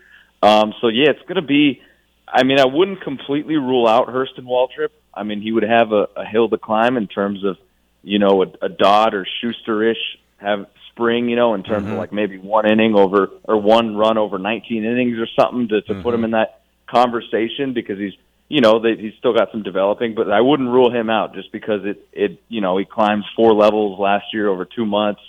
Um, 0.41 0.73
so 0.81 0.87
yeah, 0.87 1.09
it's 1.09 1.21
going 1.21 1.35
to 1.35 1.41
be. 1.41 1.81
I 2.27 2.43
mean, 2.43 2.59
I 2.59 2.65
wouldn't 2.65 3.01
completely 3.01 3.57
rule 3.57 3.87
out 3.87 4.07
Hurston 4.07 4.45
Waldrep. 4.45 4.89
I 5.13 5.23
mean, 5.23 5.41
he 5.41 5.51
would 5.51 5.63
have 5.63 5.91
a, 5.91 6.07
a 6.15 6.25
hill 6.25 6.49
to 6.49 6.57
climb 6.57 6.97
in 6.97 7.07
terms 7.07 7.45
of, 7.45 7.57
you 8.01 8.17
know, 8.17 8.43
a, 8.43 8.65
a 8.65 8.69
Dodd 8.69 9.13
or 9.13 9.27
Shuster-ish 9.41 10.17
have 10.37 10.65
spring, 10.93 11.29
you 11.29 11.35
know, 11.35 11.53
in 11.53 11.63
terms 11.63 11.89
of 11.89 11.97
like 11.97 12.11
maybe 12.11 12.37
one 12.37 12.69
inning 12.69 12.95
over 12.95 13.29
or 13.43 13.59
one 13.59 13.95
run 13.95 14.17
over 14.17 14.37
19 14.37 14.83
innings 14.83 15.17
or 15.17 15.27
something 15.39 15.67
to, 15.69 15.81
to 15.81 16.01
put 16.01 16.13
him 16.13 16.23
in 16.23 16.31
that 16.31 16.61
conversation 16.87 17.73
because 17.73 17.97
he's, 17.97 18.13
you 18.47 18.61
know, 18.61 18.79
they, 18.79 18.95
he's 18.95 19.13
still 19.17 19.33
got 19.33 19.49
some 19.51 19.63
developing. 19.63 20.13
But 20.15 20.31
I 20.31 20.41
wouldn't 20.41 20.69
rule 20.69 20.93
him 20.93 21.09
out 21.09 21.33
just 21.33 21.51
because 21.51 21.81
it, 21.83 22.07
it, 22.11 22.43
you 22.47 22.61
know, 22.61 22.77
he 22.77 22.85
climbs 22.85 23.25
four 23.35 23.53
levels 23.53 23.99
last 23.99 24.25
year 24.33 24.47
over 24.47 24.65
two 24.65 24.85
months, 24.85 25.21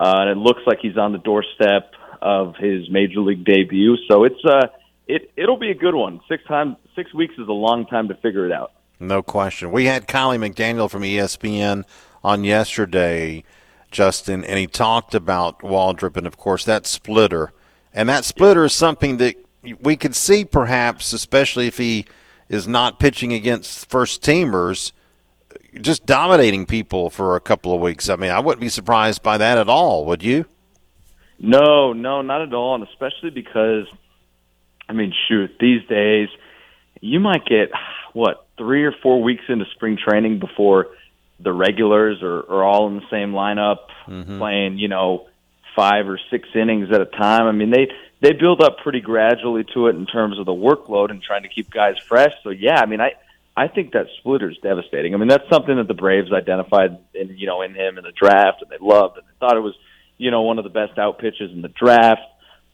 uh, 0.00 0.16
and 0.20 0.30
it 0.30 0.36
looks 0.38 0.62
like 0.66 0.78
he's 0.80 0.96
on 0.96 1.12
the 1.12 1.18
doorstep 1.18 1.92
of 2.22 2.56
his 2.56 2.90
major 2.90 3.20
league 3.20 3.44
debut. 3.44 3.96
So 4.10 4.24
it's 4.24 4.44
uh, 4.44 4.68
it 5.06 5.30
it'll 5.36 5.58
be 5.58 5.70
a 5.70 5.74
good 5.74 5.94
one. 5.94 6.20
Six 6.28 6.42
time, 6.44 6.76
six 6.96 7.12
weeks 7.14 7.34
is 7.34 7.46
a 7.46 7.52
long 7.52 7.86
time 7.86 8.08
to 8.08 8.14
figure 8.14 8.46
it 8.46 8.52
out. 8.52 8.72
No 8.98 9.22
question. 9.22 9.72
We 9.72 9.86
had 9.86 10.06
Kiley 10.06 10.38
McDaniel 10.38 10.90
from 10.90 11.02
ESPN 11.02 11.84
on 12.22 12.44
yesterday, 12.44 13.44
Justin, 13.90 14.44
and 14.44 14.58
he 14.58 14.66
talked 14.66 15.14
about 15.14 15.60
Waldrep 15.60 16.16
and, 16.16 16.26
of 16.26 16.36
course, 16.36 16.64
that 16.66 16.86
splitter. 16.86 17.52
And 17.94 18.08
that 18.10 18.26
splitter 18.26 18.66
is 18.66 18.74
something 18.74 19.16
that 19.16 19.36
we 19.80 19.96
could 19.96 20.14
see 20.14 20.44
perhaps, 20.44 21.14
especially 21.14 21.66
if 21.66 21.78
he 21.78 22.04
is 22.50 22.68
not 22.68 23.00
pitching 23.00 23.32
against 23.32 23.88
first 23.88 24.22
teamers, 24.22 24.92
just 25.80 26.06
dominating 26.06 26.66
people 26.66 27.10
for 27.10 27.36
a 27.36 27.40
couple 27.40 27.74
of 27.74 27.80
weeks. 27.80 28.08
I 28.08 28.16
mean, 28.16 28.30
I 28.30 28.40
wouldn't 28.40 28.60
be 28.60 28.68
surprised 28.68 29.22
by 29.22 29.38
that 29.38 29.58
at 29.58 29.68
all, 29.68 30.04
would 30.06 30.22
you? 30.22 30.46
No, 31.38 31.92
no, 31.92 32.22
not 32.22 32.42
at 32.42 32.52
all, 32.52 32.74
and 32.74 32.84
especially 32.84 33.30
because, 33.30 33.86
I 34.88 34.92
mean, 34.92 35.12
shoot, 35.28 35.50
these 35.58 35.86
days 35.88 36.28
you 37.00 37.18
might 37.18 37.44
get 37.46 37.70
what 38.12 38.46
three 38.58 38.84
or 38.84 38.92
four 39.02 39.22
weeks 39.22 39.44
into 39.48 39.64
spring 39.74 39.96
training 39.96 40.38
before 40.38 40.88
the 41.38 41.52
regulars 41.52 42.22
are, 42.22 42.40
are 42.40 42.62
all 42.62 42.88
in 42.88 42.96
the 42.96 43.08
same 43.10 43.32
lineup 43.32 43.78
mm-hmm. 44.06 44.38
playing, 44.38 44.78
you 44.78 44.88
know, 44.88 45.26
five 45.74 46.08
or 46.08 46.20
six 46.30 46.48
innings 46.54 46.90
at 46.92 47.00
a 47.00 47.06
time. 47.06 47.46
I 47.46 47.52
mean, 47.52 47.70
they 47.70 47.88
they 48.20 48.34
build 48.34 48.60
up 48.60 48.78
pretty 48.78 49.00
gradually 49.00 49.64
to 49.72 49.86
it 49.86 49.96
in 49.96 50.04
terms 50.04 50.38
of 50.38 50.44
the 50.44 50.52
workload 50.52 51.10
and 51.10 51.22
trying 51.22 51.42
to 51.42 51.48
keep 51.48 51.70
guys 51.70 51.96
fresh. 52.06 52.32
So 52.42 52.50
yeah, 52.50 52.80
I 52.80 52.86
mean, 52.86 53.00
I 53.00 53.12
I 53.56 53.68
think 53.68 53.92
that 53.92 54.06
splitter's 54.18 54.58
devastating. 54.62 55.14
I 55.14 55.18
mean, 55.18 55.28
that's 55.28 55.48
something 55.50 55.76
that 55.76 55.88
the 55.88 55.94
Braves 55.94 56.32
identified 56.32 56.98
in 57.14 57.36
you 57.36 57.46
know 57.46 57.62
in 57.62 57.74
him 57.74 57.98
in 57.98 58.04
the 58.04 58.12
draft, 58.12 58.62
and 58.62 58.70
they 58.70 58.78
loved, 58.80 59.18
and 59.18 59.26
they 59.26 59.32
thought 59.38 59.56
it 59.56 59.60
was 59.60 59.74
you 60.18 60.30
know 60.30 60.42
one 60.42 60.58
of 60.58 60.64
the 60.64 60.70
best 60.70 60.98
out 60.98 61.18
pitches 61.18 61.50
in 61.52 61.62
the 61.62 61.68
draft, 61.68 62.22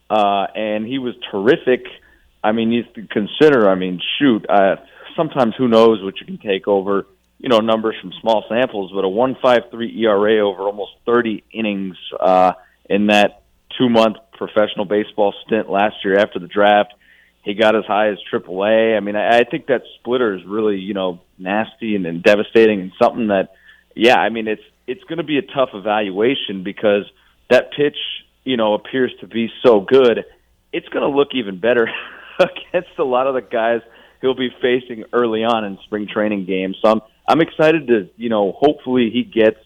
uh, 0.09 0.47
and 0.55 0.85
he 0.85 0.99
was 0.99 1.15
terrific. 1.31 1.85
I 2.43 2.51
mean, 2.51 2.71
you 2.71 2.83
consider. 3.11 3.69
I 3.69 3.75
mean, 3.75 3.99
shoot, 4.19 4.45
uh, 4.49 4.77
sometimes 5.15 5.55
who 5.57 5.67
knows 5.67 6.03
what 6.03 6.19
you 6.19 6.25
can 6.25 6.37
take 6.37 6.67
over 6.67 7.05
you 7.39 7.49
know 7.49 7.59
numbers 7.59 7.95
from 8.01 8.13
small 8.21 8.45
samples, 8.49 8.91
but 8.93 9.03
a 9.03 9.09
one 9.09 9.35
five 9.41 9.69
three 9.71 10.03
ERA 10.03 10.39
over 10.47 10.63
almost 10.63 10.91
thirty 11.05 11.43
innings 11.51 11.97
uh, 12.19 12.53
in 12.89 13.07
that 13.07 13.43
two 13.77 13.89
month 13.89 14.17
professional 14.33 14.85
baseball 14.85 15.33
stint 15.45 15.69
last 15.69 15.95
year 16.03 16.17
after 16.17 16.39
the 16.39 16.47
draft. 16.47 16.93
He 17.47 17.53
got 17.53 17.77
as 17.77 17.85
high 17.85 18.09
as 18.09 18.17
Triple 18.29 18.61
A. 18.65 18.97
I 18.97 18.99
mean, 18.99 19.15
I, 19.15 19.39
I 19.39 19.43
think 19.45 19.67
that 19.67 19.83
splitter 19.99 20.35
is 20.35 20.41
really 20.45 20.79
you 20.79 20.93
know 20.93 21.21
nasty 21.39 21.95
and, 21.95 22.05
and 22.05 22.21
devastating, 22.21 22.81
and 22.81 22.91
something 23.01 23.27
that, 23.27 23.53
yeah, 23.95 24.17
I 24.17 24.27
mean, 24.27 24.49
it's 24.49 24.61
it's 24.85 25.03
going 25.05 25.19
to 25.19 25.23
be 25.23 25.37
a 25.37 25.41
tough 25.41 25.69
evaluation 25.73 26.63
because 26.63 27.03
that 27.49 27.71
pitch, 27.71 27.95
you 28.43 28.57
know, 28.57 28.73
appears 28.73 29.13
to 29.21 29.27
be 29.27 29.49
so 29.63 29.79
good. 29.79 30.25
It's 30.73 30.89
going 30.89 31.09
to 31.09 31.17
look 31.17 31.29
even 31.35 31.61
better 31.61 31.89
against 32.39 32.99
a 32.99 33.05
lot 33.05 33.27
of 33.27 33.33
the 33.33 33.41
guys 33.41 33.79
he'll 34.19 34.35
be 34.35 34.49
facing 34.61 35.05
early 35.13 35.45
on 35.45 35.63
in 35.63 35.77
spring 35.85 36.07
training 36.11 36.45
games. 36.45 36.75
So 36.81 36.91
I'm 36.91 37.01
I'm 37.29 37.39
excited 37.39 37.87
to 37.87 38.09
you 38.17 38.27
know 38.27 38.51
hopefully 38.51 39.09
he 39.09 39.23
gets 39.23 39.59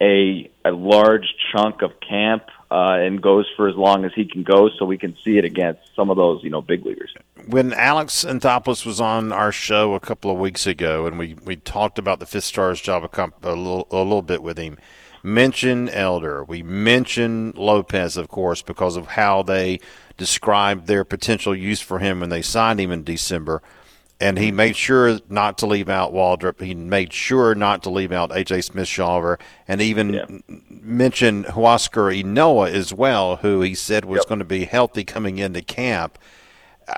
a 0.00 0.48
a 0.64 0.70
large 0.70 1.26
chunk 1.52 1.82
of 1.82 1.90
camp 2.08 2.44
uh, 2.70 2.96
and 3.00 3.22
goes 3.22 3.46
for 3.56 3.68
as 3.68 3.76
long 3.76 4.04
as 4.04 4.12
he 4.14 4.24
can 4.24 4.42
go, 4.42 4.68
so 4.78 4.84
we 4.84 4.98
can 4.98 5.16
see 5.24 5.38
it 5.38 5.44
against 5.44 5.80
some 5.96 6.10
of 6.10 6.16
those 6.16 6.42
you 6.42 6.50
know 6.50 6.60
big 6.60 6.84
leaguers. 6.84 7.14
when 7.46 7.72
Alex 7.72 8.24
Anthopoulos 8.24 8.84
was 8.84 9.00
on 9.00 9.32
our 9.32 9.52
show 9.52 9.94
a 9.94 10.00
couple 10.00 10.30
of 10.30 10.38
weeks 10.38 10.66
ago, 10.66 11.06
and 11.06 11.18
we, 11.18 11.34
we 11.44 11.56
talked 11.56 11.98
about 11.98 12.20
the 12.20 12.26
Fifth 12.26 12.44
Stars 12.44 12.80
job 12.80 13.04
a, 13.04 13.08
comp, 13.08 13.44
a 13.44 13.50
little 13.50 13.86
a 13.90 13.96
little 13.96 14.22
bit 14.22 14.42
with 14.42 14.58
him, 14.58 14.78
mentioned 15.22 15.90
Elder, 15.90 16.44
we 16.44 16.62
mentioned 16.62 17.56
Lopez, 17.56 18.16
of 18.16 18.28
course, 18.28 18.62
because 18.62 18.96
of 18.96 19.08
how 19.08 19.42
they 19.42 19.80
described 20.16 20.86
their 20.86 21.04
potential 21.04 21.54
use 21.54 21.80
for 21.80 21.98
him 21.98 22.20
when 22.20 22.30
they 22.30 22.42
signed 22.42 22.80
him 22.80 22.90
in 22.90 23.04
December. 23.04 23.62
And 24.20 24.36
he 24.36 24.50
made 24.50 24.74
sure 24.76 25.20
not 25.28 25.58
to 25.58 25.66
leave 25.66 25.88
out 25.88 26.12
Waldrep. 26.12 26.60
He 26.60 26.74
made 26.74 27.12
sure 27.12 27.54
not 27.54 27.84
to 27.84 27.90
leave 27.90 28.10
out 28.10 28.30
AJ 28.30 28.64
Smith 28.64 28.88
Shawver, 28.88 29.38
and 29.68 29.80
even 29.80 30.12
Yeah. 30.14 30.24
mentioned 30.68 31.46
Huascar 31.46 32.12
Ynoa 32.20 32.68
as 32.72 32.92
well, 32.92 33.36
who 33.36 33.60
he 33.60 33.74
said 33.76 34.04
was 34.04 34.18
Yep. 34.22 34.28
going 34.28 34.38
to 34.40 34.44
be 34.44 34.64
healthy 34.64 35.04
coming 35.04 35.38
into 35.38 35.62
camp. 35.62 36.18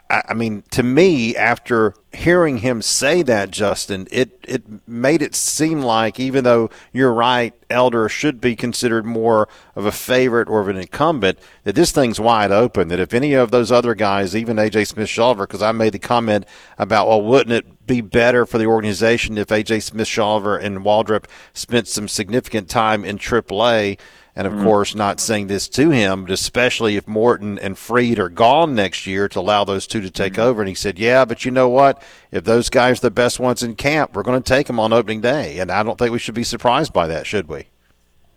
I, 0.08 0.34
mean, 0.34 0.62
to 0.70 0.82
me, 0.82 1.34
after 1.34 1.94
hearing 2.12 2.58
him 2.58 2.80
say 2.80 3.22
that, 3.22 3.50
Justin, 3.50 4.06
it 4.10 4.38
it 4.46 4.62
made 4.86 5.20
it 5.20 5.34
seem 5.34 5.82
like 5.82 6.20
even 6.20 6.44
though 6.44 6.70
you're 6.92 7.12
right, 7.12 7.54
Elder 7.68 8.08
should 8.08 8.40
be 8.40 8.54
considered 8.54 9.04
more 9.04 9.48
of 9.74 9.86
a 9.86 9.92
favorite 9.92 10.48
or 10.48 10.60
of 10.60 10.68
an 10.68 10.76
incumbent, 10.76 11.38
that 11.64 11.74
this 11.74 11.90
thing's 11.90 12.20
wide 12.20 12.52
open. 12.52 12.88
That 12.88 13.00
if 13.00 13.12
any 13.12 13.34
of 13.34 13.50
those 13.50 13.72
other 13.72 13.94
guys, 13.94 14.36
even 14.36 14.58
AJ 14.58 14.86
Smith 14.86 15.08
Shawver, 15.08 15.40
because 15.40 15.62
I 15.62 15.72
made 15.72 15.92
the 15.92 15.98
comment 15.98 16.46
about, 16.78 17.08
well, 17.08 17.22
wouldn't 17.22 17.52
it 17.52 17.86
be 17.86 18.00
better 18.00 18.46
for 18.46 18.58
the 18.58 18.66
organization 18.66 19.38
if 19.38 19.48
AJ 19.48 19.82
Smith 19.82 20.08
Shawver 20.08 20.62
and 20.62 20.80
Waldrep 20.80 21.24
spent 21.52 21.88
some 21.88 22.06
significant 22.06 22.68
time 22.68 23.04
in 23.04 23.18
AAA? 23.18 23.98
And 24.40 24.46
of 24.46 24.54
mm. 24.54 24.64
course, 24.64 24.94
not 24.94 25.20
saying 25.20 25.48
this 25.48 25.68
to 25.68 25.90
him, 25.90 26.22
but 26.22 26.30
especially 26.30 26.96
if 26.96 27.06
Morton 27.06 27.58
and 27.58 27.76
Fried 27.76 28.18
are 28.18 28.30
gone 28.30 28.74
next 28.74 29.06
year 29.06 29.28
to 29.28 29.38
allow 29.38 29.64
those 29.64 29.86
two 29.86 30.00
to 30.00 30.10
take 30.10 30.32
mm. 30.32 30.38
over. 30.38 30.62
And 30.62 30.68
he 30.70 30.74
said, 30.74 30.98
Yeah, 30.98 31.26
but 31.26 31.44
you 31.44 31.50
know 31.50 31.68
what? 31.68 32.02
If 32.30 32.44
those 32.44 32.70
guys 32.70 33.00
are 33.00 33.02
the 33.02 33.10
best 33.10 33.38
ones 33.38 33.62
in 33.62 33.74
camp, 33.74 34.16
we're 34.16 34.22
going 34.22 34.42
to 34.42 34.48
take 34.48 34.66
them 34.66 34.80
on 34.80 34.94
opening 34.94 35.20
day. 35.20 35.58
And 35.58 35.70
I 35.70 35.82
don't 35.82 35.98
think 35.98 36.10
we 36.10 36.18
should 36.18 36.34
be 36.34 36.42
surprised 36.42 36.90
by 36.90 37.06
that, 37.08 37.26
should 37.26 37.48
we? 37.48 37.66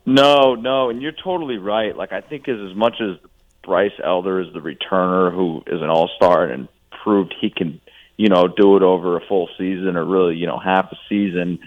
No, 0.06 0.56
no, 0.56 0.90
and 0.90 1.02
you're 1.02 1.14
totally 1.14 1.58
right. 1.58 1.96
Like 1.96 2.12
I 2.12 2.20
think 2.20 2.50
as 2.50 2.60
as 2.60 2.76
much 2.76 2.96
as 3.00 3.18
Bryce 3.64 3.98
Elder 4.04 4.42
is 4.42 4.52
the 4.52 4.60
returner 4.60 5.34
who 5.34 5.64
is 5.68 5.82
an 5.82 5.90
all 5.90 6.10
star 6.18 6.44
and 6.44 6.68
proved 7.02 7.34
he 7.40 7.50
can, 7.50 7.80
you 8.18 8.28
know, 8.28 8.50
do 8.50 8.76
it 8.76 8.84
over 8.84 9.16
a 9.16 9.26
full 9.26 9.48
season 9.58 9.96
or 9.96 10.04
really, 10.04 10.36
you 10.36 10.48
know, 10.48 10.60
half 10.60 10.92
a 10.92 10.98
season. 11.08 11.60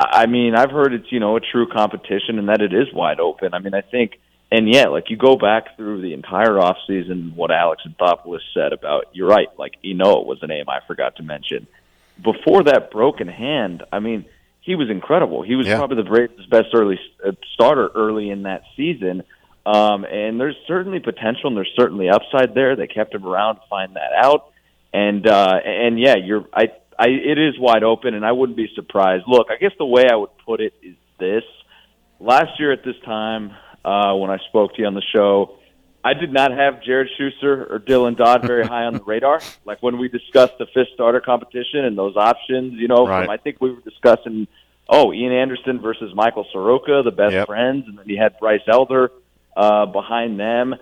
I 0.00 0.26
mean, 0.26 0.54
I've 0.54 0.70
heard 0.70 0.92
it's, 0.92 1.10
you 1.12 1.20
know, 1.20 1.36
a 1.36 1.40
true 1.40 1.68
competition 1.68 2.38
and 2.38 2.48
that 2.48 2.60
it 2.60 2.72
is 2.74 2.92
wide 2.92 3.20
open. 3.20 3.54
I 3.54 3.58
mean, 3.60 3.74
I 3.74 3.80
think 3.80 4.18
and 4.54 4.72
yeah, 4.72 4.86
like 4.86 5.10
you 5.10 5.16
go 5.16 5.36
back 5.36 5.76
through 5.76 6.02
the 6.02 6.12
entire 6.12 6.60
off 6.60 6.76
season, 6.86 7.32
what 7.34 7.50
Alex 7.50 7.82
Anthopoulos 7.88 8.38
said 8.54 8.72
about 8.72 9.06
you're 9.12 9.28
right, 9.28 9.48
like 9.58 9.74
Ynoa 9.82 10.24
was 10.24 10.38
a 10.42 10.46
name 10.46 10.66
I 10.68 10.78
forgot 10.86 11.16
to 11.16 11.22
mention. 11.24 11.66
Before 12.22 12.62
that 12.64 12.92
broken 12.92 13.26
hand, 13.26 13.82
I 13.90 13.98
mean, 13.98 14.24
he 14.60 14.76
was 14.76 14.90
incredible. 14.90 15.42
He 15.42 15.56
was 15.56 15.66
Yeah. 15.66 15.78
probably 15.78 15.96
the 15.96 16.08
Braves' 16.08 16.46
best 16.46 16.68
early 16.72 17.00
uh, 17.26 17.32
starter 17.52 17.90
early 17.94 18.30
in 18.30 18.44
that 18.44 18.62
season. 18.76 19.24
Um, 19.66 20.04
and 20.04 20.38
there's 20.38 20.56
certainly 20.68 21.00
potential 21.00 21.48
and 21.48 21.56
there's 21.56 21.72
certainly 21.76 22.08
upside 22.08 22.54
there. 22.54 22.76
They 22.76 22.86
kept 22.86 23.14
him 23.14 23.26
around 23.26 23.56
to 23.56 23.62
find 23.68 23.96
that 23.96 24.12
out. 24.22 24.52
And 24.92 25.26
uh, 25.26 25.58
and 25.64 25.98
yeah, 25.98 26.14
you're 26.14 26.44
I 26.54 26.68
I 26.98 27.06
it 27.08 27.38
is 27.38 27.58
wide 27.58 27.82
open, 27.84 28.14
and 28.14 28.24
I 28.24 28.32
wouldn't 28.32 28.56
be 28.56 28.68
surprised. 28.74 29.24
Look, 29.26 29.48
I 29.50 29.56
guess 29.56 29.72
the 29.78 29.86
way 29.86 30.04
I 30.10 30.16
would 30.16 30.30
put 30.44 30.60
it 30.60 30.74
is 30.82 30.96
this: 31.18 31.44
last 32.20 32.58
year 32.58 32.72
at 32.72 32.84
this 32.84 32.96
time, 33.04 33.52
uh, 33.84 34.14
when 34.14 34.30
I 34.30 34.38
spoke 34.48 34.74
to 34.74 34.80
you 34.82 34.86
on 34.86 34.94
the 34.94 35.02
show, 35.14 35.56
I 36.02 36.14
did 36.14 36.32
not 36.32 36.50
have 36.52 36.82
Jared 36.82 37.08
Shuster 37.18 37.64
or 37.72 37.78
Dylan 37.78 38.16
Dodd 38.16 38.42
very 38.46 38.66
high 38.74 38.84
on 38.84 38.94
the 38.94 39.02
radar. 39.04 39.40
Like 39.64 39.82
when 39.82 39.98
we 39.98 40.08
discussed 40.08 40.54
the 40.58 40.66
fifth 40.74 40.88
starter 40.94 41.20
competition 41.20 41.84
and 41.84 41.96
those 41.96 42.16
options, 42.16 42.74
you 42.74 42.88
know, 42.88 43.06
Right. 43.06 43.22
from, 43.24 43.30
I 43.30 43.36
think 43.38 43.60
we 43.60 43.70
were 43.72 43.80
discussing, 43.80 44.46
oh, 44.88 45.12
Ian 45.12 45.32
Anderson 45.32 45.80
versus 45.80 46.12
Michael 46.14 46.46
Soroka, 46.52 47.02
the 47.04 47.10
best 47.10 47.32
Yep. 47.32 47.46
friends, 47.46 47.86
and 47.88 47.98
then 47.98 48.08
you 48.08 48.18
had 48.20 48.38
Bryce 48.38 48.60
Elder 48.68 49.10
uh, 49.56 49.86
behind 49.86 50.38
them. 50.38 50.74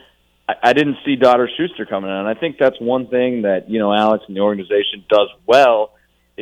I, 0.49 0.55
I 0.63 0.73
didn't 0.73 0.97
see 1.05 1.15
Dodd 1.17 1.39
or 1.41 1.49
Shuster 1.57 1.87
coming 1.87 2.11
in, 2.11 2.17
and 2.17 2.29
I 2.29 2.35
think 2.35 2.57
that's 2.59 2.81
one 2.81 3.07
thing 3.07 3.43
that 3.43 3.71
you 3.71 3.79
know 3.79 3.93
Alex 3.93 4.25
and 4.27 4.37
the 4.37 4.41
organization 4.41 5.05
does 5.09 5.29
well 5.47 5.93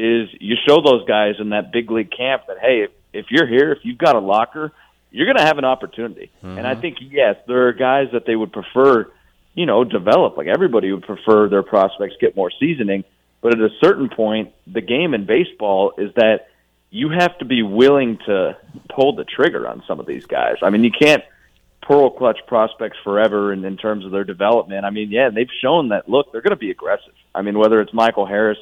is 0.01 0.29
you 0.41 0.57
show 0.67 0.81
those 0.81 1.05
guys 1.07 1.35
in 1.39 1.51
that 1.51 1.73
big 1.73 1.91
league 1.91 2.11
camp 2.11 2.45
that 2.49 2.59
hey, 2.61 2.85
if, 2.85 2.91
if 3.13 3.27
you're 3.31 3.47
here, 3.47 3.73
if 3.73 3.79
you've 3.83 3.99
got 3.99 4.17
a 4.17 4.21
locker, 4.21 4.73
you're 5.11 5.27
going 5.27 5.37
to 5.37 5.45
have 5.45 5.59
an 5.59 5.65
opportunity. 5.65 6.31
And 6.43 6.67
I 6.67 6.73
mm-hmm. 6.73 6.81
think 6.81 6.97
yes, 7.01 7.37
there 7.47 7.69
are 7.69 7.73
guys 7.73 8.09
that 8.13 8.27
they 8.27 8.37
would 8.37 8.53
prefer, 8.53 9.11
you 9.55 9.67
know, 9.67 9.85
develop. 9.85 10.37
Like 10.37 10.47
everybody 10.47 10.93
would 10.93 11.03
prefer 11.03 11.49
their 11.49 11.63
prospects 11.63 12.15
get 12.21 12.37
more 12.37 12.51
seasoning, 12.59 13.05
but 13.41 13.53
at 13.53 13.61
a 13.61 13.71
certain 13.83 14.09
point, 14.09 14.53
the 14.67 14.81
game 14.81 15.15
in 15.15 15.27
baseball 15.27 15.93
is 15.99 16.15
that 16.15 16.49
you 16.91 17.11
have 17.11 17.37
to 17.39 17.45
be 17.45 17.63
willing 17.63 18.19
to 18.27 18.57
pull 18.95 19.15
the 19.15 19.25
trigger 19.25 19.69
on 19.69 19.83
some 19.87 20.01
of 20.01 20.07
these 20.07 20.27
guys. 20.27 20.57
I 20.63 20.71
mean, 20.71 20.83
you 20.83 20.91
can't 20.91 21.23
pearl 21.83 22.11
clutch 22.11 22.39
prospects 22.47 22.99
forever 23.03 23.53
in, 23.53 23.65
in 23.65 23.77
terms 23.77 24.05
of 24.05 24.11
their 24.11 24.25
development. 24.25 24.85
I 24.85 24.91
mean, 24.91 25.11
yeah, 25.11 25.31
they've 25.31 25.51
shown 25.63 25.89
that 25.89 26.09
look, 26.09 26.33
they're 26.33 26.43
going 26.43 26.51
to 26.51 26.57
be 26.57 26.71
aggressive. 26.71 27.15
I 27.35 27.43
mean, 27.43 27.59
whether 27.59 27.81
it's 27.81 27.93
Michael 27.93 28.27
Harris 28.27 28.59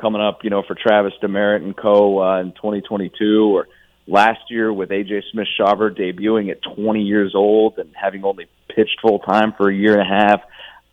coming 0.00 0.20
up, 0.22 0.44
you 0.44 0.50
know, 0.50 0.62
for 0.62 0.74
Travis 0.74 1.12
Demeritte 1.22 1.62
and 1.62 1.76
co 1.76 2.20
uh, 2.22 2.40
in 2.40 2.52
2022 2.52 3.56
or 3.56 3.68
last 4.06 4.40
year 4.50 4.72
with 4.72 4.90
AJ 4.90 5.22
Smith 5.30 5.48
Shawver 5.58 5.90
debuting 5.90 6.50
at 6.50 6.58
20 6.62 7.02
years 7.02 7.34
old 7.34 7.78
and 7.78 7.94
having 7.94 8.24
only 8.24 8.46
pitched 8.68 8.98
full 9.02 9.18
time 9.20 9.52
for 9.56 9.68
a 9.68 9.74
year 9.74 9.98
and 9.98 10.02
a 10.02 10.04
half. 10.04 10.40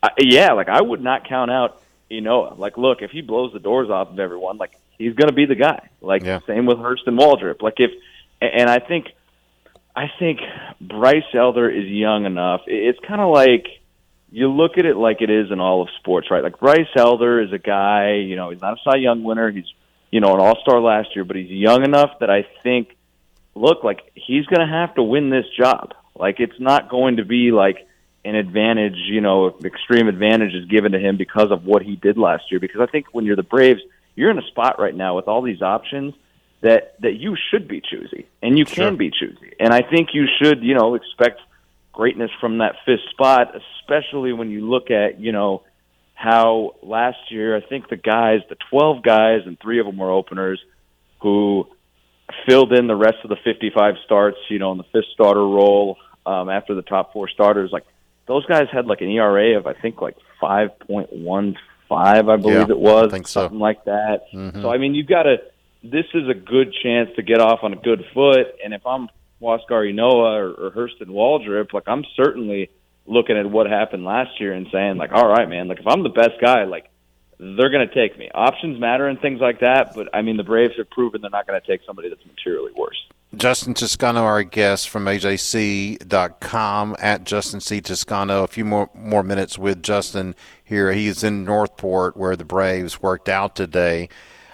I, 0.03 0.09
yeah, 0.19 0.53
like 0.53 0.69
I 0.69 0.81
would 0.81 1.01
not 1.01 1.27
count 1.27 1.49
out 1.49 1.81
Ynoa. 2.11 2.57
Like, 2.57 2.77
look, 2.77 3.01
if 3.01 3.11
he 3.11 3.21
blows 3.21 3.53
the 3.53 3.59
doors 3.59 3.89
off 3.89 4.09
of 4.09 4.19
everyone, 4.19 4.57
like 4.57 4.77
he's 4.97 5.13
going 5.15 5.29
to 5.29 5.33
be 5.33 5.45
the 5.45 5.55
guy. 5.55 5.89
Like, 6.01 6.23
Yeah. 6.23 6.39
same 6.45 6.65
with 6.65 6.77
Hurston 6.77 7.19
Waldrep. 7.19 7.61
Like, 7.61 7.75
if 7.77 7.91
and 8.41 8.69
I 8.69 8.79
think 8.79 9.07
I 9.95 10.11
think 10.19 10.39
Bryce 10.79 11.23
Elder 11.33 11.69
is 11.69 11.85
young 11.85 12.25
enough. 12.25 12.61
It's 12.67 12.99
kind 13.07 13.19
of 13.19 13.29
like 13.31 13.65
you 14.31 14.51
look 14.51 14.77
at 14.77 14.85
it 14.85 14.97
like 14.97 15.21
it 15.21 15.29
is 15.29 15.51
in 15.51 15.59
all 15.59 15.81
of 15.81 15.89
sports, 15.99 16.29
right? 16.29 16.43
Like 16.43 16.59
Bryce 16.59 16.87
Elder 16.95 17.41
is 17.41 17.53
a 17.53 17.57
guy, 17.57 18.15
you 18.15 18.35
know, 18.35 18.49
he's 18.49 18.61
not 18.61 18.73
a 18.73 18.77
Cy 18.83 18.97
Young 18.97 19.23
winner. 19.23 19.51
He's, 19.51 19.65
you 20.11 20.19
know, 20.19 20.33
an 20.33 20.39
All 20.39 20.57
Star 20.61 20.81
last 20.81 21.09
year, 21.15 21.23
but 21.23 21.35
he's 21.35 21.49
young 21.49 21.83
enough 21.83 22.19
that 22.19 22.29
I 22.29 22.45
think, 22.63 22.95
look, 23.55 23.83
like 23.83 24.11
he's 24.15 24.45
going 24.45 24.65
to 24.65 24.71
have 24.73 24.95
to 24.95 25.03
win 25.03 25.29
this 25.29 25.45
job. 25.57 25.93
Like 26.15 26.39
it's 26.39 26.59
not 26.59 26.89
going 26.89 27.17
to 27.17 27.25
be 27.25 27.51
like 27.51 27.87
an 28.25 28.35
advantage, 28.35 28.97
you 28.97 29.21
know, 29.21 29.57
extreme 29.63 30.07
advantage 30.07 30.53
is 30.53 30.65
given 30.65 30.91
to 30.91 30.99
him 30.99 31.15
because 31.15 31.51
of 31.51 31.63
what 31.65 31.81
he 31.81 31.95
did 31.95 32.17
last 32.17 32.51
year. 32.51 32.59
Because 32.59 32.81
I 32.81 32.87
think 32.87 33.07
when 33.13 33.25
you're 33.25 33.35
the 33.37 33.43
Braves, 33.43 33.81
you're 34.15 34.31
in 34.31 34.37
a 34.37 34.47
spot 34.47 34.79
right 34.79 34.95
now 34.95 35.15
with 35.15 35.27
all 35.27 35.41
these 35.41 35.61
options 35.61 36.13
that 36.61 36.99
that 37.01 37.13
you 37.13 37.37
should 37.51 37.67
be 37.67 37.81
choosy 37.81 38.27
and 38.41 38.57
you 38.57 38.65
Sure. 38.65 38.87
can 38.87 38.97
be 38.97 39.11
choosy. 39.11 39.53
And 39.59 39.71
I 39.73 39.81
think 39.83 40.09
you 40.13 40.25
should, 40.41 40.63
you 40.63 40.73
know, 40.73 40.95
expect 40.95 41.39
greatness 41.97 42.29
from 42.39 42.59
that 42.59 42.75
fifth 42.85 43.09
spot, 43.09 43.55
especially 43.81 44.31
when 44.31 44.51
you 44.51 44.69
look 44.69 44.91
at, 44.91 45.19
you 45.19 45.31
know, 45.31 45.63
how 46.13 46.75
last 46.83 47.17
year 47.31 47.57
I 47.57 47.61
think 47.61 47.89
the 47.89 47.95
guys, 47.97 48.41
the 48.49 48.55
12 48.69 49.01
guys 49.03 49.41
and 49.47 49.59
3 49.59 49.79
of 49.79 49.87
them 49.87 49.97
were 49.97 50.11
openers 50.11 50.59
who 51.23 51.65
filled 52.47 52.71
in 52.71 52.85
the 52.85 52.95
rest 52.95 53.17
of 53.23 53.29
the 53.29 53.37
55 53.43 53.95
starts, 54.05 54.37
you 54.49 54.59
know, 54.59 54.71
in 54.73 54.77
the 54.77 54.83
fifth 54.93 55.09
starter 55.13 55.41
role 55.47 55.97
um, 56.25 56.49
after 56.49 56.75
the 56.75 56.83
top 56.83 57.13
four 57.13 57.27
starters. 57.29 57.71
Like 57.73 57.83
those 58.27 58.45
guys 58.45 58.67
had 58.71 58.85
like 58.85 59.01
an 59.01 59.09
ERA 59.09 59.57
of 59.57 59.65
I 59.65 59.73
think 59.73 59.99
like 59.99 60.17
5.15, 60.41 61.55
I 61.89 62.21
believe 62.21 62.43
Yeah, 62.45 62.61
it 62.69 62.79
was, 62.79 63.07
I 63.07 63.11
think 63.11 63.27
so. 63.27 63.41
something 63.41 63.59
like 63.59 63.85
that. 63.85 64.19
So 64.61 64.69
I 64.69 64.77
mean, 64.77 64.93
you've 64.93 65.07
got 65.07 65.23
to. 65.23 65.37
This 65.83 66.05
is 66.13 66.27
a 66.29 66.33
good 66.33 66.73
chance 66.83 67.09
to 67.15 67.21
get 67.23 67.39
off 67.39 67.59
on 67.63 67.71
a 67.73 67.77
good 67.77 68.03
foot. 68.13 68.47
And 68.63 68.73
if 68.73 68.85
I'm 68.85 69.07
Huascar 69.41 69.91
Ynoa 69.93 70.39
or, 70.39 70.67
or 70.67 70.71
Hurston 70.71 71.07
Waldrep, 71.07 71.73
like 71.73 71.83
I'm 71.87 72.05
certainly 72.15 72.69
looking 73.05 73.37
at 73.37 73.49
what 73.49 73.67
happened 73.67 74.03
last 74.03 74.39
year 74.39 74.53
and 74.53 74.67
saying 74.71 74.97
like, 74.97 75.11
all 75.13 75.27
right, 75.27 75.47
man, 75.47 75.67
like 75.67 75.79
if 75.79 75.87
I'm 75.87 76.03
the 76.03 76.09
best 76.09 76.41
guy, 76.41 76.65
like 76.65 76.89
they're 77.39 77.69
going 77.69 77.87
to 77.87 77.93
take 77.93 78.17
me. 78.17 78.29
Options 78.33 78.79
matter 78.79 79.07
and 79.07 79.19
things 79.19 79.39
like 79.39 79.59
that, 79.59 79.93
but 79.95 80.09
I 80.13 80.21
mean 80.21 80.37
the 80.37 80.43
Braves 80.43 80.73
have 80.77 80.89
proven 80.89 81.21
they're 81.21 81.29
not 81.29 81.47
going 81.47 81.59
to 81.59 81.65
take 81.65 81.81
somebody 81.85 82.09
that's 82.09 82.25
materially 82.25 82.71
worse. 82.75 82.97
Justin 83.35 83.73
Toscano, 83.73 84.23
our 84.23 84.43
guest 84.43 84.89
from 84.89 85.05
AJC.com 85.05 86.95
at 86.97 87.25
Justin 87.25 87.59
C. 87.59 87.81
Toscano. 87.81 88.43
A 88.43 88.47
few 88.47 88.63
more 88.63 88.89
more 88.93 89.21
minutes 89.21 89.57
with 89.57 89.83
Justin 89.83 90.33
here. 90.63 90.93
He 90.93 91.07
is 91.07 91.23
in 91.23 91.43
North 91.43 91.75
Port 91.77 92.15
where 92.15 92.35
the 92.35 92.45
Braves 92.45 93.01
worked 93.01 93.27
out 93.27 93.55
today. 93.55 94.07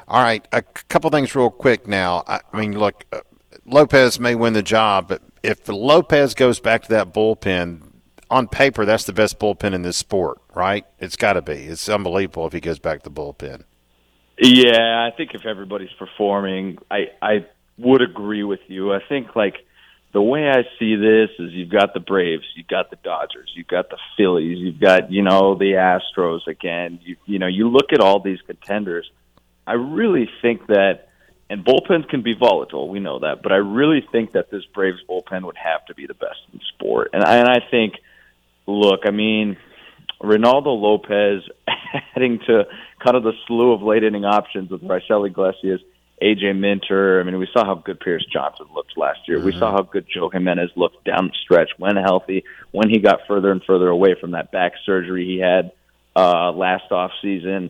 All 0.07 0.21
right, 0.21 0.45
a 0.51 0.61
couple 0.61 1.09
things 1.11 1.33
real 1.35 1.49
quick 1.49 1.87
now. 1.87 2.23
I, 2.27 2.41
I 2.51 2.59
mean, 2.59 2.77
look, 2.77 3.05
uh, 3.13 3.21
Lopez 3.65 4.19
may 4.19 4.35
win 4.35 4.53
the 4.53 4.63
job, 4.63 5.07
but 5.07 5.21
if 5.41 5.67
Lopez 5.67 6.33
goes 6.33 6.59
back 6.59 6.83
to 6.83 6.89
that 6.89 7.13
bullpen, 7.13 7.81
on 8.29 8.47
paper, 8.47 8.85
that's 8.85 9.05
the 9.05 9.13
best 9.13 9.39
bullpen 9.39 9.73
in 9.73 9.83
this 9.83 9.97
sport, 9.97 10.41
right? 10.55 10.85
It's 10.99 11.15
got 11.15 11.33
to 11.33 11.41
be. 11.41 11.53
It's 11.53 11.87
unbelievable 11.87 12.47
if 12.47 12.53
he 12.53 12.59
goes 12.59 12.79
back 12.79 13.03
to 13.03 13.09
the 13.09 13.15
bullpen. 13.15 13.63
Yeah, 14.39 15.07
I 15.07 15.15
think 15.15 15.35
if 15.35 15.45
everybody's 15.45 15.93
performing, 15.99 16.79
I 16.89 17.11
I 17.21 17.45
would 17.77 18.01
agree 18.01 18.43
with 18.43 18.61
you. 18.67 18.91
I 18.91 18.99
think 19.07 19.35
like 19.35 19.55
the 20.11 20.21
way 20.21 20.49
I 20.49 20.63
see 20.79 20.95
this 20.95 21.29
is 21.37 21.51
you've 21.53 21.69
got 21.69 21.93
the 21.93 21.99
Braves, 21.99 22.43
you've 22.55 22.67
got 22.67 22.89
the 22.89 22.97
Dodgers, 23.03 23.51
you've 23.55 23.67
got 23.67 23.89
the 23.89 23.97
Phillies, 24.17 24.57
you've 24.57 24.79
got 24.79 25.11
you 25.11 25.21
know 25.21 25.55
the 25.55 25.73
Astros 25.73 26.47
again. 26.47 26.99
You 27.03 27.17
you 27.25 27.37
know 27.39 27.47
you 27.47 27.69
look 27.69 27.93
at 27.93 27.99
all 27.99 28.19
these 28.19 28.41
contenders. 28.41 29.09
I 29.65 29.73
really 29.73 30.29
think 30.41 30.67
that, 30.67 31.07
and 31.53 31.63
bullpens 31.63 32.09
can 32.09 32.23
be 32.23 32.33
volatile. 32.33 32.89
We 32.89 32.99
know 32.99 33.19
that, 33.19 33.43
but 33.43 33.51
I 33.51 33.57
really 33.57 34.03
think 34.11 34.31
that 34.31 34.49
this 34.49 34.65
Braves 34.73 34.97
bullpen 35.07 35.43
would 35.43 35.55
have 35.55 35.85
to 35.85 35.93
be 35.93 36.07
the 36.07 36.15
best 36.15 36.39
in 36.51 36.59
sport. 36.73 37.11
And 37.13 37.23
I, 37.23 37.35
and 37.35 37.47
I 37.47 37.59
think, 37.69 37.93
look, 38.65 39.01
I 39.05 39.11
mean, 39.11 39.57
Reynaldo 40.19 40.75
Lopez 40.75 41.43
adding 42.15 42.39
to 42.47 42.65
kind 43.03 43.15
of 43.15 43.21
the 43.21 43.33
slew 43.45 43.71
of 43.71 43.83
late 43.83 44.03
inning 44.03 44.25
options 44.25 44.71
with 44.71 44.81
Raisel 44.81 45.27
Iglesias, 45.27 45.79
AJ 46.23 46.57
Minter. 46.57 47.21
I 47.21 47.23
mean, 47.23 47.37
we 47.37 47.47
saw 47.53 47.63
how 47.63 47.75
good 47.75 47.99
Pierce 47.99 48.25
Johnson 48.33 48.65
looked 48.73 48.97
last 48.97 49.19
year. 49.27 49.39
We 49.39 49.51
saw 49.51 49.71
how 49.71 49.83
good 49.83 50.07
Joe 50.11 50.29
Jimenez 50.29 50.71
looked 50.75 51.05
down 51.05 51.27
the 51.27 51.35
stretch 51.43 51.69
when 51.77 51.97
healthy, 51.97 52.45
when 52.71 52.89
he 52.89 52.97
got 52.97 53.27
further 53.27 53.51
and 53.51 53.63
further 53.63 53.89
away 53.89 54.15
from 54.19 54.31
that 54.31 54.51
back 54.51 54.71
surgery 54.87 55.25
he 55.27 55.37
had 55.37 55.71
uh, 56.15 56.51
last 56.51 56.91
off 56.91 57.11
season. 57.21 57.69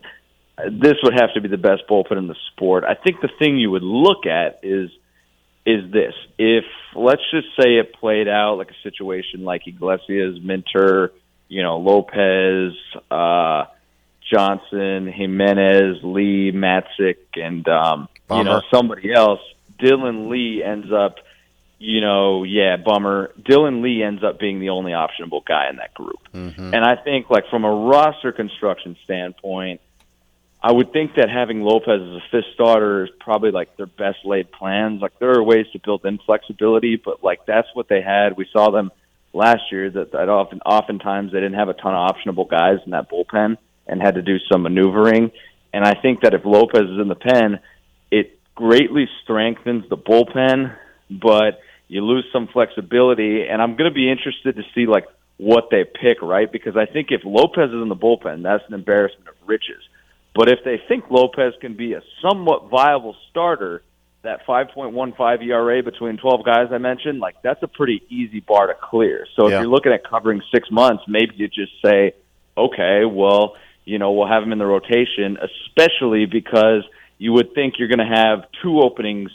This 0.58 0.96
would 1.02 1.14
have 1.20 1.34
to 1.34 1.42
be 1.42 1.48
the 1.48 1.58
best 1.58 1.84
bullpen 1.90 2.18
in 2.18 2.28
the 2.28 2.36
sport. 2.52 2.84
I 2.84 2.94
think 2.94 3.22
the 3.22 3.30
thing 3.40 3.58
you 3.58 3.72
would 3.72 3.84
look 3.84 4.26
at 4.26 4.60
is 4.62 4.92
is 5.66 5.92
this: 5.92 6.14
if 6.38 6.66
let's 6.96 7.22
just 7.32 7.48
say 7.60 7.78
it 7.78 7.94
played 7.94 8.28
out 8.28 8.58
like 8.58 8.70
a 8.70 8.82
situation 8.84 9.44
like 9.44 9.68
Iglesias, 9.68 10.40
Minter, 10.44 11.12
you 11.48 11.64
know, 11.64 11.78
Lopez, 11.78 12.74
uh, 13.10 13.66
Johnson, 14.32 15.12
Jimenez, 15.12 16.04
Lee, 16.04 16.52
Matzek, 16.54 17.18
and 17.36 17.68
um, 17.68 18.08
you 18.30 18.44
know 18.44 18.62
somebody 18.72 19.12
else. 19.12 19.40
Dylan 19.80 20.30
Lee 20.30 20.64
ends 20.64 20.88
up, 20.94 21.16
you 21.80 22.00
know, 22.00 22.44
yeah, 22.44 22.78
bummer. 22.78 23.32
Dylan 23.42 23.82
Lee 23.82 24.04
ends 24.04 24.24
up 24.24 24.40
being 24.40 24.60
the 24.60 24.70
only 24.70 24.92
optionable 24.92 25.44
guy 25.46 25.70
in 25.70 25.78
that 25.78 25.94
group, 25.94 26.20
and 26.74 26.86
I 26.86 26.96
think 26.96 27.30
like 27.30 27.46
from 27.50 27.66
a 27.66 27.72
roster 27.74 28.32
construction 28.32 28.98
standpoint. 29.04 29.82
I 30.66 30.72
would 30.72 30.94
think 30.94 31.16
that 31.16 31.30
having 31.30 31.62
Lopez 31.62 32.00
as 32.00 32.22
a 32.22 32.24
fifth 32.32 32.54
starter 32.54 33.04
is 33.04 33.10
probably 33.20 33.52
like 33.52 33.76
their 33.76 33.86
best 33.86 34.20
laid 34.24 34.50
plans. 34.50 35.02
Like 35.02 35.20
there 35.20 35.38
are 35.38 35.44
ways 35.44 35.66
to 35.74 35.80
build 35.84 36.06
in 36.06 36.20
flexibility, 36.26 36.96
but 36.96 37.22
like 37.22 37.46
that's 37.46 37.68
what 37.74 37.90
they 37.90 38.02
had. 38.02 38.38
We 38.38 38.48
saw 38.54 38.72
them 38.72 38.90
last 39.34 39.64
year 39.72 39.90
that, 39.90 40.14
that 40.14 40.30
often 40.30 40.62
oftentimes 40.62 41.34
they 41.34 41.40
didn't 41.40 41.60
have 41.60 41.68
a 41.68 41.74
ton 41.74 41.94
of 41.94 42.10
optionable 42.10 42.50
guys 42.50 42.78
in 42.86 42.92
that 42.92 43.10
bullpen 43.12 43.58
and 43.88 44.02
had 44.02 44.16
to 44.16 44.22
do 44.22 44.38
some 44.50 44.64
maneuvering. 44.64 45.32
And 45.74 45.84
I 45.84 45.96
think 46.02 46.22
that 46.22 46.34
if 46.34 46.46
Lopez 46.46 46.84
is 46.84 47.00
in 47.00 47.10
the 47.10 47.16
pen, 47.16 47.60
it 48.10 48.40
greatly 48.56 49.10
strengthens 49.24 49.90
the 49.90 49.98
bullpen, 49.98 50.78
but 51.10 51.60
you 51.90 52.06
lose 52.06 52.26
some 52.32 52.48
flexibility, 52.48 53.48
and 53.50 53.62
I'm 53.62 53.76
going 53.76 53.92
to 53.92 53.94
be 53.94 54.10
interested 54.10 54.56
to 54.56 54.64
see 54.74 54.86
like 54.86 55.08
what 55.36 55.66
they 55.72 55.84
pick, 55.84 56.22
right? 56.22 56.50
Because 56.50 56.78
I 56.78 56.86
think 56.86 57.08
if 57.12 57.22
Lopez 57.26 57.70
is 57.70 57.82
in 57.82 57.90
the 57.90 57.98
bullpen, 57.98 58.44
that's 58.44 58.64
an 58.68 58.74
embarrassment 58.74 59.28
of 59.28 59.36
riches. 59.46 59.84
But 60.36 60.50
if 60.50 60.60
they 60.66 60.82
think 60.88 61.06
Lopez 61.10 61.54
can 61.62 61.76
be 61.76 61.94
a 61.94 62.02
somewhat 62.22 62.70
viable 62.70 63.16
starter, 63.30 63.84
that 64.24 64.46
5.15 64.48 65.44
ERA 65.48 65.84
between 65.84 66.18
12 66.18 66.46
guys 66.46 66.68
I 66.72 66.78
mentioned, 66.78 67.20
like 67.20 67.36
that's 67.44 67.62
a 67.62 67.68
pretty 67.68 68.02
easy 68.10 68.40
bar 68.40 68.68
to 68.68 68.74
clear. 68.74 69.28
So 69.36 69.48
Yeah. 69.50 69.56
if 69.58 69.62
you're 69.62 69.70
looking 69.72 69.92
at 69.92 70.04
covering 70.08 70.42
six 70.54 70.72
months, 70.72 71.04
maybe 71.08 71.34
you 71.36 71.48
just 71.50 71.74
say, 71.84 72.14
okay, 72.58 73.04
well, 73.06 73.56
you 73.86 74.00
know, 74.00 74.14
we'll 74.14 74.28
have 74.28 74.42
him 74.42 74.52
in 74.54 74.60
the 74.60 74.66
rotation, 74.66 75.38
especially 75.38 76.26
because 76.26 76.84
you 77.18 77.34
would 77.34 77.54
think 77.54 77.76
you're 77.78 77.90
going 77.90 78.00
to 78.00 78.16
have 78.16 78.46
two 78.62 78.80
openings 78.80 79.30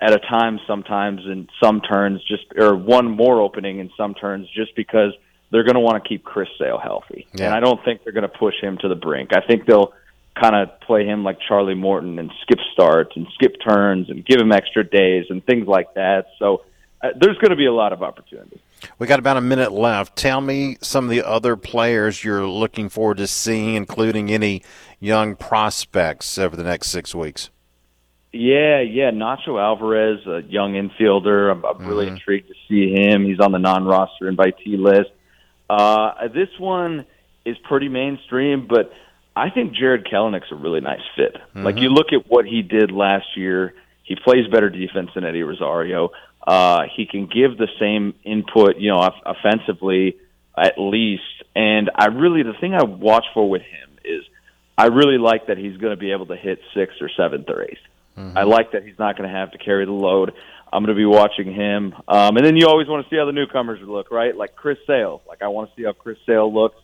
at 0.00 0.12
a 0.12 0.18
time 0.18 0.58
sometimes 0.66 1.20
in 1.24 1.46
some 1.62 1.80
turns, 1.80 2.20
just 2.24 2.42
or 2.58 2.74
one 2.74 3.08
more 3.08 3.40
opening 3.40 3.78
in 3.78 3.90
some 3.96 4.12
turns, 4.14 4.48
just 4.50 4.74
because 4.74 5.12
they're 5.52 5.62
going 5.62 5.74
to 5.76 5.80
want 5.80 6.02
to 6.02 6.08
keep 6.08 6.24
Chris 6.24 6.48
Sale 6.58 6.78
healthy, 6.82 7.26
Yeah. 7.34 7.46
and 7.46 7.54
I 7.54 7.60
don't 7.60 7.82
think 7.84 8.02
they're 8.02 8.12
going 8.12 8.28
to 8.28 8.38
push 8.38 8.54
him 8.60 8.76
to 8.78 8.88
the 8.88 8.96
brink. 8.96 9.30
I 9.32 9.40
think 9.40 9.66
they'll 9.66 9.92
kind 10.34 10.56
of 10.56 10.80
play 10.80 11.04
him 11.04 11.24
like 11.24 11.38
Charlie 11.46 11.74
Morton 11.74 12.18
and 12.18 12.30
skip 12.42 12.58
starts 12.72 13.16
and 13.16 13.26
skip 13.34 13.56
turns 13.66 14.08
and 14.08 14.24
give 14.24 14.40
him 14.40 14.52
extra 14.52 14.88
days 14.88 15.26
and 15.30 15.44
things 15.44 15.66
like 15.66 15.94
that. 15.94 16.26
So 16.38 16.64
uh, 17.02 17.08
there's 17.20 17.36
going 17.38 17.50
to 17.50 17.56
be 17.56 17.66
a 17.66 17.72
lot 17.72 17.92
of 17.92 18.02
opportunity. 18.02 18.60
We 18.98 19.06
got 19.06 19.18
about 19.18 19.36
a 19.36 19.40
minute 19.40 19.72
left. 19.72 20.16
Tell 20.16 20.40
me 20.40 20.76
some 20.80 21.04
of 21.04 21.10
the 21.10 21.22
other 21.22 21.56
players 21.56 22.24
you're 22.24 22.46
looking 22.46 22.88
forward 22.88 23.18
to 23.18 23.26
seeing, 23.26 23.74
including 23.74 24.30
any 24.30 24.62
young 24.98 25.36
prospects 25.36 26.38
over 26.38 26.56
the 26.56 26.64
next 26.64 26.88
six 26.88 27.14
weeks. 27.14 27.50
Yeah, 28.32 28.80
yeah. 28.80 29.10
Nacho 29.10 29.60
Alvarez, 29.60 30.26
a 30.26 30.40
young 30.48 30.72
infielder. 30.72 31.52
I'm, 31.52 31.64
I'm 31.64 31.86
really 31.86 32.08
intrigued 32.08 32.48
to 32.48 32.54
see 32.66 32.92
him. 32.92 33.24
He's 33.24 33.40
on 33.40 33.52
the 33.52 33.58
non-roster 33.58 34.30
invitee 34.32 34.78
list. 34.78 35.10
Uh, 35.68 36.28
this 36.28 36.48
one 36.58 37.04
is 37.44 37.56
pretty 37.64 37.88
mainstream, 37.88 38.66
but 38.66 38.92
I 39.34 39.50
think 39.50 39.74
Jarred 39.74 40.06
Kelenic's 40.06 40.50
a 40.50 40.54
really 40.54 40.80
nice 40.80 41.00
fit. 41.16 41.36
Like 41.54 41.78
you 41.78 41.88
look 41.88 42.12
at 42.12 42.28
what 42.30 42.44
he 42.46 42.62
did 42.62 42.90
last 42.90 43.36
year. 43.36 43.74
He 44.04 44.16
plays 44.16 44.46
better 44.48 44.68
defense 44.68 45.10
than 45.14 45.24
Eddie 45.24 45.42
Rosario. 45.42 46.10
Uh, 46.46 46.82
he 46.94 47.06
can 47.06 47.26
give 47.26 47.56
the 47.56 47.68
same 47.78 48.14
input, 48.24 48.76
you 48.76 48.90
know, 48.90 48.98
off- 48.98 49.22
offensively 49.24 50.16
at 50.58 50.74
least. 50.76 51.22
And 51.54 51.90
I 51.94 52.06
really, 52.06 52.42
the 52.42 52.52
thing 52.60 52.74
I 52.74 52.82
watch 52.82 53.24
for 53.32 53.48
with 53.48 53.62
him 53.62 53.90
is 54.04 54.24
I 54.76 54.86
really 54.86 55.18
like 55.18 55.46
that 55.46 55.56
he's 55.56 55.76
going 55.76 55.92
to 55.92 55.96
be 55.96 56.12
able 56.12 56.26
to 56.26 56.36
hit 56.36 56.60
sixth 56.74 57.00
or 57.00 57.08
seventh 57.16 57.48
or 57.48 57.64
8th 57.64 57.78
I 58.36 58.42
like 58.42 58.72
that 58.72 58.84
he's 58.84 58.98
not 58.98 59.16
going 59.16 59.28
to 59.28 59.34
have 59.34 59.52
to 59.52 59.58
carry 59.58 59.86
the 59.86 59.92
load. 59.92 60.32
I'm 60.72 60.84
going 60.84 60.94
to 60.94 60.98
be 60.98 61.06
watching 61.06 61.52
him. 61.52 61.94
Um, 62.08 62.36
and 62.36 62.44
then 62.44 62.56
you 62.56 62.66
always 62.66 62.88
want 62.88 63.04
to 63.04 63.10
see 63.10 63.16
how 63.16 63.26
the 63.26 63.32
newcomers 63.32 63.80
look, 63.82 64.10
right? 64.10 64.36
Like 64.36 64.54
Chris 64.54 64.78
Sale. 64.86 65.22
Like 65.26 65.42
I 65.42 65.48
want 65.48 65.70
to 65.70 65.76
see 65.76 65.84
how 65.84 65.92
Chris 65.92 66.18
Sale 66.26 66.52
looks. 66.52 66.76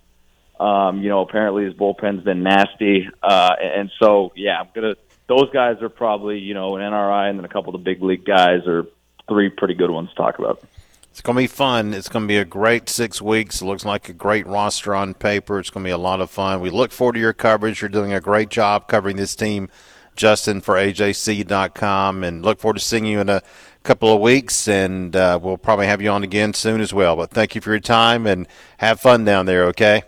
Um, 0.59 1.03
you 1.03 1.09
know, 1.09 1.21
apparently 1.21 1.65
his 1.65 1.75
bullpen's 1.75 2.25
been 2.25 2.43
nasty. 2.43 3.09
Uh, 3.23 3.55
and 3.61 3.91
so, 4.01 4.33
yeah, 4.35 4.61
I'm 4.61 4.69
to, 4.75 4.97
those 5.29 5.51
guys 5.53 5.81
are 5.83 5.89
probably, 5.89 6.39
you 6.39 6.55
know, 6.55 6.77
an 6.77 6.83
NRI 6.83 7.31
and 7.31 7.39
then 7.39 7.45
a 7.45 7.49
couple 7.49 7.75
of 7.75 7.81
the 7.81 7.85
big 7.85 8.03
league 8.03 8.25
guys 8.25 8.67
are 8.67 8.87
three 9.29 9.51
pretty 9.51 9.75
good 9.75 9.91
ones 9.91 10.09
to 10.11 10.15
talk 10.17 10.39
about. 10.39 10.63
It's 11.11 11.21
going 11.21 11.37
to 11.37 11.43
be 11.43 11.47
fun. 11.47 11.95
It's 11.95 12.09
going 12.09 12.25
to 12.25 12.29
be 12.29 12.37
a 12.37 12.45
great 12.45 12.89
six 12.89 13.21
weeks. 13.21 13.61
It 13.61 13.65
looks 13.65 13.85
like 13.85 14.09
a 14.09 14.13
great 14.13 14.47
roster 14.47 14.95
on 14.95 15.15
paper. 15.15 15.59
It's 15.59 15.71
going 15.71 15.85
to 15.85 15.89
be 15.89 15.93
a 15.93 15.99
lot 15.99 16.21
of 16.21 16.31
fun. 16.31 16.61
We 16.61 16.71
look 16.71 16.93
forward 16.93 17.15
to 17.15 17.21
your 17.21 17.33
coverage. 17.33 17.81
You're 17.83 17.89
doing 17.89 18.13
a 18.13 18.21
great 18.21 18.51
job 18.51 18.89
covering 18.89 19.17
this 19.17 19.35
team, 19.35 19.69
Justin, 20.17 20.61
for 20.61 20.77
AJC.com, 20.77 22.23
and 22.23 22.45
look 22.45 22.61
forward 22.61 22.75
to 22.75 22.81
seeing 22.81 23.05
you 23.05 23.21
in 23.21 23.29
a 23.29 23.43
couple 23.83 24.15
of 24.15 24.21
weeks. 24.21 24.69
And 24.69 25.17
uh, 25.17 25.41
we'll 25.43 25.59
probably 25.59 25.87
have 25.87 26.01
you 26.01 26.11
on 26.11 26.23
again 26.23 26.55
soon 26.55 26.81
as 26.81 26.95
well. 26.95 27.17
But 27.17 27.31
thank 27.31 27.55
you 27.55 27.61
for 27.61 27.71
your 27.71 27.81
time 27.81 28.27
and 28.27 28.47
have 28.79 29.01
fun 29.01 29.25
down 29.25 29.47
there, 29.47 29.65
okay? 29.67 30.03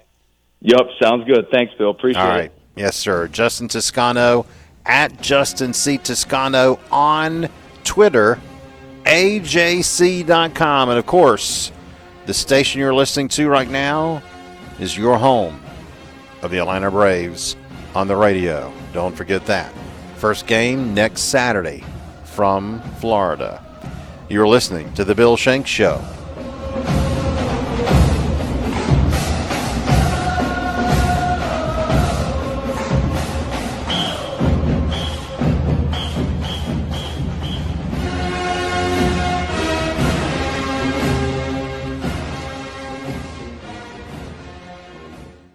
Yep, 0.62 0.80
sounds 1.02 1.24
good. 1.24 1.50
Thanks, 1.50 1.72
Bill. 1.74 1.90
Appreciate 1.90 2.22
All 2.22 2.30
it. 2.30 2.38
right. 2.38 2.52
Yes, 2.76 2.96
sir. 2.96 3.28
Justin 3.28 3.68
Toscano 3.68 4.46
at 4.86 5.20
Justin 5.20 5.72
C. 5.72 5.98
Toscano 5.98 6.78
on 6.90 7.48
Twitter, 7.84 8.38
AJC.com. 9.04 10.88
And 10.88 10.98
of 10.98 11.06
course, 11.06 11.72
the 12.26 12.34
station 12.34 12.80
you're 12.80 12.94
listening 12.94 13.28
to 13.28 13.48
right 13.48 13.68
now 13.68 14.22
is 14.78 14.96
your 14.96 15.18
home 15.18 15.60
of 16.42 16.50
the 16.50 16.58
Atlanta 16.58 16.90
Braves 16.90 17.56
on 17.94 18.06
the 18.06 18.16
radio. 18.16 18.72
Don't 18.92 19.16
forget 19.16 19.44
that. 19.46 19.72
First 20.16 20.46
game 20.46 20.94
next 20.94 21.22
Saturday 21.22 21.82
from 22.24 22.80
Florida. 22.98 23.64
You're 24.28 24.48
listening 24.48 24.92
to 24.94 25.04
The 25.04 25.14
Bill 25.14 25.36
Shanks 25.36 25.70
Show 25.70 26.00